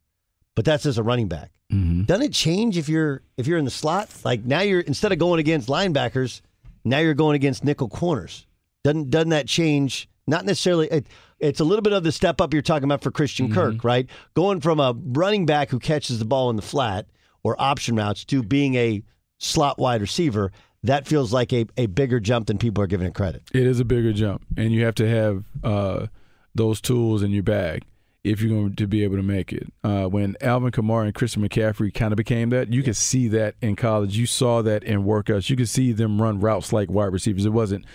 but 0.55 0.65
that's 0.65 0.85
as 0.85 0.97
a 0.97 1.03
running 1.03 1.27
back. 1.27 1.51
Doesn't 1.69 2.21
it 2.21 2.33
change 2.33 2.77
if 2.77 2.87
you're 2.87 3.23
if 3.35 3.47
you're 3.47 3.57
in 3.57 3.65
the 3.65 3.71
slot? 3.71 4.09
Like 4.23 4.45
now 4.45 4.61
you're 4.61 4.81
instead 4.81 5.11
of 5.11 5.17
going 5.17 5.39
against 5.39 5.69
linebackers, 5.69 6.41
now 6.83 6.99
you're 6.99 7.15
going 7.15 7.35
against 7.35 7.63
nickel 7.63 7.89
corners. 7.89 8.45
Doesn't 8.83 9.09
doesn't 9.09 9.29
that 9.29 9.47
change? 9.47 10.07
Not 10.27 10.45
necessarily. 10.45 10.87
It, 10.87 11.07
it's 11.39 11.59
a 11.59 11.63
little 11.63 11.81
bit 11.81 11.93
of 11.93 12.03
the 12.03 12.11
step 12.11 12.39
up 12.41 12.53
you're 12.53 12.61
talking 12.61 12.83
about 12.83 13.01
for 13.01 13.09
Christian 13.11 13.51
Kirk, 13.51 13.83
right? 13.83 14.07
Going 14.35 14.61
from 14.61 14.79
a 14.79 14.95
running 15.03 15.45
back 15.47 15.69
who 15.69 15.79
catches 15.79 16.19
the 16.19 16.25
ball 16.25 16.49
in 16.51 16.55
the 16.55 16.61
flat 16.61 17.07
or 17.43 17.59
option 17.59 17.95
routes 17.95 18.23
to 18.25 18.43
being 18.43 18.75
a 18.75 19.01
slot 19.39 19.79
wide 19.79 19.99
receiver. 20.01 20.51
That 20.83 21.07
feels 21.07 21.33
like 21.33 21.51
a, 21.53 21.65
a 21.75 21.87
bigger 21.87 22.19
jump 22.19 22.47
than 22.47 22.57
people 22.57 22.83
are 22.83 22.87
giving 22.87 23.07
it 23.07 23.15
credit. 23.15 23.43
It 23.53 23.65
is 23.65 23.79
a 23.79 23.85
bigger 23.85 24.13
jump, 24.13 24.45
and 24.57 24.71
you 24.71 24.85
have 24.85 24.95
to 24.95 25.09
have 25.09 25.43
uh, 25.63 26.07
those 26.53 26.79
tools 26.81 27.23
in 27.23 27.31
your 27.31 27.43
bag 27.43 27.83
if 28.23 28.41
you're 28.41 28.49
going 28.49 28.75
to 28.75 28.87
be 28.87 29.03
able 29.03 29.17
to 29.17 29.23
make 29.23 29.51
it. 29.51 29.71
Uh, 29.83 30.05
when 30.05 30.35
Alvin 30.39 30.71
Kamara 30.71 31.05
and 31.05 31.13
Christian 31.13 31.47
McCaffrey 31.47 31.93
kind 31.93 32.13
of 32.13 32.17
became 32.17 32.49
that, 32.51 32.71
you 32.71 32.81
could 32.81 32.95
see 32.95 33.27
that 33.29 33.55
in 33.61 33.75
college. 33.75 34.17
You 34.17 34.25
saw 34.25 34.61
that 34.61 34.83
in 34.83 35.03
workouts. 35.03 35.49
You 35.49 35.57
could 35.57 35.69
see 35.69 35.91
them 35.91 36.21
run 36.21 36.39
routes 36.39 36.71
like 36.71 36.89
wide 36.89 37.11
receivers. 37.11 37.45
It 37.45 37.49
wasn't 37.49 37.85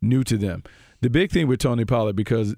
new 0.00 0.24
to 0.24 0.38
them. 0.38 0.62
The 1.02 1.10
big 1.10 1.30
thing 1.30 1.48
with 1.48 1.60
Tony 1.60 1.84
Pollard, 1.84 2.16
because 2.16 2.54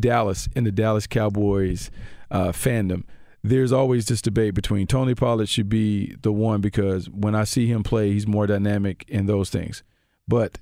Dallas 0.00 0.48
and 0.56 0.66
the 0.66 0.72
Dallas 0.72 1.06
Cowboys 1.06 1.90
uh, 2.30 2.48
fandom, 2.48 3.04
there's 3.44 3.70
always 3.70 4.06
this 4.06 4.20
debate 4.20 4.54
between 4.54 4.88
Tony 4.88 5.14
Pollard 5.14 5.48
should 5.48 5.68
be 5.68 6.16
the 6.22 6.32
one 6.32 6.60
because 6.60 7.08
when 7.08 7.36
I 7.36 7.44
see 7.44 7.66
him 7.66 7.84
play, 7.84 8.12
he's 8.12 8.26
more 8.26 8.48
dynamic 8.48 9.04
in 9.06 9.26
those 9.26 9.48
things. 9.48 9.84
But 10.26 10.58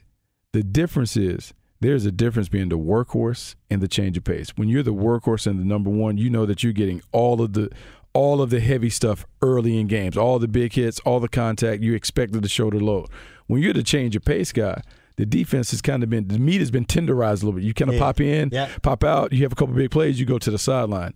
the 0.52 0.62
difference 0.62 1.16
is 1.16 1.54
there's 1.80 2.06
a 2.06 2.12
difference 2.12 2.48
being 2.48 2.68
the 2.68 2.78
workhorse 2.78 3.54
and 3.70 3.80
the 3.82 3.88
change 3.88 4.16
of 4.16 4.24
pace. 4.24 4.50
When 4.56 4.68
you're 4.68 4.82
the 4.82 4.94
workhorse 4.94 5.46
and 5.46 5.58
the 5.60 5.64
number 5.64 5.90
one, 5.90 6.16
you 6.18 6.30
know 6.30 6.46
that 6.46 6.62
you're 6.62 6.72
getting 6.72 7.02
all 7.12 7.40
of 7.42 7.52
the 7.52 7.70
all 8.12 8.40
of 8.40 8.48
the 8.48 8.60
heavy 8.60 8.88
stuff 8.88 9.26
early 9.42 9.78
in 9.78 9.86
games, 9.88 10.16
all 10.16 10.38
the 10.38 10.48
big 10.48 10.72
hits, 10.72 10.98
all 11.00 11.20
the 11.20 11.28
contact. 11.28 11.82
You 11.82 11.92
expected 11.92 12.42
the 12.42 12.48
shoulder 12.48 12.80
load. 12.80 13.08
When 13.46 13.60
you're 13.62 13.74
the 13.74 13.82
change 13.82 14.16
of 14.16 14.24
pace 14.24 14.52
guy, 14.52 14.80
the 15.16 15.26
defense 15.26 15.70
has 15.70 15.82
kind 15.82 16.02
of 16.02 16.08
been 16.08 16.28
the 16.28 16.38
meat 16.38 16.60
has 16.60 16.70
been 16.70 16.86
tenderized 16.86 17.42
a 17.42 17.46
little 17.46 17.52
bit. 17.52 17.64
You 17.64 17.74
kind 17.74 17.90
of 17.90 17.96
Yeah. 17.96 18.00
pop 18.00 18.20
in, 18.20 18.48
Yeah. 18.52 18.68
pop 18.82 19.04
out. 19.04 19.32
You 19.34 19.42
have 19.42 19.52
a 19.52 19.54
couple 19.54 19.74
big 19.74 19.90
plays, 19.90 20.18
you 20.18 20.24
go 20.24 20.38
to 20.38 20.50
the 20.50 20.58
sideline. 20.58 21.12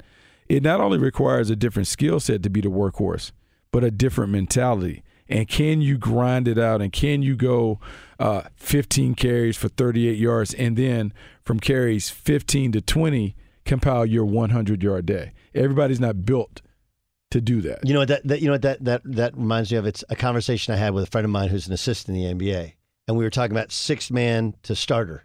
It 0.49 0.63
not 0.63 0.81
only 0.81 0.99
requires 0.99 1.49
a 1.49 1.57
different 1.57 1.87
skill 1.87 2.21
set 2.21 2.43
to 2.43 2.51
be 2.51 2.61
the 2.61 2.69
workhorse, 2.69 3.33
but 3.73 3.83
a 3.83 3.91
different 3.91 4.33
mentality. 4.33 5.03
And 5.31 5.49
can 5.49 5.81
you 5.81 5.97
grind 5.97 6.49
it 6.49 6.59
out? 6.59 6.83
And 6.83 6.93
can 6.93 7.23
you 7.23 7.37
go 7.37 7.79
uh, 8.19 8.43
15 8.57 9.15
carries 9.15 9.57
for 9.57 9.69
38 9.69 10.19
yards, 10.19 10.53
and 10.55 10.77
then 10.77 11.13
from 11.43 11.61
carries 11.61 12.11
15 12.11 12.73
to 12.73 12.81
20, 12.81 13.37
compile 13.65 14.05
your 14.05 14.25
100 14.25 14.83
yard 14.83 15.07
day? 15.07 15.33
Everybody's 15.55 16.01
not 16.01 16.27
built 16.27 16.61
to 17.31 17.41
do 17.41 17.61
that. 17.63 17.87
You 17.87 17.95
know 17.95 18.05
that, 18.05 18.27
that 18.27 18.43
you 18.43 18.49
know 18.49 18.59
that 18.59 18.85
that 18.85 19.03
that 19.05 19.37
reminds 19.37 19.71
me 19.71 19.79
of. 19.79 19.87
It's 19.87 20.05
a 20.11 20.17
conversation 20.17 20.75
I 20.75 20.77
had 20.77 20.93
with 20.93 21.05
a 21.05 21.07
friend 21.07 21.25
of 21.25 21.31
mine 21.31 21.49
who's 21.49 21.69
an 21.69 21.73
assistant 21.73 22.19
in 22.19 22.39
the 22.39 22.51
NBA, 22.51 22.73
and 23.07 23.17
we 23.17 23.25
were 23.25 23.31
talking 23.31 23.53
about 23.53 23.73
six 23.73 24.11
man 24.11 24.55
to 24.65 24.75
starter, 24.75 25.25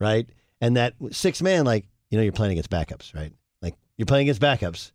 right? 0.00 0.28
And 0.60 0.76
that 0.76 0.94
six 1.12 1.40
man, 1.40 1.64
like 1.64 1.86
you 2.10 2.18
know, 2.18 2.24
you're 2.24 2.32
playing 2.32 2.52
against 2.52 2.70
backups, 2.70 3.14
right? 3.14 3.32
Like 3.62 3.74
you're 3.96 4.06
playing 4.06 4.28
against 4.28 4.42
backups. 4.42 4.90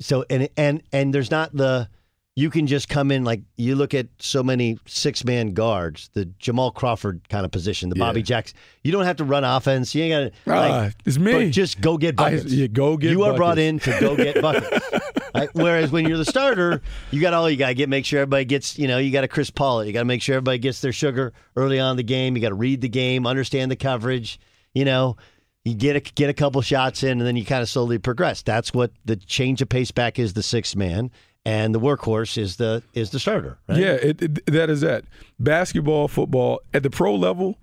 So 0.00 0.24
and 0.28 0.48
and 0.56 0.82
and 0.92 1.14
there's 1.14 1.30
not 1.30 1.56
the 1.56 1.88
you 2.36 2.50
can 2.50 2.66
just 2.66 2.88
come 2.88 3.10
in 3.12 3.22
like 3.24 3.42
you 3.56 3.76
look 3.76 3.94
at 3.94 4.08
so 4.18 4.42
many 4.42 4.76
six 4.86 5.24
man 5.24 5.52
guards, 5.54 6.10
the 6.14 6.24
Jamal 6.40 6.72
Crawford 6.72 7.20
kind 7.28 7.44
of 7.44 7.52
position, 7.52 7.90
the 7.90 7.94
Bobby 7.94 8.20
Yeah. 8.20 8.24
Jackson. 8.24 8.56
You 8.82 8.90
don't 8.90 9.04
have 9.04 9.16
to 9.18 9.24
run 9.24 9.44
offense. 9.44 9.94
You 9.94 10.02
ain't 10.04 10.32
got 10.46 10.52
to. 10.52 10.52
Ah, 10.52 10.90
it's 11.06 11.16
me. 11.18 11.32
But 11.32 11.50
just 11.52 11.80
go 11.80 11.96
get 11.96 12.18
I- 12.20 12.30
buckets. 12.32 12.52
yeah, 12.52 12.66
go 12.66 12.96
get 12.96 13.12
You 13.12 13.22
are 13.22 13.34
brought 13.36 13.58
in 13.58 13.78
to 13.80 13.96
go 14.00 14.16
get 14.16 14.40
buckets. 14.42 14.80
Right? 15.36 15.48
Whereas 15.52 15.90
when 15.90 16.06
you're 16.06 16.16
the 16.16 16.24
starter, 16.24 16.80
you 17.10 17.20
got 17.20 17.34
all 17.34 17.50
you 17.50 17.56
got 17.56 17.66
to 17.66 17.74
get. 17.74 17.88
Make 17.88 18.04
sure 18.04 18.20
everybody 18.20 18.44
gets. 18.44 18.78
You 18.78 18.86
know, 18.86 18.98
you 18.98 19.10
got 19.10 19.24
a 19.24 19.28
Chris 19.28 19.50
Paul. 19.50 19.84
You 19.84 19.92
got 19.92 19.98
to 19.98 20.04
make 20.04 20.22
sure 20.22 20.36
everybody 20.36 20.58
gets 20.58 20.80
their 20.80 20.92
sugar 20.92 21.32
early 21.56 21.80
on 21.80 21.90
in 21.90 21.96
the 21.96 22.04
game. 22.04 22.36
You 22.36 22.40
got 22.42 22.50
to 22.50 22.54
read 22.54 22.80
the 22.82 22.88
game, 22.88 23.26
understand 23.26 23.68
the 23.68 23.74
coverage. 23.76 24.38
You 24.74 24.84
know, 24.84 25.16
you 25.64 25.74
get 25.74 25.96
a 25.96 26.00
get 26.00 26.30
a 26.30 26.34
couple 26.34 26.62
shots 26.62 27.02
in, 27.02 27.18
and 27.18 27.22
then 27.22 27.34
you 27.34 27.44
kind 27.44 27.62
of 27.62 27.68
slowly 27.68 27.98
progress. 27.98 28.42
That's 28.42 28.72
what 28.72 28.92
the 29.04 29.16
change 29.16 29.60
of 29.60 29.68
pace 29.68 29.90
back 29.90 30.20
is. 30.20 30.34
The 30.34 30.42
sixth 30.44 30.76
man 30.76 31.10
and 31.44 31.74
the 31.74 31.80
workhorse 31.80 32.38
is 32.38 32.56
the 32.56 32.82
is 32.94 33.10
the 33.10 33.18
starter. 33.18 33.58
Right? 33.68 33.78
Yeah, 33.78 33.92
it, 33.92 34.22
it, 34.22 34.46
that 34.46 34.70
is 34.70 34.80
that. 34.80 35.04
Basketball, 35.38 36.08
football 36.08 36.60
at 36.72 36.82
the 36.82 36.90
pro 36.90 37.14
level, 37.14 37.58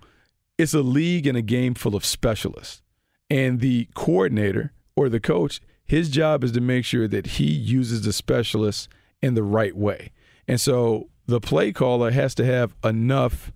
it's 0.58 0.74
a 0.74 0.82
league 0.82 1.26
and 1.26 1.36
a 1.36 1.42
game 1.42 1.74
full 1.74 1.96
of 1.96 2.04
specialists, 2.04 2.82
and 3.28 3.60
the 3.60 3.88
coordinator 3.94 4.72
or 4.96 5.08
the 5.08 5.20
coach, 5.20 5.60
his 5.84 6.10
job 6.10 6.44
is 6.44 6.52
to 6.52 6.60
make 6.60 6.84
sure 6.84 7.08
that 7.08 7.26
he 7.26 7.50
uses 7.50 8.02
the 8.02 8.12
specialists 8.12 8.88
in 9.20 9.34
the 9.34 9.42
right 9.42 9.76
way, 9.76 10.12
and 10.46 10.60
so 10.60 11.08
the 11.26 11.40
play 11.40 11.72
caller 11.72 12.10
has 12.10 12.34
to 12.34 12.44
have 12.44 12.74
enough 12.84 13.52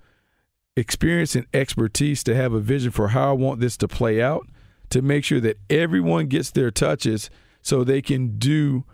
experience 0.77 1.35
and 1.35 1.47
expertise 1.55 2.23
to 2.23 2.35
have 2.35 2.53
a 2.53 2.61
vision 2.61 2.91
for 2.91 3.09
how 3.09 3.31
I 3.31 3.33
want 3.33 3.61
this 3.61 3.77
to 3.79 3.89
play 3.89 4.21
out 4.21 4.47
to 4.91 5.03
make 5.03 5.25
sure 5.25 5.41
that 5.41 5.59
everyone 5.69 6.27
gets 6.27 6.51
their 6.51 6.71
touches 6.71 7.31
so 7.63 7.83
they 7.83 8.03
can 8.03 8.39
do 8.39 8.85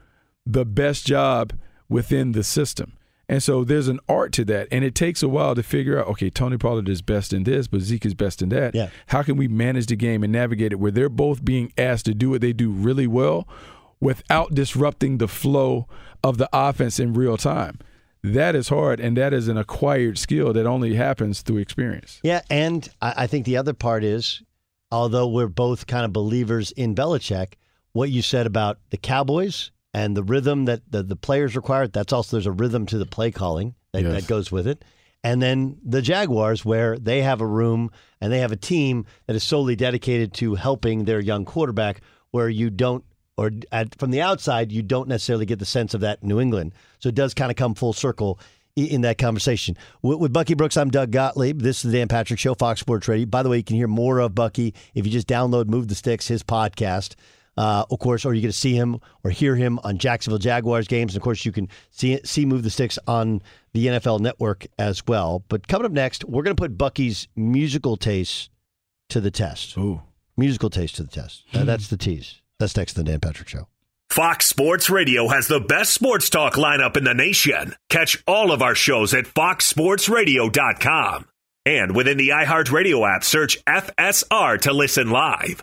the 0.47 0.64
best 0.64 1.07
job 1.07 1.53
within 1.88 2.32
the 2.32 2.43
system. 2.43 2.97
And 3.28 3.43
so 3.43 3.64
there's 3.64 3.88
an 3.88 4.01
art 4.09 4.32
to 4.32 4.45
that. 4.47 4.68
And 4.70 4.84
it 4.84 4.95
takes 4.95 5.22
a 5.22 5.28
while 5.28 5.55
to 5.55 5.62
figure 5.62 5.99
out, 5.99 6.07
okay, 6.09 6.28
Tony 6.28 6.59
Pollard 6.59 6.88
is 6.88 7.01
best 7.01 7.32
in 7.32 7.45
this, 7.45 7.66
but 7.66 7.80
Zeke 7.80 8.05
is 8.05 8.14
best 8.14 8.43
in 8.43 8.51
that. 8.51 8.74
Yeah. 8.74 8.90
How 9.07 9.22
can 9.22 9.36
we 9.36 9.49
manage 9.49 9.86
the 9.86 9.97
game 9.97 10.22
and 10.22 10.32
navigate 10.32 10.72
it 10.72 10.78
where 10.78 10.90
they're 10.90 11.09
both 11.09 11.45
being 11.45 11.72
asked 11.78 12.05
to 12.07 12.14
do 12.14 12.30
what 12.30 12.40
they 12.40 12.53
do 12.53 12.70
really 12.70 13.07
well 13.07 13.49
without 14.01 14.55
disrupting 14.55 15.18
the 15.18 15.28
flow 15.28 15.86
of 16.22 16.36
the 16.36 16.49
offense 16.53 16.99
in 16.99 17.14
real 17.14 17.36
time? 17.36 17.78
That 18.24 18.55
is 18.55 18.68
hard, 18.68 19.01
and 19.01 19.16
that 19.16 19.32
is 19.32 19.49
an 19.49 19.57
acquired 19.57 20.18
skill 20.18 20.53
that 20.53 20.66
only 20.66 20.95
happens 20.95 21.43
through 21.43 21.59
experience. 21.59 22.20
Yeah, 22.22 22.43
and 22.51 22.88
I, 23.01 23.14
I 23.18 23.26
think 23.26 23.47
the 23.47 23.57
other 23.57 23.72
part 23.72 24.05
is, 24.05 24.43
although 24.93 25.26
we're 25.26 25.49
both 25.49 25.86
kind 25.86 26.05
of 26.05 26.12
believers 26.12 26.70
in 26.72 26.95
Belichick, 26.95 27.55
what 27.93 28.11
you 28.11 28.22
said 28.22 28.47
about 28.47 28.78
the 28.90 28.97
Cowboys 28.97 29.72
and 29.95 30.16
the 30.16 30.22
rhythm 30.22 30.64
that 30.66 30.82
the, 30.90 31.03
the 31.03 31.16
players 31.16 31.55
require. 31.57 31.86
That's 31.86 32.12
also 32.12 32.36
there's 32.36 32.47
a 32.47 32.53
rhythm 32.53 32.86
to 32.86 32.99
the 32.99 33.07
play 33.07 33.30
calling 33.30 33.74
that, 33.93 34.03
Yes. 34.03 34.12
that 34.22 34.26
goes 34.28 34.51
with 34.51 34.66
it. 34.66 34.84
And 35.24 35.40
then 35.40 35.78
the 35.84 36.03
Jaguars, 36.03 36.64
where 36.64 36.99
they 36.99 37.22
have 37.22 37.40
a 37.40 37.47
room 37.47 37.90
and 38.20 38.32
they 38.32 38.40
have 38.40 38.51
a 38.53 38.57
team 38.57 39.07
that 39.26 39.36
is 39.36 39.45
solely 39.45 39.76
dedicated 39.76 40.32
to 40.34 40.57
helping 40.57 41.05
their 41.05 41.20
young 41.20 41.45
quarterback, 41.45 42.01
where 42.32 42.49
you 42.49 42.70
don't, 42.70 43.05
or 43.36 43.51
at, 43.70 43.97
from 43.99 44.11
the 44.11 44.20
outside, 44.20 44.72
you 44.72 44.82
don't 44.82 45.09
necessarily 45.09 45.47
get 45.47 45.59
the 45.61 45.64
sense 45.64 45.95
of 45.95 46.01
that 46.01 46.24
New 46.24 46.40
England. 46.40 46.74
So 46.99 47.09
it 47.09 47.14
does 47.14 47.34
kind 47.34 47.51
of 47.53 47.57
come 47.57 47.74
full 47.76 47.93
circle 47.93 48.40
i- 48.76 48.80
in 48.82 49.03
that 49.03 49.16
conversation. 49.18 49.76
With, 50.03 50.18
with 50.18 50.32
Bucky 50.32 50.55
Brooks, 50.55 50.76
I'm 50.76 50.90
Doug 50.90 51.12
Gottlieb. 51.12 51.61
This 51.62 51.84
is 51.84 51.93
the 51.93 51.99
Dan 51.99 52.09
Patrick 52.09 52.40
Show, 52.40 52.55
Fox 52.55 52.80
Sports 52.80 53.07
Radio. 53.07 53.26
By 53.26 53.45
the 53.45 53.49
way, 53.49 53.59
you 53.59 53.62
can 53.64 53.76
hear 53.76 53.86
more 53.88 54.18
of 54.18 54.34
Bucky 54.34 54.74
if 54.95 55.07
you 55.07 55.12
just 55.12 55.28
download 55.28 55.68
Move 55.68 55.86
the 55.86 55.95
Sticks, 55.95 56.26
his 56.26 56.43
podcast. 56.43 57.14
Uh, 57.57 57.84
of 57.90 57.98
course, 57.98 58.24
or 58.24 58.32
you 58.32 58.40
get 58.40 58.46
to 58.48 58.53
see 58.53 58.74
him 58.74 58.98
or 59.24 59.30
hear 59.30 59.55
him 59.55 59.78
on 59.84 59.98
Jacksonville 59.98 60.38
Jaguars 60.38 60.88
games. 60.88 61.14
And 61.14 61.20
of 61.20 61.24
course, 61.24 61.44
you 61.44 61.53
can 61.53 61.68
see 61.90 62.18
see 62.24 62.46
Move 62.46 62.62
the 62.62 62.70
Sticks 62.70 62.98
on 63.07 63.42
the 63.74 63.88
NFL 63.88 64.20
Network 64.20 64.66
as 64.78 65.07
well. 65.07 65.44
But 65.48 65.68
coming 65.68 65.84
up 65.84 65.92
next, 65.92 66.24
we're 66.24 66.42
going 66.42 66.57
to 66.57 66.61
put 66.61 66.78
Bucky's 66.78 67.28
musical 67.36 67.96
taste 67.96 68.50
to 69.11 69.20
the 69.20 69.30
test. 69.30 69.76
Ooh. 69.76 70.00
Musical 70.36 70.70
taste 70.70 70.96
to 70.96 71.03
the 71.03 71.11
test. 71.11 71.44
Uh, 71.53 71.64
that's 71.64 71.88
the 71.88 71.98
tease. 71.98 72.40
That's 72.59 72.76
next 72.76 72.94
to 72.94 73.03
the 73.03 73.11
Dan 73.11 73.20
Patrick 73.20 73.48
Show. 73.48 73.68
Fox 74.09 74.46
Sports 74.46 74.88
Radio 74.90 75.28
has 75.28 75.48
the 75.48 75.61
best 75.61 75.92
sports 75.92 76.28
talk 76.30 76.55
lineup 76.55 76.96
in 76.96 77.05
the 77.05 77.14
nation. 77.14 77.74
Catch 77.88 78.22
all 78.26 78.53
of 78.53 78.61
our 78.61 78.74
shows 78.74 79.14
at 79.14 79.24
foxsportsradio.com. 79.24 81.26
And 81.64 81.94
within 81.94 82.18
the 82.18 82.30
iHeartRadio 82.30 83.14
app, 83.14 83.22
search 83.24 83.64
FSR 83.64 84.61
to 84.62 84.72
listen 84.72 85.11
live. 85.11 85.62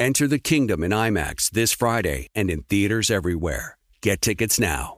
Enter 0.00 0.28
the 0.28 0.38
kingdom 0.38 0.84
in 0.84 0.92
IMAX 0.92 1.50
this 1.50 1.72
Friday 1.72 2.28
and 2.32 2.50
in 2.50 2.62
theaters 2.62 3.10
everywhere. 3.10 3.76
Get 4.00 4.22
tickets 4.22 4.60
now. 4.60 4.97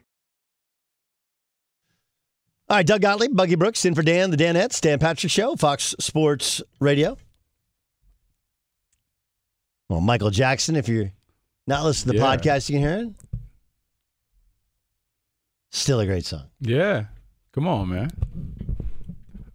All 2.71 2.77
right, 2.77 2.87
Doug 2.87 3.01
Gottlieb, 3.01 3.35
Bucky 3.35 3.55
Brooks, 3.55 3.83
in 3.83 3.95
for 3.95 4.01
Dan, 4.01 4.31
the 4.31 4.37
Danettes, 4.37 4.79
Dan 4.79 4.97
Patrick 4.97 5.29
Show, 5.29 5.57
Fox 5.57 5.93
Sports 5.99 6.61
Radio. 6.79 7.17
Well, 9.89 9.99
Michael 9.99 10.29
Jackson, 10.29 10.77
if 10.77 10.87
you're 10.87 11.11
not 11.67 11.83
listening 11.83 12.13
to 12.13 12.19
the 12.19 12.25
Yeah. 12.25 12.37
podcast, 12.37 12.69
you 12.69 12.75
can 12.79 12.81
hear 12.81 12.97
it. 12.99 13.09
Still 15.71 15.99
a 15.99 16.05
great 16.05 16.23
song. 16.25 16.43
Yeah. 16.61 17.07
Come 17.51 17.67
on, 17.67 17.89
man. 17.89 18.09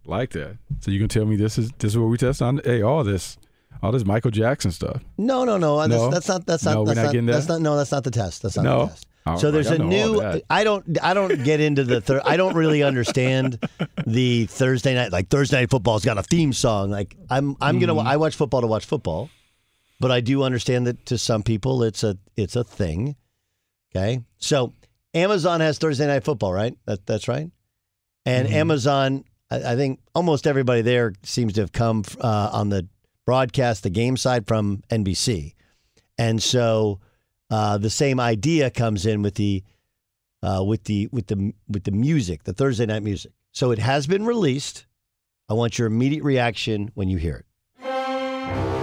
Like 0.05 0.29
that. 0.33 0.59
So 0.81 0.91
you 0.91 0.99
can 0.99 1.07
tell 1.09 1.25
me 1.25 1.37
this 1.37 1.57
is 1.57 1.71
this 1.79 1.93
is 1.93 1.97
what 1.97 2.09
we 2.09 2.17
test 2.19 2.43
on. 2.43 2.61
Hey, 2.63 2.83
all 2.83 3.03
this, 3.03 3.35
all 3.81 3.91
this 3.91 4.05
Michael 4.05 4.29
Jackson 4.29 4.69
stuff. 4.69 5.03
No, 5.17 5.43
no, 5.43 5.57
no. 5.57 5.79
That's, 5.79 5.89
No? 5.89 6.11
that's 6.11 6.27
not. 6.27 6.45
That's 6.45 6.65
No, 6.65 6.71
not. 6.71 6.79
we're 6.81 6.85
That's 6.93 7.13
not 7.13 7.23
not. 7.23 7.31
That's 7.33 7.47
not. 7.47 7.61
No, 7.61 7.77
that's 7.77 7.91
not 7.91 8.03
the 8.03 8.11
test. 8.11 8.43
That's 8.43 8.57
not 8.57 8.63
No? 8.63 8.79
the 8.85 8.91
test. 8.91 9.07
All 9.27 9.37
so 9.37 9.47
right, 9.47 9.51
there's 9.51 9.71
I 9.71 9.75
a 9.75 9.79
new. 9.79 10.41
I 10.49 10.63
don't. 10.63 10.97
I 11.03 11.13
don't 11.13 11.43
get 11.43 11.59
into 11.59 11.83
the. 11.83 12.01
Thir- 12.01 12.21
I 12.23 12.37
don't 12.37 12.55
really 12.55 12.83
understand 12.83 13.59
the 14.05 14.45
Thursday 14.45 14.95
night. 14.95 15.11
Like 15.11 15.29
Thursday 15.29 15.61
night 15.61 15.69
football's 15.69 16.05
got 16.05 16.17
a 16.17 16.23
theme 16.23 16.53
song. 16.53 16.89
Like 16.89 17.15
I'm. 17.29 17.55
I'm 17.61 17.79
gonna. 17.79 17.93
Mm-hmm. 17.95 18.07
I 18.07 18.17
watch 18.17 18.35
football 18.35 18.61
to 18.61 18.67
watch 18.67 18.85
football, 18.85 19.29
but 19.99 20.11
I 20.11 20.21
do 20.21 20.43
understand 20.43 20.87
that 20.87 21.05
to 21.07 21.17
some 21.17 21.43
people 21.43 21.83
it's 21.83 22.03
a. 22.03 22.17
It's 22.35 22.55
a 22.55 22.63
thing. 22.63 23.15
Okay. 23.95 24.21
So 24.37 24.73
Amazon 25.13 25.59
has 25.61 25.77
Thursday 25.77 26.07
night 26.07 26.23
football, 26.23 26.53
right? 26.53 26.77
That 26.85 27.05
that's 27.05 27.27
right. 27.27 27.49
And 28.25 28.47
Mm-hmm. 28.47 28.57
Amazon, 28.57 29.23
I, 29.49 29.73
I 29.73 29.75
think 29.75 29.99
almost 30.13 30.45
everybody 30.47 30.81
there 30.81 31.13
seems 31.23 31.53
to 31.53 31.61
have 31.61 31.71
come 31.71 32.03
uh, 32.19 32.49
on 32.51 32.69
the 32.69 32.87
broadcast, 33.25 33.83
the 33.83 33.89
game 33.89 34.17
side 34.17 34.47
from 34.47 34.83
NBC, 34.89 35.53
and 36.17 36.43
so 36.43 36.99
uh, 37.49 37.77
the 37.77 37.89
same 37.89 38.19
idea 38.19 38.69
comes 38.69 39.05
in 39.05 39.21
with 39.21 39.35
the 39.35 39.63
uh, 40.43 40.63
with 40.65 40.83
the 40.85 41.07
with 41.11 41.27
the 41.27 41.53
with 41.67 41.83
the 41.83 41.91
music, 41.91 42.43
the 42.43 42.53
Thursday 42.53 42.85
night 42.85 43.03
music. 43.03 43.31
So 43.51 43.71
it 43.71 43.79
has 43.79 44.07
been 44.07 44.25
released. 44.25 44.85
I 45.49 45.53
want 45.53 45.79
your 45.79 45.87
immediate 45.87 46.23
reaction 46.23 46.91
when 46.93 47.09
you 47.09 47.17
hear 47.17 47.37
it. 47.37 48.76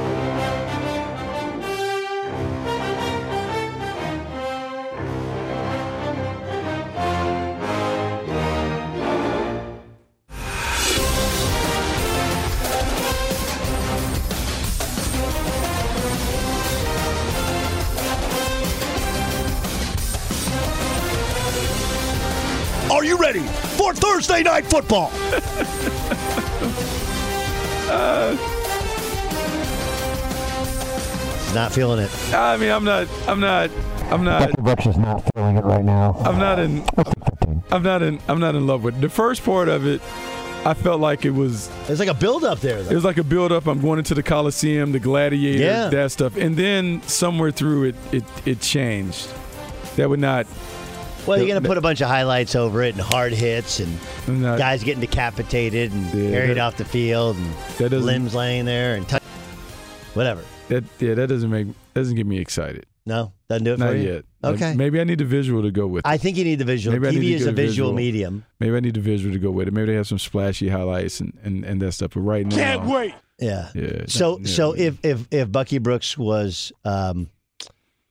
For 23.95 24.01
Thursday 24.01 24.43
night 24.43 24.67
football? 24.67 25.11
He's 31.45 31.55
not 31.55 31.73
feeling 31.73 32.01
it. 32.01 32.11
I 32.35 32.57
mean, 32.57 32.71
I'm 32.71 32.85
not. 32.85 33.09
I'm 33.29 33.41
not. 33.41 33.71
I'm 34.11 34.25
not. 34.25 34.53
Brooks 34.59 34.87
is 34.87 34.97
not 34.97 35.23
feeling 35.35 35.57
it 35.57 35.65
right 35.65 35.85
now. 35.85 36.15
I'm 36.25 36.39
not 36.39 36.59
in. 36.59 36.85
I'm 37.71 37.83
not 37.83 38.03
in. 38.03 38.19
I'm 38.29 38.41
not 38.41 38.55
in 38.55 38.67
love 38.67 38.83
with 38.83 38.97
it. 38.97 39.01
the 39.01 39.09
first 39.09 39.45
part 39.45 39.69
of 39.69 39.87
it. 39.87 40.01
I 40.67 40.73
felt 40.75 41.01
like 41.01 41.25
it 41.27 41.31
was. 41.31 41.69
There's 41.87 42.01
like 42.01 42.09
a 42.09 42.15
build 42.15 42.43
up 42.43 42.61
there. 42.61 42.79
It 42.79 42.95
was 42.95 43.05
like 43.05 43.19
a 43.19 43.25
build 43.25 43.53
up. 43.53 43.67
I'm 43.67 43.81
going 43.81 43.99
into 43.99 44.15
the 44.15 44.23
Coliseum, 44.23 44.93
the 44.93 45.01
Gladiator, 45.01 45.63
Yeah. 45.63 45.89
that 45.91 46.11
stuff, 46.11 46.37
and 46.37 46.57
then 46.57 47.03
somewhere 47.03 47.51
through 47.51 47.85
it, 47.85 47.95
it 48.13 48.25
it 48.47 48.61
changed. 48.61 49.29
That 49.97 50.09
would 50.09 50.21
not. 50.21 50.47
Well, 51.27 51.39
you're 51.39 51.47
going 51.49 51.63
to 51.63 51.67
put 51.67 51.79
a 51.79 51.81
bunch 51.81 52.01
of 52.03 52.09
highlights 52.09 52.55
over 52.55 52.83
it 52.83 52.95
and 52.95 53.01
hard 53.01 53.33
hits 53.33 53.81
and 53.81 53.99
I'm 54.29 54.43
not 54.43 54.59
guys 54.59 54.85
getting 54.85 55.01
decapitated 55.01 55.91
and 55.93 56.05
Yeah, 56.15 56.31
carried 56.31 56.51
that- 56.57 56.59
off 56.59 56.77
the 56.77 56.85
field 56.85 57.37
and 57.37 57.55
that 57.79 57.93
limbs 57.93 58.35
laying 58.35 58.65
there 58.67 58.95
and 58.97 59.09
touch. 59.09 59.23
Whatever. 60.15 60.43
That 60.69 60.85
yeah, 60.99 61.15
that 61.15 61.29
doesn't 61.29 61.51
make 61.51 61.67
doesn't 61.95 62.15
get 62.17 62.27
me 62.27 62.39
excited. 62.39 62.87
No, 63.07 63.33
doesn't 63.51 63.65
do 63.65 63.75
it 63.75 63.79
Not 63.79 63.91
for 63.91 63.97
you. 63.97 64.13
yet. 64.15 64.25
Like, 64.43 64.55
Okay. 64.55 64.75
maybe 64.75 64.99
I 65.01 65.05
need 65.05 65.19
the 65.19 65.25
visual 65.27 65.63
to 65.63 65.71
go 65.71 65.87
with. 65.87 66.07
it. 66.07 66.09
I 66.09 66.17
think 66.17 66.39
you 66.39 66.45
need 66.45 66.59
the 66.59 66.65
visual. 66.65 66.99
Maybe 66.99 67.09
I 67.09 67.11
need 67.21 67.33
TV 67.33 67.35
is 67.35 67.47
a 67.47 67.51
a 67.51 67.53
visual, 67.53 67.91
visual. 67.91 67.93
medium. 67.93 68.45
Maybe 68.61 68.75
I 68.77 68.81
need 68.81 68.95
the 68.95 69.01
visual 69.01 69.33
to 69.35 69.39
go 69.39 69.51
with 69.51 69.69
it. 69.69 69.75
Maybe 69.75 69.87
they 69.89 69.95
have 69.95 70.07
some 70.07 70.19
splashy 70.19 70.69
highlights 70.69 71.21
and, 71.21 71.37
and, 71.43 71.65
and 71.65 71.83
that 71.83 71.93
stuff. 71.93 72.13
But 72.15 72.21
right 72.21 72.47
now, 72.47 72.57
can't 72.57 72.85
wait. 72.87 73.15
Yeah. 73.39 73.69
Yeah. 73.75 74.05
So 74.09 74.39
yeah. 74.39 74.47
so 74.47 74.73
if 74.73 74.97
if 75.05 75.27
if 75.31 75.53
Bucky 75.53 75.77
Brooks 75.79 76.17
was 76.17 76.73
um, 76.87 77.29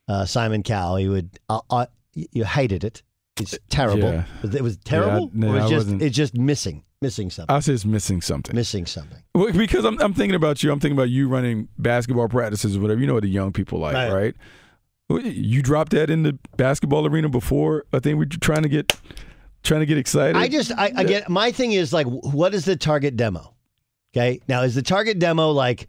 uh, 0.08 0.26
Simon 0.26 0.62
Cowell, 0.64 0.98
he 0.98 1.08
would. 1.08 1.30
Uh, 1.50 1.62
uh, 1.72 1.86
you 2.14 2.44
hated 2.46 2.84
it. 2.84 3.04
It's 3.40 3.58
terrible. 3.70 4.12
Yeah. 4.14 4.26
It 4.44 4.62
was 4.62 4.78
terrible. 4.78 5.32
no, 5.34 5.54
or 5.54 5.58
it's 5.58 5.66
I 5.66 5.70
just 5.70 5.86
wasn't- 5.88 6.02
it's 6.04 6.16
just 6.16 6.36
missing 6.36 6.84
missing 7.02 7.30
something. 7.30 7.54
I 7.54 7.60
say 7.60 7.74
it's 7.74 7.84
missing 7.84 8.22
something. 8.22 8.56
missing 8.56 8.86
something. 8.86 9.22
Well, 9.36 9.52
because 9.52 9.84
I'm, 9.84 10.00
I'm 10.02 10.14
thinking 10.14 10.36
about 10.36 10.64
you. 10.64 10.72
I'm 10.72 10.80
thinking 10.80 10.98
about 10.98 11.10
you 11.10 11.28
running 11.28 11.68
basketball 11.78 12.30
practices 12.30 12.78
or 12.78 12.80
whatever. 12.80 13.02
You 13.02 13.08
know 13.08 13.16
what 13.16 13.24
the 13.24 13.30
young 13.30 13.52
people 13.52 13.80
like, 13.80 13.94
Right. 13.94 14.12
right? 14.12 14.36
You 15.10 15.62
dropped 15.62 15.92
that 15.92 16.10
in 16.10 16.24
the 16.24 16.40
basketball 16.58 17.06
arena 17.06 17.28
before. 17.28 17.84
I 17.92 18.00
think 18.00 18.18
we're 18.18 18.26
trying 18.26 18.64
to 18.64 18.70
get 18.70 18.96
trying 19.64 19.82
to 19.82 19.86
get 19.86 19.98
excited. 19.98 20.36
I 20.38 20.48
just 20.48 20.72
I 20.78 21.04
get 21.04 21.30
my 21.30 21.52
thing 21.52 21.74
is 21.74 21.92
like 21.92 22.08
what 22.08 22.54
is 22.54 22.66
the 22.66 22.76
target 22.76 23.16
demo? 23.18 23.54
Okay. 24.16 24.40
Now 24.48 24.62
is 24.62 24.76
the 24.76 24.82
target 24.82 25.20
demo 25.20 25.52
like 25.52 25.88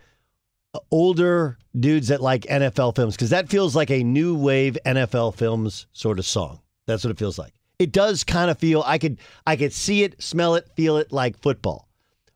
older 0.90 1.58
dudes 1.78 2.08
that 2.08 2.20
like 2.22 2.42
NFL 2.42 2.96
films? 2.96 3.14
Because 3.16 3.30
that 3.30 3.48
feels 3.48 3.74
like 3.76 3.90
a 3.90 4.02
new 4.04 4.34
wave 4.36 4.78
NFL 4.86 5.34
films 5.36 5.86
sort 5.92 6.18
of 6.18 6.26
song. 6.26 6.60
That's 6.86 7.04
what 7.04 7.10
it 7.10 7.18
feels 7.18 7.38
like. 7.38 7.54
It 7.78 7.92
does 7.92 8.22
kind 8.24 8.50
of 8.50 8.58
feel 8.58 8.82
I 8.86 8.98
could 8.98 9.18
I 9.46 9.56
could 9.56 9.72
see 9.72 10.02
it, 10.04 10.22
smell 10.22 10.54
it, 10.54 10.68
feel 10.76 10.96
it 10.96 11.12
like 11.12 11.38
football. 11.40 11.88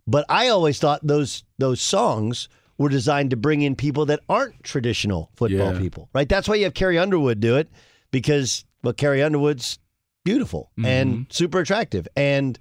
But 0.06 0.24
I 0.28 0.48
always 0.48 0.78
thought 0.78 1.06
those 1.06 1.44
those 1.58 1.80
songs 1.80 2.48
were 2.76 2.88
designed 2.88 3.30
to 3.30 3.36
bring 3.36 3.62
in 3.62 3.74
people 3.76 4.06
that 4.06 4.20
aren't 4.28 4.62
traditional 4.62 5.30
football 5.36 5.72
Yeah. 5.74 5.78
people, 5.78 6.08
right? 6.12 6.28
That's 6.28 6.48
why 6.48 6.54
you 6.56 6.64
have 6.64 6.74
Carrie 6.74 6.98
Underwood 6.98 7.40
do 7.40 7.56
it 7.56 7.68
because 8.10 8.64
well, 8.82 8.92
Carrie 8.92 9.22
Underwood's 9.22 9.78
beautiful 10.24 10.70
and 10.84 11.26
super 11.30 11.58
attractive, 11.60 12.06
and 12.16 12.58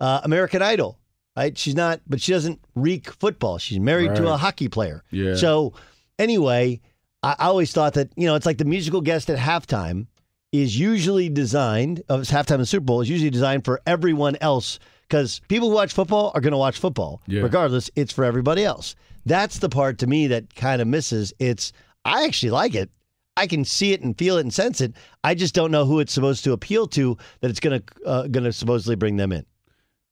uh, 0.00 0.20
American 0.22 0.62
Idol, 0.62 0.98
right? 1.38 1.56
She's 1.56 1.74
not, 1.74 2.00
but 2.06 2.20
she 2.20 2.32
doesn't 2.32 2.60
reek 2.74 3.10
football. 3.12 3.58
She's 3.58 3.78
married 3.78 4.14
to 4.16 4.28
a 4.28 4.36
hockey 4.36 4.68
player. 4.68 5.02
Yeah. 5.10 5.34
So 5.36 5.72
anyway, 6.18 6.80
I, 7.22 7.36
always 7.38 7.72
thought 7.72 7.94
that 7.94 8.10
you 8.16 8.26
know 8.26 8.34
it's 8.34 8.46
like 8.46 8.58
the 8.58 8.64
musical 8.64 9.00
guest 9.00 9.30
at 9.30 9.38
halftime 9.38 10.06
is 10.52 10.78
usually 10.78 11.28
designed 11.28 12.02
of 12.08 12.22
halftime 12.22 12.54
in 12.54 12.60
the 12.60 12.66
Super 12.66 12.84
Bowl 12.84 13.00
is 13.00 13.10
usually 13.10 13.30
designed 13.30 13.64
for 13.64 13.80
everyone 13.86 14.36
else 14.40 14.78
because 15.08 15.40
people 15.48 15.68
who 15.68 15.74
watch 15.74 15.92
football 15.92 16.32
are 16.34 16.40
going 16.40 16.52
to 16.52 16.58
watch 16.58 16.78
football 16.78 17.20
Yeah. 17.26 17.42
regardless. 17.42 17.90
It's 17.96 18.12
for 18.12 18.24
everybody 18.24 18.64
else. 18.64 18.94
That's 19.26 19.58
the 19.58 19.68
part 19.68 19.98
to 19.98 20.06
me 20.06 20.26
that 20.28 20.54
kind 20.54 20.80
of 20.80 20.88
misses. 20.88 21.32
It's 21.38 21.72
I 22.04 22.24
actually 22.24 22.50
like 22.50 22.74
it. 22.74 22.90
I 23.36 23.46
can 23.46 23.64
see 23.64 23.92
it 23.92 24.00
and 24.02 24.16
feel 24.18 24.38
it 24.38 24.40
and 24.40 24.52
sense 24.52 24.80
it. 24.80 24.94
I 25.22 25.34
just 25.34 25.54
don't 25.54 25.70
know 25.70 25.84
who 25.84 26.00
it's 26.00 26.12
supposed 26.12 26.42
to 26.44 26.52
appeal 26.52 26.86
to 26.88 27.16
that 27.40 27.50
it's 27.50 27.60
going 27.60 27.80
to 27.80 28.06
uh, 28.06 28.22
going 28.26 28.44
to 28.44 28.52
supposedly 28.52 28.96
bring 28.96 29.16
them 29.16 29.32
in. 29.32 29.44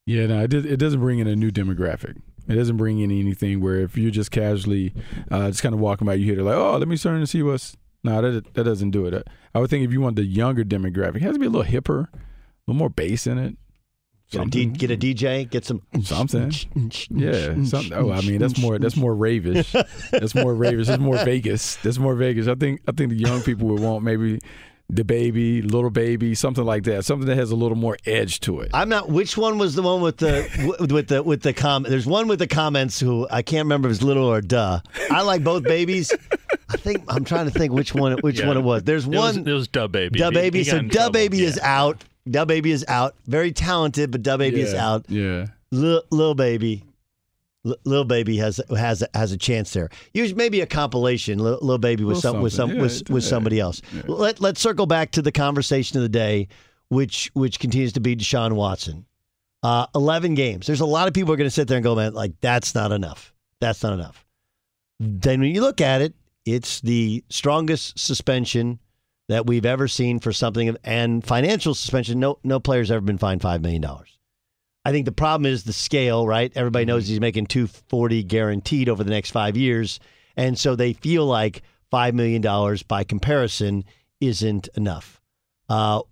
Yeah, 0.07 0.27
no, 0.27 0.43
it, 0.45 0.55
it 0.55 0.77
doesn't 0.77 1.01
bring 1.01 1.19
in 1.19 1.27
a 1.27 1.35
new 1.35 1.51
demographic. 1.51 2.17
It 2.49 2.55
doesn't 2.55 2.77
bring 2.77 3.01
in 3.01 3.11
anything 3.11 3.61
where 3.61 3.81
if 3.81 3.99
you're 3.99 4.13
just 4.13 4.31
casually, 4.31 4.95
uh, 5.33 5.49
just 5.49 5.63
kind 5.63 5.75
of 5.75 5.81
walking 5.81 6.07
by, 6.07 6.15
you 6.15 6.25
hear 6.25 6.39
it 6.39 6.45
like, 6.45 6.55
oh, 6.55 6.77
let 6.79 6.87
me 6.87 6.97
turn 6.97 7.17
and 7.17 7.29
see 7.29 7.43
what's. 7.43 7.77
No, 8.05 8.23
that 8.23 8.55
that 8.55 8.63
doesn't 8.63 8.93
do 8.93 9.07
it. 9.07 9.27
I 9.53 9.59
would 9.59 9.69
think 9.69 9.85
if 9.85 9.93
you 9.93 10.01
want 10.01 10.15
the 10.15 10.25
younger 10.25 10.63
demographic, 10.63 11.17
it 11.17 11.23
has 11.23 11.33
to 11.33 11.41
be 11.41 11.47
a 11.47 11.51
little 11.51 11.69
hipper, 11.69 12.05
a 12.07 12.19
little 12.69 12.79
more 12.79 12.89
bass 12.89 13.27
in 13.27 13.37
it. 13.37 13.57
Get 14.31 14.43
a, 14.43 14.47
D, 14.47 14.67
get 14.67 14.91
a 14.91 14.97
DJ, 14.97 15.49
get 15.49 15.65
some 15.65 15.83
something. 16.03 16.53
yeah, 17.11 17.55
something. 17.65 17.93
Oh, 17.93 18.13
I 18.13 18.21
mean, 18.21 18.39
that's 18.39 18.59
more 18.59 18.79
that's 18.79 18.97
more 18.97 19.15
ravish. 19.15 19.73
That's 20.13 20.35
more 20.35 20.55
ravish. 20.55 20.87
That's 20.87 21.01
more 21.03 21.17
Vegas. 21.25 21.77
That's 21.77 21.99
more 21.99 22.15
Vegas. 22.15 22.47
I 22.47 22.55
think 22.55 22.81
I 22.87 22.93
think 22.93 23.11
the 23.11 23.19
young 23.19 23.41
people 23.43 23.69
would 23.69 23.81
want 23.81 24.05
maybe 24.05 24.39
the 24.89 25.05
baby, 25.05 25.63
little 25.63 25.91
baby, 25.91 26.35
something 26.35 26.65
like 26.65 26.85
that. 26.85 27.05
Something 27.05 27.27
that 27.29 27.37
has 27.37 27.51
a 27.51 27.57
little 27.57 27.77
more 27.77 27.97
edge 28.07 28.41
to 28.41 28.61
it. 28.61 28.71
I'm 28.73 28.89
not. 28.89 29.09
Which 29.09 29.37
one 29.37 29.59
was 29.59 29.75
the 29.75 29.83
one 29.83 30.01
with 30.01 30.19
the 30.19 30.47
with 30.91 31.09
the 31.09 31.23
with 31.23 31.43
the 31.43 31.53
comment? 31.53 31.91
There's 31.91 32.07
one 32.07 32.29
with 32.29 32.39
the 32.39 32.47
comments 32.47 33.01
who 33.01 33.27
I 33.31 33.43
can't 33.43 33.65
remember 33.67 33.89
if 33.89 33.95
it's 33.97 34.03
little 34.05 34.27
or 34.27 34.41
duh. 34.41 34.81
I 35.11 35.23
like 35.23 35.43
both 35.43 35.65
babies. 35.65 36.13
I 36.69 36.77
think 36.77 37.03
I'm 37.09 37.25
trying 37.25 37.47
to 37.47 37.51
think 37.51 37.73
which 37.73 37.95
one 37.95 38.17
which 38.21 38.41
Yeah. 38.41 38.47
one 38.49 38.57
it 38.57 38.63
was. 38.63 38.85
There's 38.85 39.05
It 39.07 39.11
one. 39.11 39.17
was- 39.19 39.37
it 39.39 39.53
was 39.53 39.69
DaBaby. 39.69 40.17
Duh 40.19 40.31
baby. 40.31 40.61
he 40.61 40.65
got 40.65 40.71
so 40.71 40.77
in 40.79 40.89
Duh 40.89 40.95
trouble. 40.95 41.13
baby 41.13 41.43
is 41.45 41.59
out. 41.61 42.05
DaBaby 42.29 42.67
is 42.67 42.85
out. 42.89 43.15
Very 43.27 43.53
talented, 43.53 44.11
but 44.11 44.23
DaBaby 44.23 44.53
is 44.55 44.75
out. 44.75 45.07
Yeah. 45.09 45.47
Lil, 45.73 46.03
Lil 46.11 46.35
baby. 46.35 46.85
Lil 47.85 48.05
baby 48.05 48.37
has 48.37 48.61
has 48.77 49.03
has 49.15 49.33
a 49.33 49.37
chance 49.37 49.73
there. 49.73 49.89
Use 50.15 50.35
maybe 50.35 50.61
a 50.61 50.67
compilation. 50.67 51.39
Lil, 51.39 51.59
Lil 51.61 51.79
baby 51.79 52.05
with 52.05 52.17
Little 52.17 52.33
some 52.33 52.43
with 52.43 52.53
some 52.53 52.71
something. 52.71 52.81
with, 52.81 53.03
Yeah, 53.09 53.15
with 53.15 53.25
somebody 53.25 53.61
else. 53.61 53.83
Let 54.07 54.41
let's 54.41 54.61
circle 54.61 54.87
back 54.87 55.11
to 55.13 55.23
the 55.23 55.33
conversation 55.33 55.97
of 55.99 56.03
the 56.03 56.09
day, 56.09 56.49
which 56.89 57.31
which 57.35 57.59
continues 57.59 57.93
to 57.95 58.01
be 58.01 58.15
Deshaun 58.17 58.53
Watson. 58.53 59.07
Uh, 59.63 59.87
Eleven 59.95 60.35
games. 60.35 60.67
There's 60.67 60.81
a 60.81 60.87
lot 60.87 61.09
of 61.09 61.15
people 61.15 61.29
who 61.29 61.35
are 61.35 61.39
going 61.39 61.49
to 61.51 61.55
sit 61.55 61.67
there 61.67 61.79
and 61.79 61.85
go, 61.85 61.95
man, 61.97 62.15
like 62.15 62.33
that's 62.41 62.75
not 62.75 62.93
enough. 62.93 63.33
That's 63.61 63.83
not 63.83 63.95
enough. 63.95 64.25
Then 65.01 65.41
when 65.41 65.55
you 65.55 65.61
look 65.61 65.81
at 65.81 66.03
it, 66.03 66.15
it's 66.45 66.81
the 66.81 67.25
strongest 67.31 67.99
suspension 67.99 68.79
that 69.29 69.47
we've 69.47 69.67
ever 69.67 69.89
seen 69.89 70.21
for 70.21 70.33
something, 70.33 70.77
and 70.85 71.27
financial 71.27 71.75
suspension. 71.75 72.21
No 72.21 72.39
no 72.45 72.61
player's 72.61 72.91
ever 72.93 73.01
been 73.01 73.19
fined 73.19 73.43
five 73.43 73.61
million 73.61 73.83
dollars. 73.83 74.16
I 74.87 74.93
think 74.93 75.05
the 75.05 75.11
problem 75.11 75.51
is 75.51 75.65
the 75.65 75.73
scale, 75.73 76.29
right? 76.29 76.53
Everybody 76.55 76.85
knows 76.85 77.09
he's 77.09 77.19
making 77.19 77.47
240 77.47 78.23
guaranteed 78.23 78.89
over 78.89 79.03
the 79.03 79.11
next 79.11 79.33
5 79.33 79.57
years, 79.57 79.99
and 80.37 80.57
so 80.57 80.77
they 80.77 80.93
feel 80.93 81.27
like 81.27 81.63
5 81.91 82.15
million 82.15 82.41
dollars 82.41 82.85
by 82.85 83.03
comparison 83.03 83.85
isn't 84.21 84.69
enough. 84.77 85.21
Uh, 85.69 86.03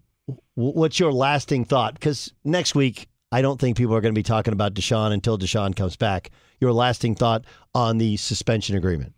what's 0.56 0.98
your 0.98 1.12
lasting 1.12 1.64
thought 1.64 2.00
cuz 2.00 2.32
next 2.42 2.74
week 2.74 3.06
I 3.30 3.42
don't 3.42 3.60
think 3.60 3.76
people 3.76 3.94
are 3.94 4.00
going 4.00 4.12
to 4.12 4.18
be 4.18 4.24
talking 4.24 4.52
about 4.52 4.74
Deshaun 4.74 5.12
until 5.12 5.38
Deshaun 5.38 5.76
comes 5.76 5.94
back. 5.94 6.30
Your 6.60 6.72
lasting 6.72 7.14
thought 7.14 7.44
on 7.76 7.98
the 7.98 8.16
suspension 8.16 8.76
agreement? 8.76 9.12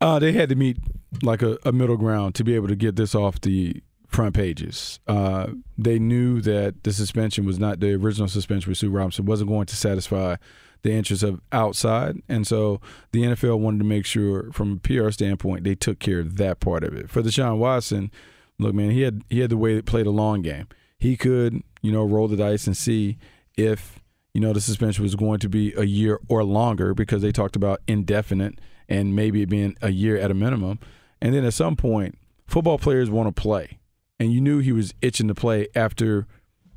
Uh, 0.00 0.18
they 0.18 0.32
had 0.32 0.48
to 0.48 0.54
meet 0.54 0.78
like 1.22 1.42
a, 1.42 1.58
a 1.66 1.72
middle 1.72 1.98
ground 1.98 2.34
to 2.36 2.44
be 2.44 2.54
able 2.54 2.68
to 2.68 2.76
get 2.76 2.96
this 2.96 3.14
off 3.14 3.42
the 3.42 3.82
front 4.12 4.34
pages. 4.34 5.00
Uh, 5.06 5.48
they 5.78 5.98
knew 5.98 6.40
that 6.42 6.84
the 6.84 6.92
suspension 6.92 7.44
was 7.44 7.58
not 7.58 7.80
the 7.80 7.94
original 7.94 8.28
suspension 8.28 8.70
with 8.70 8.78
Sue 8.78 8.90
Robinson 8.90 9.24
wasn't 9.24 9.48
going 9.50 9.66
to 9.66 9.76
satisfy 9.76 10.36
the 10.82 10.92
interests 10.92 11.22
of 11.22 11.40
outside, 11.52 12.20
and 12.28 12.46
so 12.46 12.80
the 13.12 13.22
NFL 13.22 13.60
wanted 13.60 13.78
to 13.78 13.84
make 13.84 14.04
sure, 14.04 14.50
from 14.52 14.72
a 14.72 14.76
PR 14.76 15.10
standpoint, 15.10 15.62
they 15.62 15.76
took 15.76 16.00
care 16.00 16.18
of 16.18 16.36
that 16.38 16.58
part 16.58 16.82
of 16.82 16.92
it. 16.94 17.08
For 17.08 17.22
Deshaun 17.22 17.58
Watson, 17.58 18.10
look, 18.58 18.74
man, 18.74 18.90
he 18.90 19.02
had 19.02 19.22
he 19.30 19.40
had 19.40 19.50
the 19.50 19.56
way 19.56 19.76
to 19.76 19.82
play 19.82 20.02
the 20.02 20.10
long 20.10 20.42
game. 20.42 20.66
He 20.98 21.16
could, 21.16 21.62
you 21.82 21.92
know, 21.92 22.04
roll 22.04 22.26
the 22.26 22.36
dice 22.36 22.66
and 22.66 22.76
see 22.76 23.16
if 23.56 24.00
you 24.34 24.40
know 24.40 24.52
the 24.52 24.60
suspension 24.60 25.04
was 25.04 25.14
going 25.14 25.38
to 25.38 25.48
be 25.48 25.72
a 25.74 25.84
year 25.84 26.18
or 26.28 26.42
longer 26.42 26.94
because 26.94 27.22
they 27.22 27.32
talked 27.32 27.54
about 27.54 27.80
indefinite 27.86 28.58
and 28.88 29.14
maybe 29.14 29.42
it 29.42 29.48
being 29.48 29.76
a 29.82 29.90
year 29.90 30.16
at 30.16 30.30
a 30.30 30.34
minimum. 30.34 30.78
And 31.20 31.32
then 31.32 31.44
at 31.44 31.54
some 31.54 31.76
point, 31.76 32.18
football 32.46 32.78
players 32.78 33.08
want 33.08 33.34
to 33.34 33.40
play. 33.40 33.78
And 34.22 34.32
you 34.32 34.40
knew 34.40 34.60
he 34.60 34.70
was 34.70 34.94
itching 35.02 35.26
to 35.26 35.34
play 35.34 35.66
after 35.74 36.28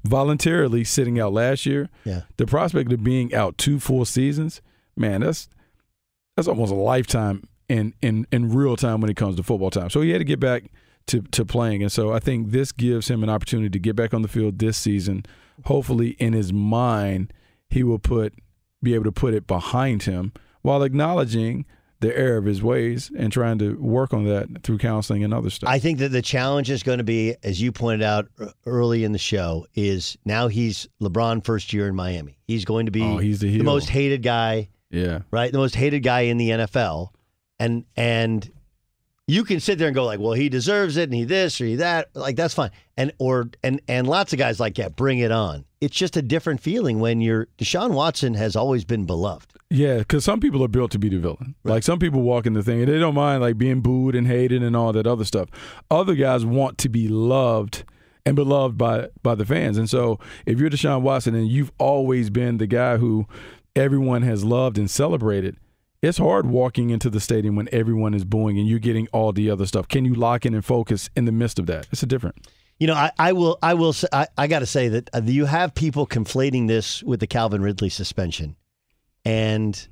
voluntarily 0.04 0.84
sitting 0.84 1.20
out 1.20 1.32
last 1.32 1.64
year. 1.68 1.90
Yeah. 2.04 2.22
The 2.38 2.48
prospect 2.48 2.92
of 2.92 3.04
being 3.04 3.36
out 3.36 3.60
two 3.60 3.80
full 3.80 4.04
seasons, 4.04 4.64
man, 4.98 5.22
that's 5.22 5.48
that's 6.36 6.48
almost 6.48 6.72
a 6.72 6.76
lifetime 6.76 7.48
in 7.70 7.94
in 8.02 8.26
in 8.32 8.52
real 8.52 8.76
time 8.76 9.00
when 9.00 9.12
it 9.12 9.16
comes 9.16 9.36
to 9.36 9.44
football 9.44 9.70
time. 9.70 9.92
So 9.92 10.02
he 10.02 10.10
had 10.10 10.18
to 10.18 10.26
get 10.26 10.40
back 10.40 10.64
to 11.06 11.22
to 11.22 11.46
playing, 11.46 11.84
and 11.84 11.92
so 11.92 12.12
I 12.12 12.20
think 12.20 12.50
this 12.50 12.72
gives 12.72 13.12
him 13.12 13.22
an 13.22 13.30
opportunity 13.30 13.70
to 13.70 13.80
get 13.80 13.96
back 13.96 14.12
on 14.12 14.24
the 14.24 14.28
field 14.28 14.58
this 14.58 14.76
season. 14.76 15.24
Hopefully, 15.66 16.16
in 16.18 16.34
his 16.34 16.52
mind, 16.52 17.32
he 17.70 17.84
will 17.84 18.00
put 18.00 18.34
be 18.82 18.96
able 18.96 19.04
to 19.04 19.12
put 19.12 19.36
it 19.36 19.46
behind 19.46 20.04
him 20.04 20.34
while 20.64 20.82
acknowledging 20.82 21.68
the 22.02 22.16
error 22.18 22.38
of 22.38 22.46
his 22.46 22.62
ways 22.62 23.10
and 23.18 23.32
trying 23.32 23.58
to 23.60 23.76
work 23.80 24.14
on 24.14 24.26
that 24.26 24.64
through 24.64 24.78
counseling 24.78 25.24
and 25.24 25.34
other 25.34 25.50
stuff. 25.50 25.70
I 25.70 25.80
think 25.80 26.00
that 26.00 26.10
the 26.10 26.22
challenge 26.22 26.70
is 26.70 26.84
going 26.84 26.98
to 26.98 27.04
be, 27.04 27.36
as 27.44 27.62
you 27.62 27.72
pointed 27.72 28.04
out 28.04 28.28
early 28.66 29.04
in 29.04 29.12
the 29.12 29.18
show, 29.18 29.66
is 29.76 30.18
now 30.26 30.48
he's 30.50 30.88
LeBron 31.02 31.44
first 31.46 31.72
year 31.74 31.88
in 31.88 31.96
Miami. 31.96 32.38
He's 32.46 32.66
going 32.66 32.86
to 32.88 32.92
be 32.92 33.02
Oh, 33.02 33.18
he's 33.18 33.40
the 33.40 33.50
heel. 33.50 33.64
most 33.64 33.90
hated 33.90 34.24
guy, 34.24 34.70
yeah. 34.92 35.22
right? 35.32 35.52
The 35.52 35.58
most 35.58 35.76
hated 35.76 36.02
guy 36.02 36.22
in 36.22 36.38
the 36.38 36.50
NFL, 36.50 37.10
and 37.60 37.86
and 37.96 38.50
you 39.28 39.44
can 39.44 39.60
sit 39.60 39.80
there 39.80 39.88
and 39.88 39.96
go 39.96 40.06
like, 40.06 40.20
well, 40.20 40.34
he 40.34 40.50
deserves 40.50 40.98
it, 40.98 41.04
and 41.04 41.14
he 41.14 41.24
this 41.24 41.60
or 41.60 41.66
he 41.66 41.78
that, 41.78 42.10
like 42.14 42.36
that's 42.36 42.54
fine, 42.54 42.72
and 42.98 43.12
or 43.18 43.50
and 43.64 43.82
and 43.88 44.06
lots 44.08 44.34
of 44.34 44.40
guys 44.40 44.60
like, 44.60 44.78
yeah, 44.78 44.90
bring 44.90 45.20
it 45.20 45.32
on. 45.32 45.66
It's 45.86 45.96
just 45.96 46.18
a 46.18 46.24
different 46.24 46.62
feeling 46.62 47.00
when 47.00 47.22
you're 47.22 47.46
Deshaun 47.60 47.92
Watson 47.92 48.34
has 48.34 48.56
always 48.56 48.84
been 48.84 49.06
beloved. 49.06 49.54
Yeah, 49.70 50.00
because 50.00 50.26
some 50.26 50.40
people 50.40 50.64
are 50.64 50.68
built 50.68 50.90
to 50.94 50.98
be 50.98 51.10
the 51.10 51.20
villain. 51.20 51.54
Like 51.64 51.84
some 51.84 52.00
people 52.00 52.24
walk 52.24 52.48
in 52.48 52.54
the 52.54 52.64
thing 52.64 52.80
and 52.80 52.88
they 52.88 52.98
don't 52.98 53.14
mind 53.14 53.44
like 53.44 53.60
being 53.60 53.82
booed 53.82 54.16
and 54.16 54.26
hated 54.26 54.64
and 54.64 54.76
all 54.76 54.92
that 54.94 55.06
other 55.06 55.26
stuff. 55.26 55.48
Other 55.92 56.16
guys 56.16 56.44
want 56.44 56.80
to 56.80 56.90
be 56.90 57.08
loved 57.08 57.84
and 58.26 58.36
beloved 58.36 58.80
by 58.80 59.10
by 59.22 59.36
the 59.36 59.46
fans. 59.46 59.78
And 59.78 59.88
so 59.88 60.20
if 60.48 60.60
you're 60.60 60.72
Deshaun 60.72 61.04
Watson 61.04 61.36
and 61.36 61.48
you've 61.48 61.72
always 61.78 62.32
been 62.32 62.58
the 62.58 62.66
guy 62.66 62.98
who 62.98 63.28
everyone 63.76 64.24
has 64.24 64.44
loved 64.44 64.80
and 64.80 64.90
celebrated, 64.90 65.56
it's 66.02 66.18
hard 66.18 66.48
walking 66.48 66.90
into 66.90 67.12
the 67.12 67.20
stadium 67.20 67.56
when 67.56 67.70
everyone 67.72 68.16
is 68.16 68.26
booing 68.26 68.58
and 68.58 68.68
you're 68.68 68.80
getting 68.80 69.08
all 69.14 69.32
the 69.32 69.52
other 69.52 69.68
stuff. 69.68 69.88
Can 69.88 70.04
you 70.04 70.16
lock 70.16 70.48
in 70.48 70.56
and 70.56 70.66
focus 70.66 71.12
in 71.16 71.26
the 71.26 71.32
midst 71.32 71.60
of 71.60 71.68
that? 71.68 71.88
It's 71.92 72.02
a 72.02 72.08
different. 72.08 72.48
You 72.80 72.88
know, 72.88 72.94
I, 72.94 73.12
I 73.18 73.32
will. 73.34 73.58
I 73.62 73.74
will. 73.74 73.94
Say, 73.94 74.08
I, 74.12 74.28
I 74.38 74.48
got 74.48 74.60
to 74.60 74.66
say 74.66 74.90
that 74.90 75.10
uh, 75.14 75.22
you 75.24 75.46
have 75.46 75.74
people 75.74 76.06
conflating 76.06 76.68
this 76.68 77.02
with 77.04 77.22
the 77.22 77.28
Calvin 77.28 77.62
Ridley 77.62 77.90
suspension, 77.90 78.56
and 79.24 79.88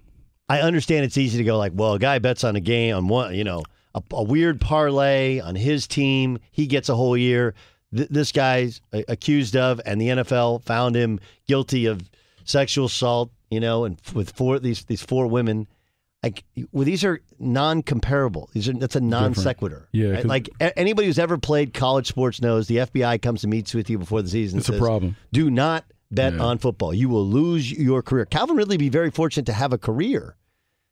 I 0.50 0.60
understand 0.60 1.06
it's 1.06 1.18
easy 1.18 1.38
to 1.38 1.44
go 1.46 1.58
like, 1.58 1.72
well, 1.76 1.94
a 1.94 2.00
guy 2.00 2.20
bets 2.20 2.44
on 2.44 2.56
a 2.56 2.60
game 2.60 2.96
on 2.96 3.08
one, 3.08 3.36
you 3.36 3.46
know, 3.46 3.64
a, 3.96 4.04
a 4.12 4.24
weird 4.24 4.60
parlay 4.60 5.40
on 5.40 5.56
his 5.56 5.88
team, 5.88 6.40
he 6.52 6.68
gets 6.68 6.90
a 6.90 6.96
whole 6.96 7.16
year. 7.16 7.54
Th- 7.96 8.10
this 8.10 8.32
guy's 8.34 8.82
a- 8.92 9.06
accused 9.08 9.56
of, 9.56 9.80
and 9.86 10.02
the 10.02 10.10
NFL 10.10 10.64
found 10.64 10.96
him 10.96 11.22
guilty 11.48 11.86
of 11.86 12.02
sexual 12.44 12.88
assault. 12.88 13.32
You 13.50 13.60
know, 13.60 13.86
and 13.86 13.98
f- 14.06 14.14
with 14.14 14.32
four 14.32 14.60
these 14.60 14.84
these 14.86 15.02
four 15.02 15.28
women. 15.28 15.68
Like, 16.24 16.44
well, 16.72 16.86
these 16.86 17.04
are 17.04 17.20
non-comparable. 17.68 18.50
These 18.54 18.70
are 18.70 18.74
that's 18.74 18.96
a 18.96 19.02
non 19.02 19.36
sequitur. 19.36 19.88
Yeah, 19.92 20.12
right? 20.12 20.26
like 20.26 20.50
a- 20.62 20.78
anybody 20.78 21.08
who's 21.08 21.20
ever 21.20 21.38
played 21.38 21.74
college 21.74 22.08
sports 22.08 22.42
knows 22.42 22.68
the 22.68 22.78
FBI 22.78 23.22
comes 23.22 23.44
and 23.44 23.52
meets 23.52 23.74
with 23.74 23.90
you 23.90 23.98
before 23.98 24.22
the 24.22 24.30
season. 24.30 24.60
It's 24.60 24.70
a 24.70 24.78
problem. 24.78 25.16
Do 25.32 25.50
not 25.52 25.86
bet 26.12 26.34
Yeah. 26.34 26.44
on 26.44 26.58
football. 26.60 26.94
You 26.94 27.10
will 27.10 27.26
lose 27.28 27.72
your 27.72 28.02
career. 28.02 28.26
Calvin 28.26 28.56
Ridley 28.56 28.78
be 28.78 28.90
very 28.90 29.12
fortunate 29.12 29.46
to 29.48 29.54
have 29.54 29.74
a 29.74 29.78
career. 29.78 30.36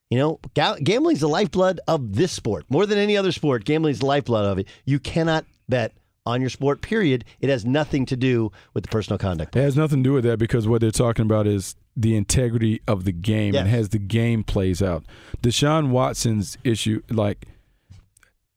You 0.10 0.18
know, 0.18 0.40
ga- 0.56 0.78
gambling's 0.84 1.22
the 1.22 1.30
lifeblood 1.30 1.80
of 1.88 2.16
this 2.16 2.32
sport. 2.34 2.66
More 2.70 2.86
than 2.86 2.98
any 2.98 3.16
other 3.16 3.32
sport, 3.32 3.64
gambling's 3.64 4.00
the 4.00 4.06
lifeblood 4.08 4.46
of 4.46 4.60
it. 4.60 4.68
You 4.86 5.00
cannot 5.00 5.46
bet 5.70 5.94
on 6.26 6.42
your 6.42 6.50
sport. 6.50 6.82
Period. 6.82 7.24
It 7.40 7.50
has 7.50 7.66
nothing 7.66 8.06
to 8.08 8.18
do 8.18 8.52
with 8.74 8.84
the 8.84 8.90
personal 8.90 9.18
conduct. 9.18 9.56
It 9.56 9.62
has 9.62 9.78
nothing 9.78 10.04
to 10.04 10.10
do 10.10 10.14
with 10.14 10.26
that 10.26 10.38
because 10.40 10.68
what 10.68 10.82
they're 10.82 10.92
talking 10.92 11.24
about 11.24 11.48
is 11.48 11.76
the 11.96 12.16
integrity 12.16 12.82
of 12.88 13.04
the 13.04 13.12
game 13.12 13.54
and 13.56 13.68
Yes. 13.70 13.80
as 13.80 13.90
the 13.90 14.00
game 14.00 14.44
plays 14.44 14.82
out. 14.82 15.04
Deshaun 15.42 15.90
Watson's 15.90 16.58
issue, 16.64 17.02
like, 17.10 17.46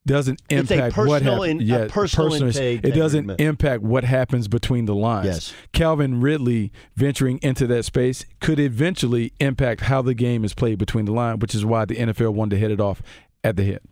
doesn't 0.06 0.42
impact 0.50 0.96
what 0.98 1.22
personal 1.22 1.42
happens. 1.42 1.70
a 1.70 1.86
personal 1.88 2.30
integ- 2.30 2.84
it 2.84 2.92
doesn't 2.94 3.40
impact 3.40 3.82
what 3.82 4.04
happens 4.04 4.48
between 4.48 4.84
the 4.84 4.94
lines. 4.94 5.26
Yes. 5.26 5.54
Calvin 5.72 6.20
Ridley 6.20 6.72
venturing 6.94 7.38
into 7.42 7.66
that 7.68 7.86
space 7.86 8.26
could 8.40 8.60
eventually 8.60 9.32
impact 9.40 9.82
how 9.82 10.02
the 10.02 10.12
game 10.12 10.44
is 10.44 10.52
played 10.52 10.76
between 10.78 11.06
the 11.06 11.12
line, 11.12 11.38
which 11.38 11.54
is 11.54 11.64
why 11.64 11.86
the 11.86 11.96
NFL 11.96 12.34
wanted 12.34 12.56
to 12.56 12.60
hit 12.60 12.70
it 12.70 12.80
off 12.80 13.00
at 13.42 13.56
the 13.56 13.62
hit. 13.62 13.82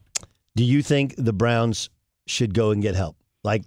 Do 0.54 0.64
you 0.64 0.82
think 0.82 1.14
the 1.16 1.32
Browns 1.32 1.88
should 2.26 2.52
go 2.52 2.72
and 2.72 2.82
get 2.82 2.94
help? 2.94 3.16
Like, 3.42 3.64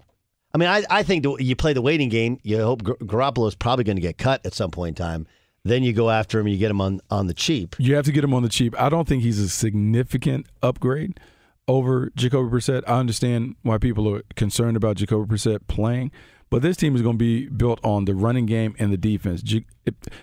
I 0.53 0.59
mean, 0.59 0.69
I, 0.69 0.83
I 0.89 1.01
think 1.01 1.23
the, 1.23 1.35
you 1.37 1.55
play 1.55 1.73
the 1.73 1.81
waiting 1.81 2.09
game. 2.09 2.37
You 2.43 2.61
hope 2.61 2.83
Gar- 2.83 3.47
is 3.47 3.55
probably 3.55 3.83
going 3.85 3.97
to 3.97 4.01
get 4.01 4.19
cut 4.19 4.45
at 4.45 4.53
some 4.53 4.69
point 4.69 4.99
in 4.99 5.03
time. 5.03 5.27
Then 5.65 5.81
you 5.81 5.93
go 5.93 6.11
after 6.11 6.39
him 6.39 6.45
and 6.45 6.53
you 6.53 6.59
get 6.59 6.69
him 6.69 6.79
on, 6.79 7.01
on 7.09 7.25
the 7.25 7.33
cheap. 7.33 7.75
You 7.79 7.95
have 7.95 8.05
to 8.05 8.11
get 8.11 8.23
him 8.23 8.35
on 8.35 8.43
the 8.43 8.49
cheap. 8.49 8.79
I 8.79 8.87
don't 8.87 9.07
think 9.07 9.23
he's 9.23 9.39
a 9.39 9.49
significant 9.49 10.45
upgrade 10.61 11.19
over 11.67 12.11
Jacoby 12.15 12.55
Brissett. 12.55 12.83
I 12.87 12.99
understand 12.99 13.55
why 13.63 13.79
people 13.79 14.07
are 14.13 14.21
concerned 14.35 14.77
about 14.77 14.97
Jacoby 14.97 15.33
Brissett 15.33 15.67
playing, 15.67 16.11
but 16.51 16.61
this 16.61 16.77
team 16.77 16.95
is 16.95 17.01
going 17.01 17.15
to 17.15 17.17
be 17.17 17.47
built 17.47 17.79
on 17.83 18.05
the 18.05 18.13
running 18.13 18.45
game 18.45 18.75
and 18.77 18.93
the 18.93 18.97
defense. 18.97 19.41
J- 19.41 19.65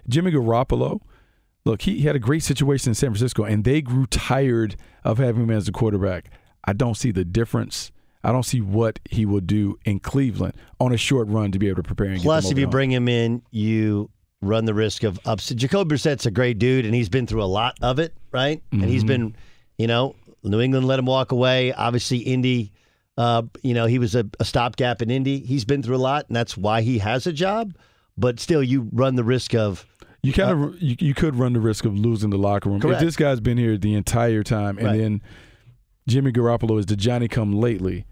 Jimmy 0.09 0.31
Garoppolo, 0.31 1.01
look, 1.65 1.83
he 1.83 2.03
had 2.03 2.15
a 2.15 2.21
great 2.21 2.45
situation 2.45 2.91
in 2.93 2.95
San 2.95 3.11
Francisco, 3.11 3.43
and 3.43 3.65
they 3.65 3.83
grew 3.83 4.07
tired 4.07 4.77
of 5.03 5.19
having 5.19 5.43
him 5.43 5.51
as 5.51 5.67
a 5.67 5.73
quarterback. 5.73 6.31
I 6.65 6.73
don't 6.73 6.97
see 6.97 7.11
the 7.11 7.25
difference. 7.25 7.91
I 8.23 8.31
don't 8.31 8.45
see 8.45 8.61
what 8.61 9.01
he 9.11 9.27
will 9.27 9.41
do 9.41 9.81
in 9.85 9.99
Cleveland 9.99 10.55
on 10.79 10.93
a 10.93 10.97
short 10.97 11.27
run 11.27 11.51
to 11.51 11.59
be 11.59 11.69
able 11.69 11.83
to 11.83 11.87
prepare. 11.89 12.07
And 12.07 12.23
Plus, 12.23 12.49
if 12.49 12.57
you 12.57 12.69
bring 12.69 12.93
him 12.93 13.09
in, 13.09 13.43
you 13.51 14.09
run 14.43 14.65
the 14.67 14.75
risk 14.75 15.05
of 15.05 15.19
upset. 15.25 15.57
Jacoby 15.57 15.89
Brissett's 15.89 16.27
a 16.27 16.31
great 16.31 16.59
dude, 16.59 16.85
and 16.85 16.95
he's 16.95 17.09
been 17.09 17.27
through 17.27 17.43
a 17.43 17.47
lot 17.47 17.77
of 17.81 17.99
it, 17.99 18.13
right? 18.33 18.63
And 18.73 18.85
he's 18.85 19.05
been, 19.05 19.35
you 19.79 19.87
know, 19.87 20.15
New 20.43 20.61
England 20.61 20.87
let 20.87 20.99
him 20.99 21.07
walk 21.07 21.33
away. 21.33 21.73
Obviously, 21.73 22.19
Indy, 22.19 22.73
uh, 23.17 23.43
you 23.63 23.73
know, 23.73 23.87
he 23.87 23.99
was 23.99 24.15
a, 24.15 24.27
a 24.41 24.45
stopgap 24.45 25.01
in 25.01 25.11
Indy. 25.11 25.39
He's 25.39 25.65
been 25.65 25.83
through 25.83 25.97
a 25.97 25.99
lot, 25.99 26.27
and 26.27 26.37
that's 26.37 26.57
why 26.57 26.83
he 26.83 26.99
has 26.99 27.27
a 27.27 27.33
job. 27.33 27.75
But 28.19 28.41
still, 28.41 28.63
you 28.63 28.89
run 28.93 29.15
the 29.15 29.25
risk 29.25 29.55
of 29.55 29.87
You 30.23 30.33
kind 30.33 30.51
of 30.65 30.83
you, 30.83 30.97
you 30.99 31.15
could 31.15 31.37
run 31.37 31.53
the 31.53 31.61
risk 31.61 31.85
of 31.85 31.97
losing 31.97 32.31
the 32.31 32.37
locker 32.39 32.69
room 32.69 32.81
Correct. 32.81 33.01
if 33.01 33.07
this 33.07 33.17
guy's 33.17 33.41
been 33.41 33.57
here 33.59 33.79
the 33.79 33.95
entire 33.95 34.43
time, 34.43 34.77
and 34.79 34.87
Right. 34.89 34.99
then 34.99 35.23
Jimmy 36.09 36.33
Garoppolo 36.33 36.79
is 36.79 36.87
the 36.87 36.97
Johnny 36.97 37.29
Come 37.29 37.53
Lately. 37.53 38.05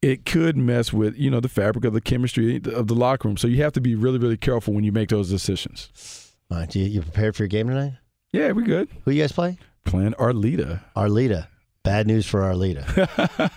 It 0.00 0.24
could 0.24 0.56
mess 0.56 0.92
with 0.92 1.16
you 1.16 1.30
know 1.30 1.40
the 1.40 1.48
fabric 1.48 1.84
of 1.84 1.92
the 1.92 2.00
chemistry 2.00 2.56
of 2.56 2.86
the 2.86 2.94
locker 2.94 3.28
room. 3.28 3.36
So 3.36 3.48
you 3.48 3.62
have 3.62 3.72
to 3.72 3.80
be 3.80 3.94
really 3.94 4.18
really 4.18 4.36
careful 4.36 4.74
when 4.74 4.84
you 4.84 4.92
make 4.92 5.08
those 5.08 5.28
decisions. 5.28 6.34
All 6.50 6.58
right, 6.58 6.74
you, 6.74 6.84
you 6.84 7.02
prepared 7.02 7.36
for 7.36 7.42
your 7.42 7.48
game 7.48 7.68
tonight? 7.68 7.94
Yeah, 8.32 8.52
we 8.52 8.62
good. 8.62 8.88
Who 9.04 9.10
you 9.10 9.22
guys 9.22 9.32
play? 9.32 9.58
Playing 9.84 10.12
Arlita. 10.12 10.82
Arlita. 10.96 11.48
Bad 11.82 12.06
news 12.06 12.26
for 12.26 12.40
Arlita. 12.40 12.84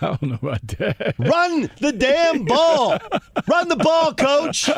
I 0.00 0.06
don't 0.06 0.22
know 0.22 0.38
about 0.40 0.66
that. 0.78 1.14
Run 1.18 1.70
the 1.80 1.92
damn 1.92 2.44
ball. 2.44 2.98
Run 3.46 3.68
the 3.68 3.76
ball, 3.76 4.14
coach. 4.14 4.70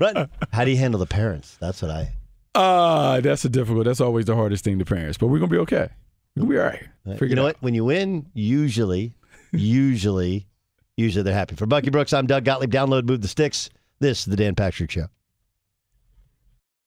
Run. 0.00 0.28
How 0.52 0.64
do 0.64 0.70
you 0.70 0.76
handle 0.76 0.98
the 0.98 1.06
parents? 1.06 1.56
That's 1.60 1.82
what 1.82 1.90
I. 1.90 2.12
Ah, 2.54 3.20
that's 3.22 3.44
a 3.44 3.48
difficult. 3.48 3.84
That's 3.84 4.00
always 4.00 4.24
the 4.26 4.34
hardest 4.34 4.64
thing 4.64 4.78
to 4.80 4.84
parents. 4.84 5.18
But 5.18 5.28
we're 5.28 5.38
gonna 5.38 5.50
be 5.50 5.58
okay. 5.58 5.88
We're 6.36 6.46
be 6.46 6.58
all 6.58 6.66
right. 6.66 6.88
Figure 7.04 7.26
you 7.28 7.34
know 7.36 7.44
what? 7.44 7.56
When 7.60 7.74
you 7.74 7.84
win, 7.84 8.26
usually, 8.34 9.14
usually, 9.52 10.48
usually 11.00 11.22
they're 11.22 11.34
happy. 11.34 11.56
For 11.56 11.66
Bucky 11.66 11.90
Brooks, 11.90 12.12
I'm 12.12 12.26
Doug 12.26 12.44
Gottlieb. 12.44 12.72
Download, 12.72 13.04
move 13.04 13.22
the 13.22 13.28
sticks. 13.28 13.70
This 13.98 14.20
is 14.20 14.26
the 14.26 14.36
Dan 14.36 14.54
Patrick 14.54 14.90
Show. 14.90 15.06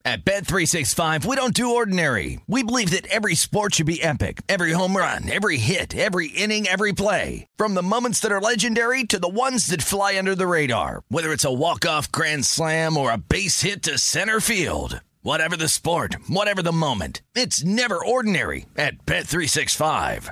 At 0.05 0.26
Bet365, 0.26 1.24
we 1.24 1.38
don't 1.38 1.53
do 1.53 1.76
ordinary. 1.76 2.41
We 2.45 2.61
believe 2.61 2.89
that 2.89 3.07
every 3.07 3.36
sport 3.36 3.76
should 3.76 3.86
be 3.86 4.03
epic. 4.03 4.41
Every 4.49 4.74
home 4.74 4.97
run, 4.97 5.32
every 5.32 5.55
hit, 5.55 5.95
every 5.95 6.28
inning, 6.28 6.68
every 6.68 6.91
play. 6.91 7.47
From 7.55 7.74
the 7.74 7.82
moments 7.82 8.20
that 8.20 8.32
are 8.32 8.41
legendary 8.41 9.05
to 9.05 9.18
the 9.18 9.30
ones 9.30 9.68
that 9.68 9.82
fly 9.82 10.18
under 10.18 10.36
the 10.36 10.45
radar. 10.45 11.03
Whether 11.07 11.32
it's 11.32 11.45
a 11.45 11.53
walk-off 11.53 12.11
grand 12.11 12.43
slam 12.43 12.97
or 12.97 13.11
a 13.11 13.18
base 13.18 13.61
hit 13.61 13.82
to 13.84 13.97
center 13.97 14.41
field. 14.41 14.99
Whatever 15.22 15.55
the 15.55 15.70
sport, 15.70 16.18
whatever 16.28 16.61
the 16.61 16.74
moment, 16.74 17.22
it's 17.34 17.64
never 17.64 18.03
ordinary 18.03 18.66
at 18.76 19.05
Bet365. 19.05 20.32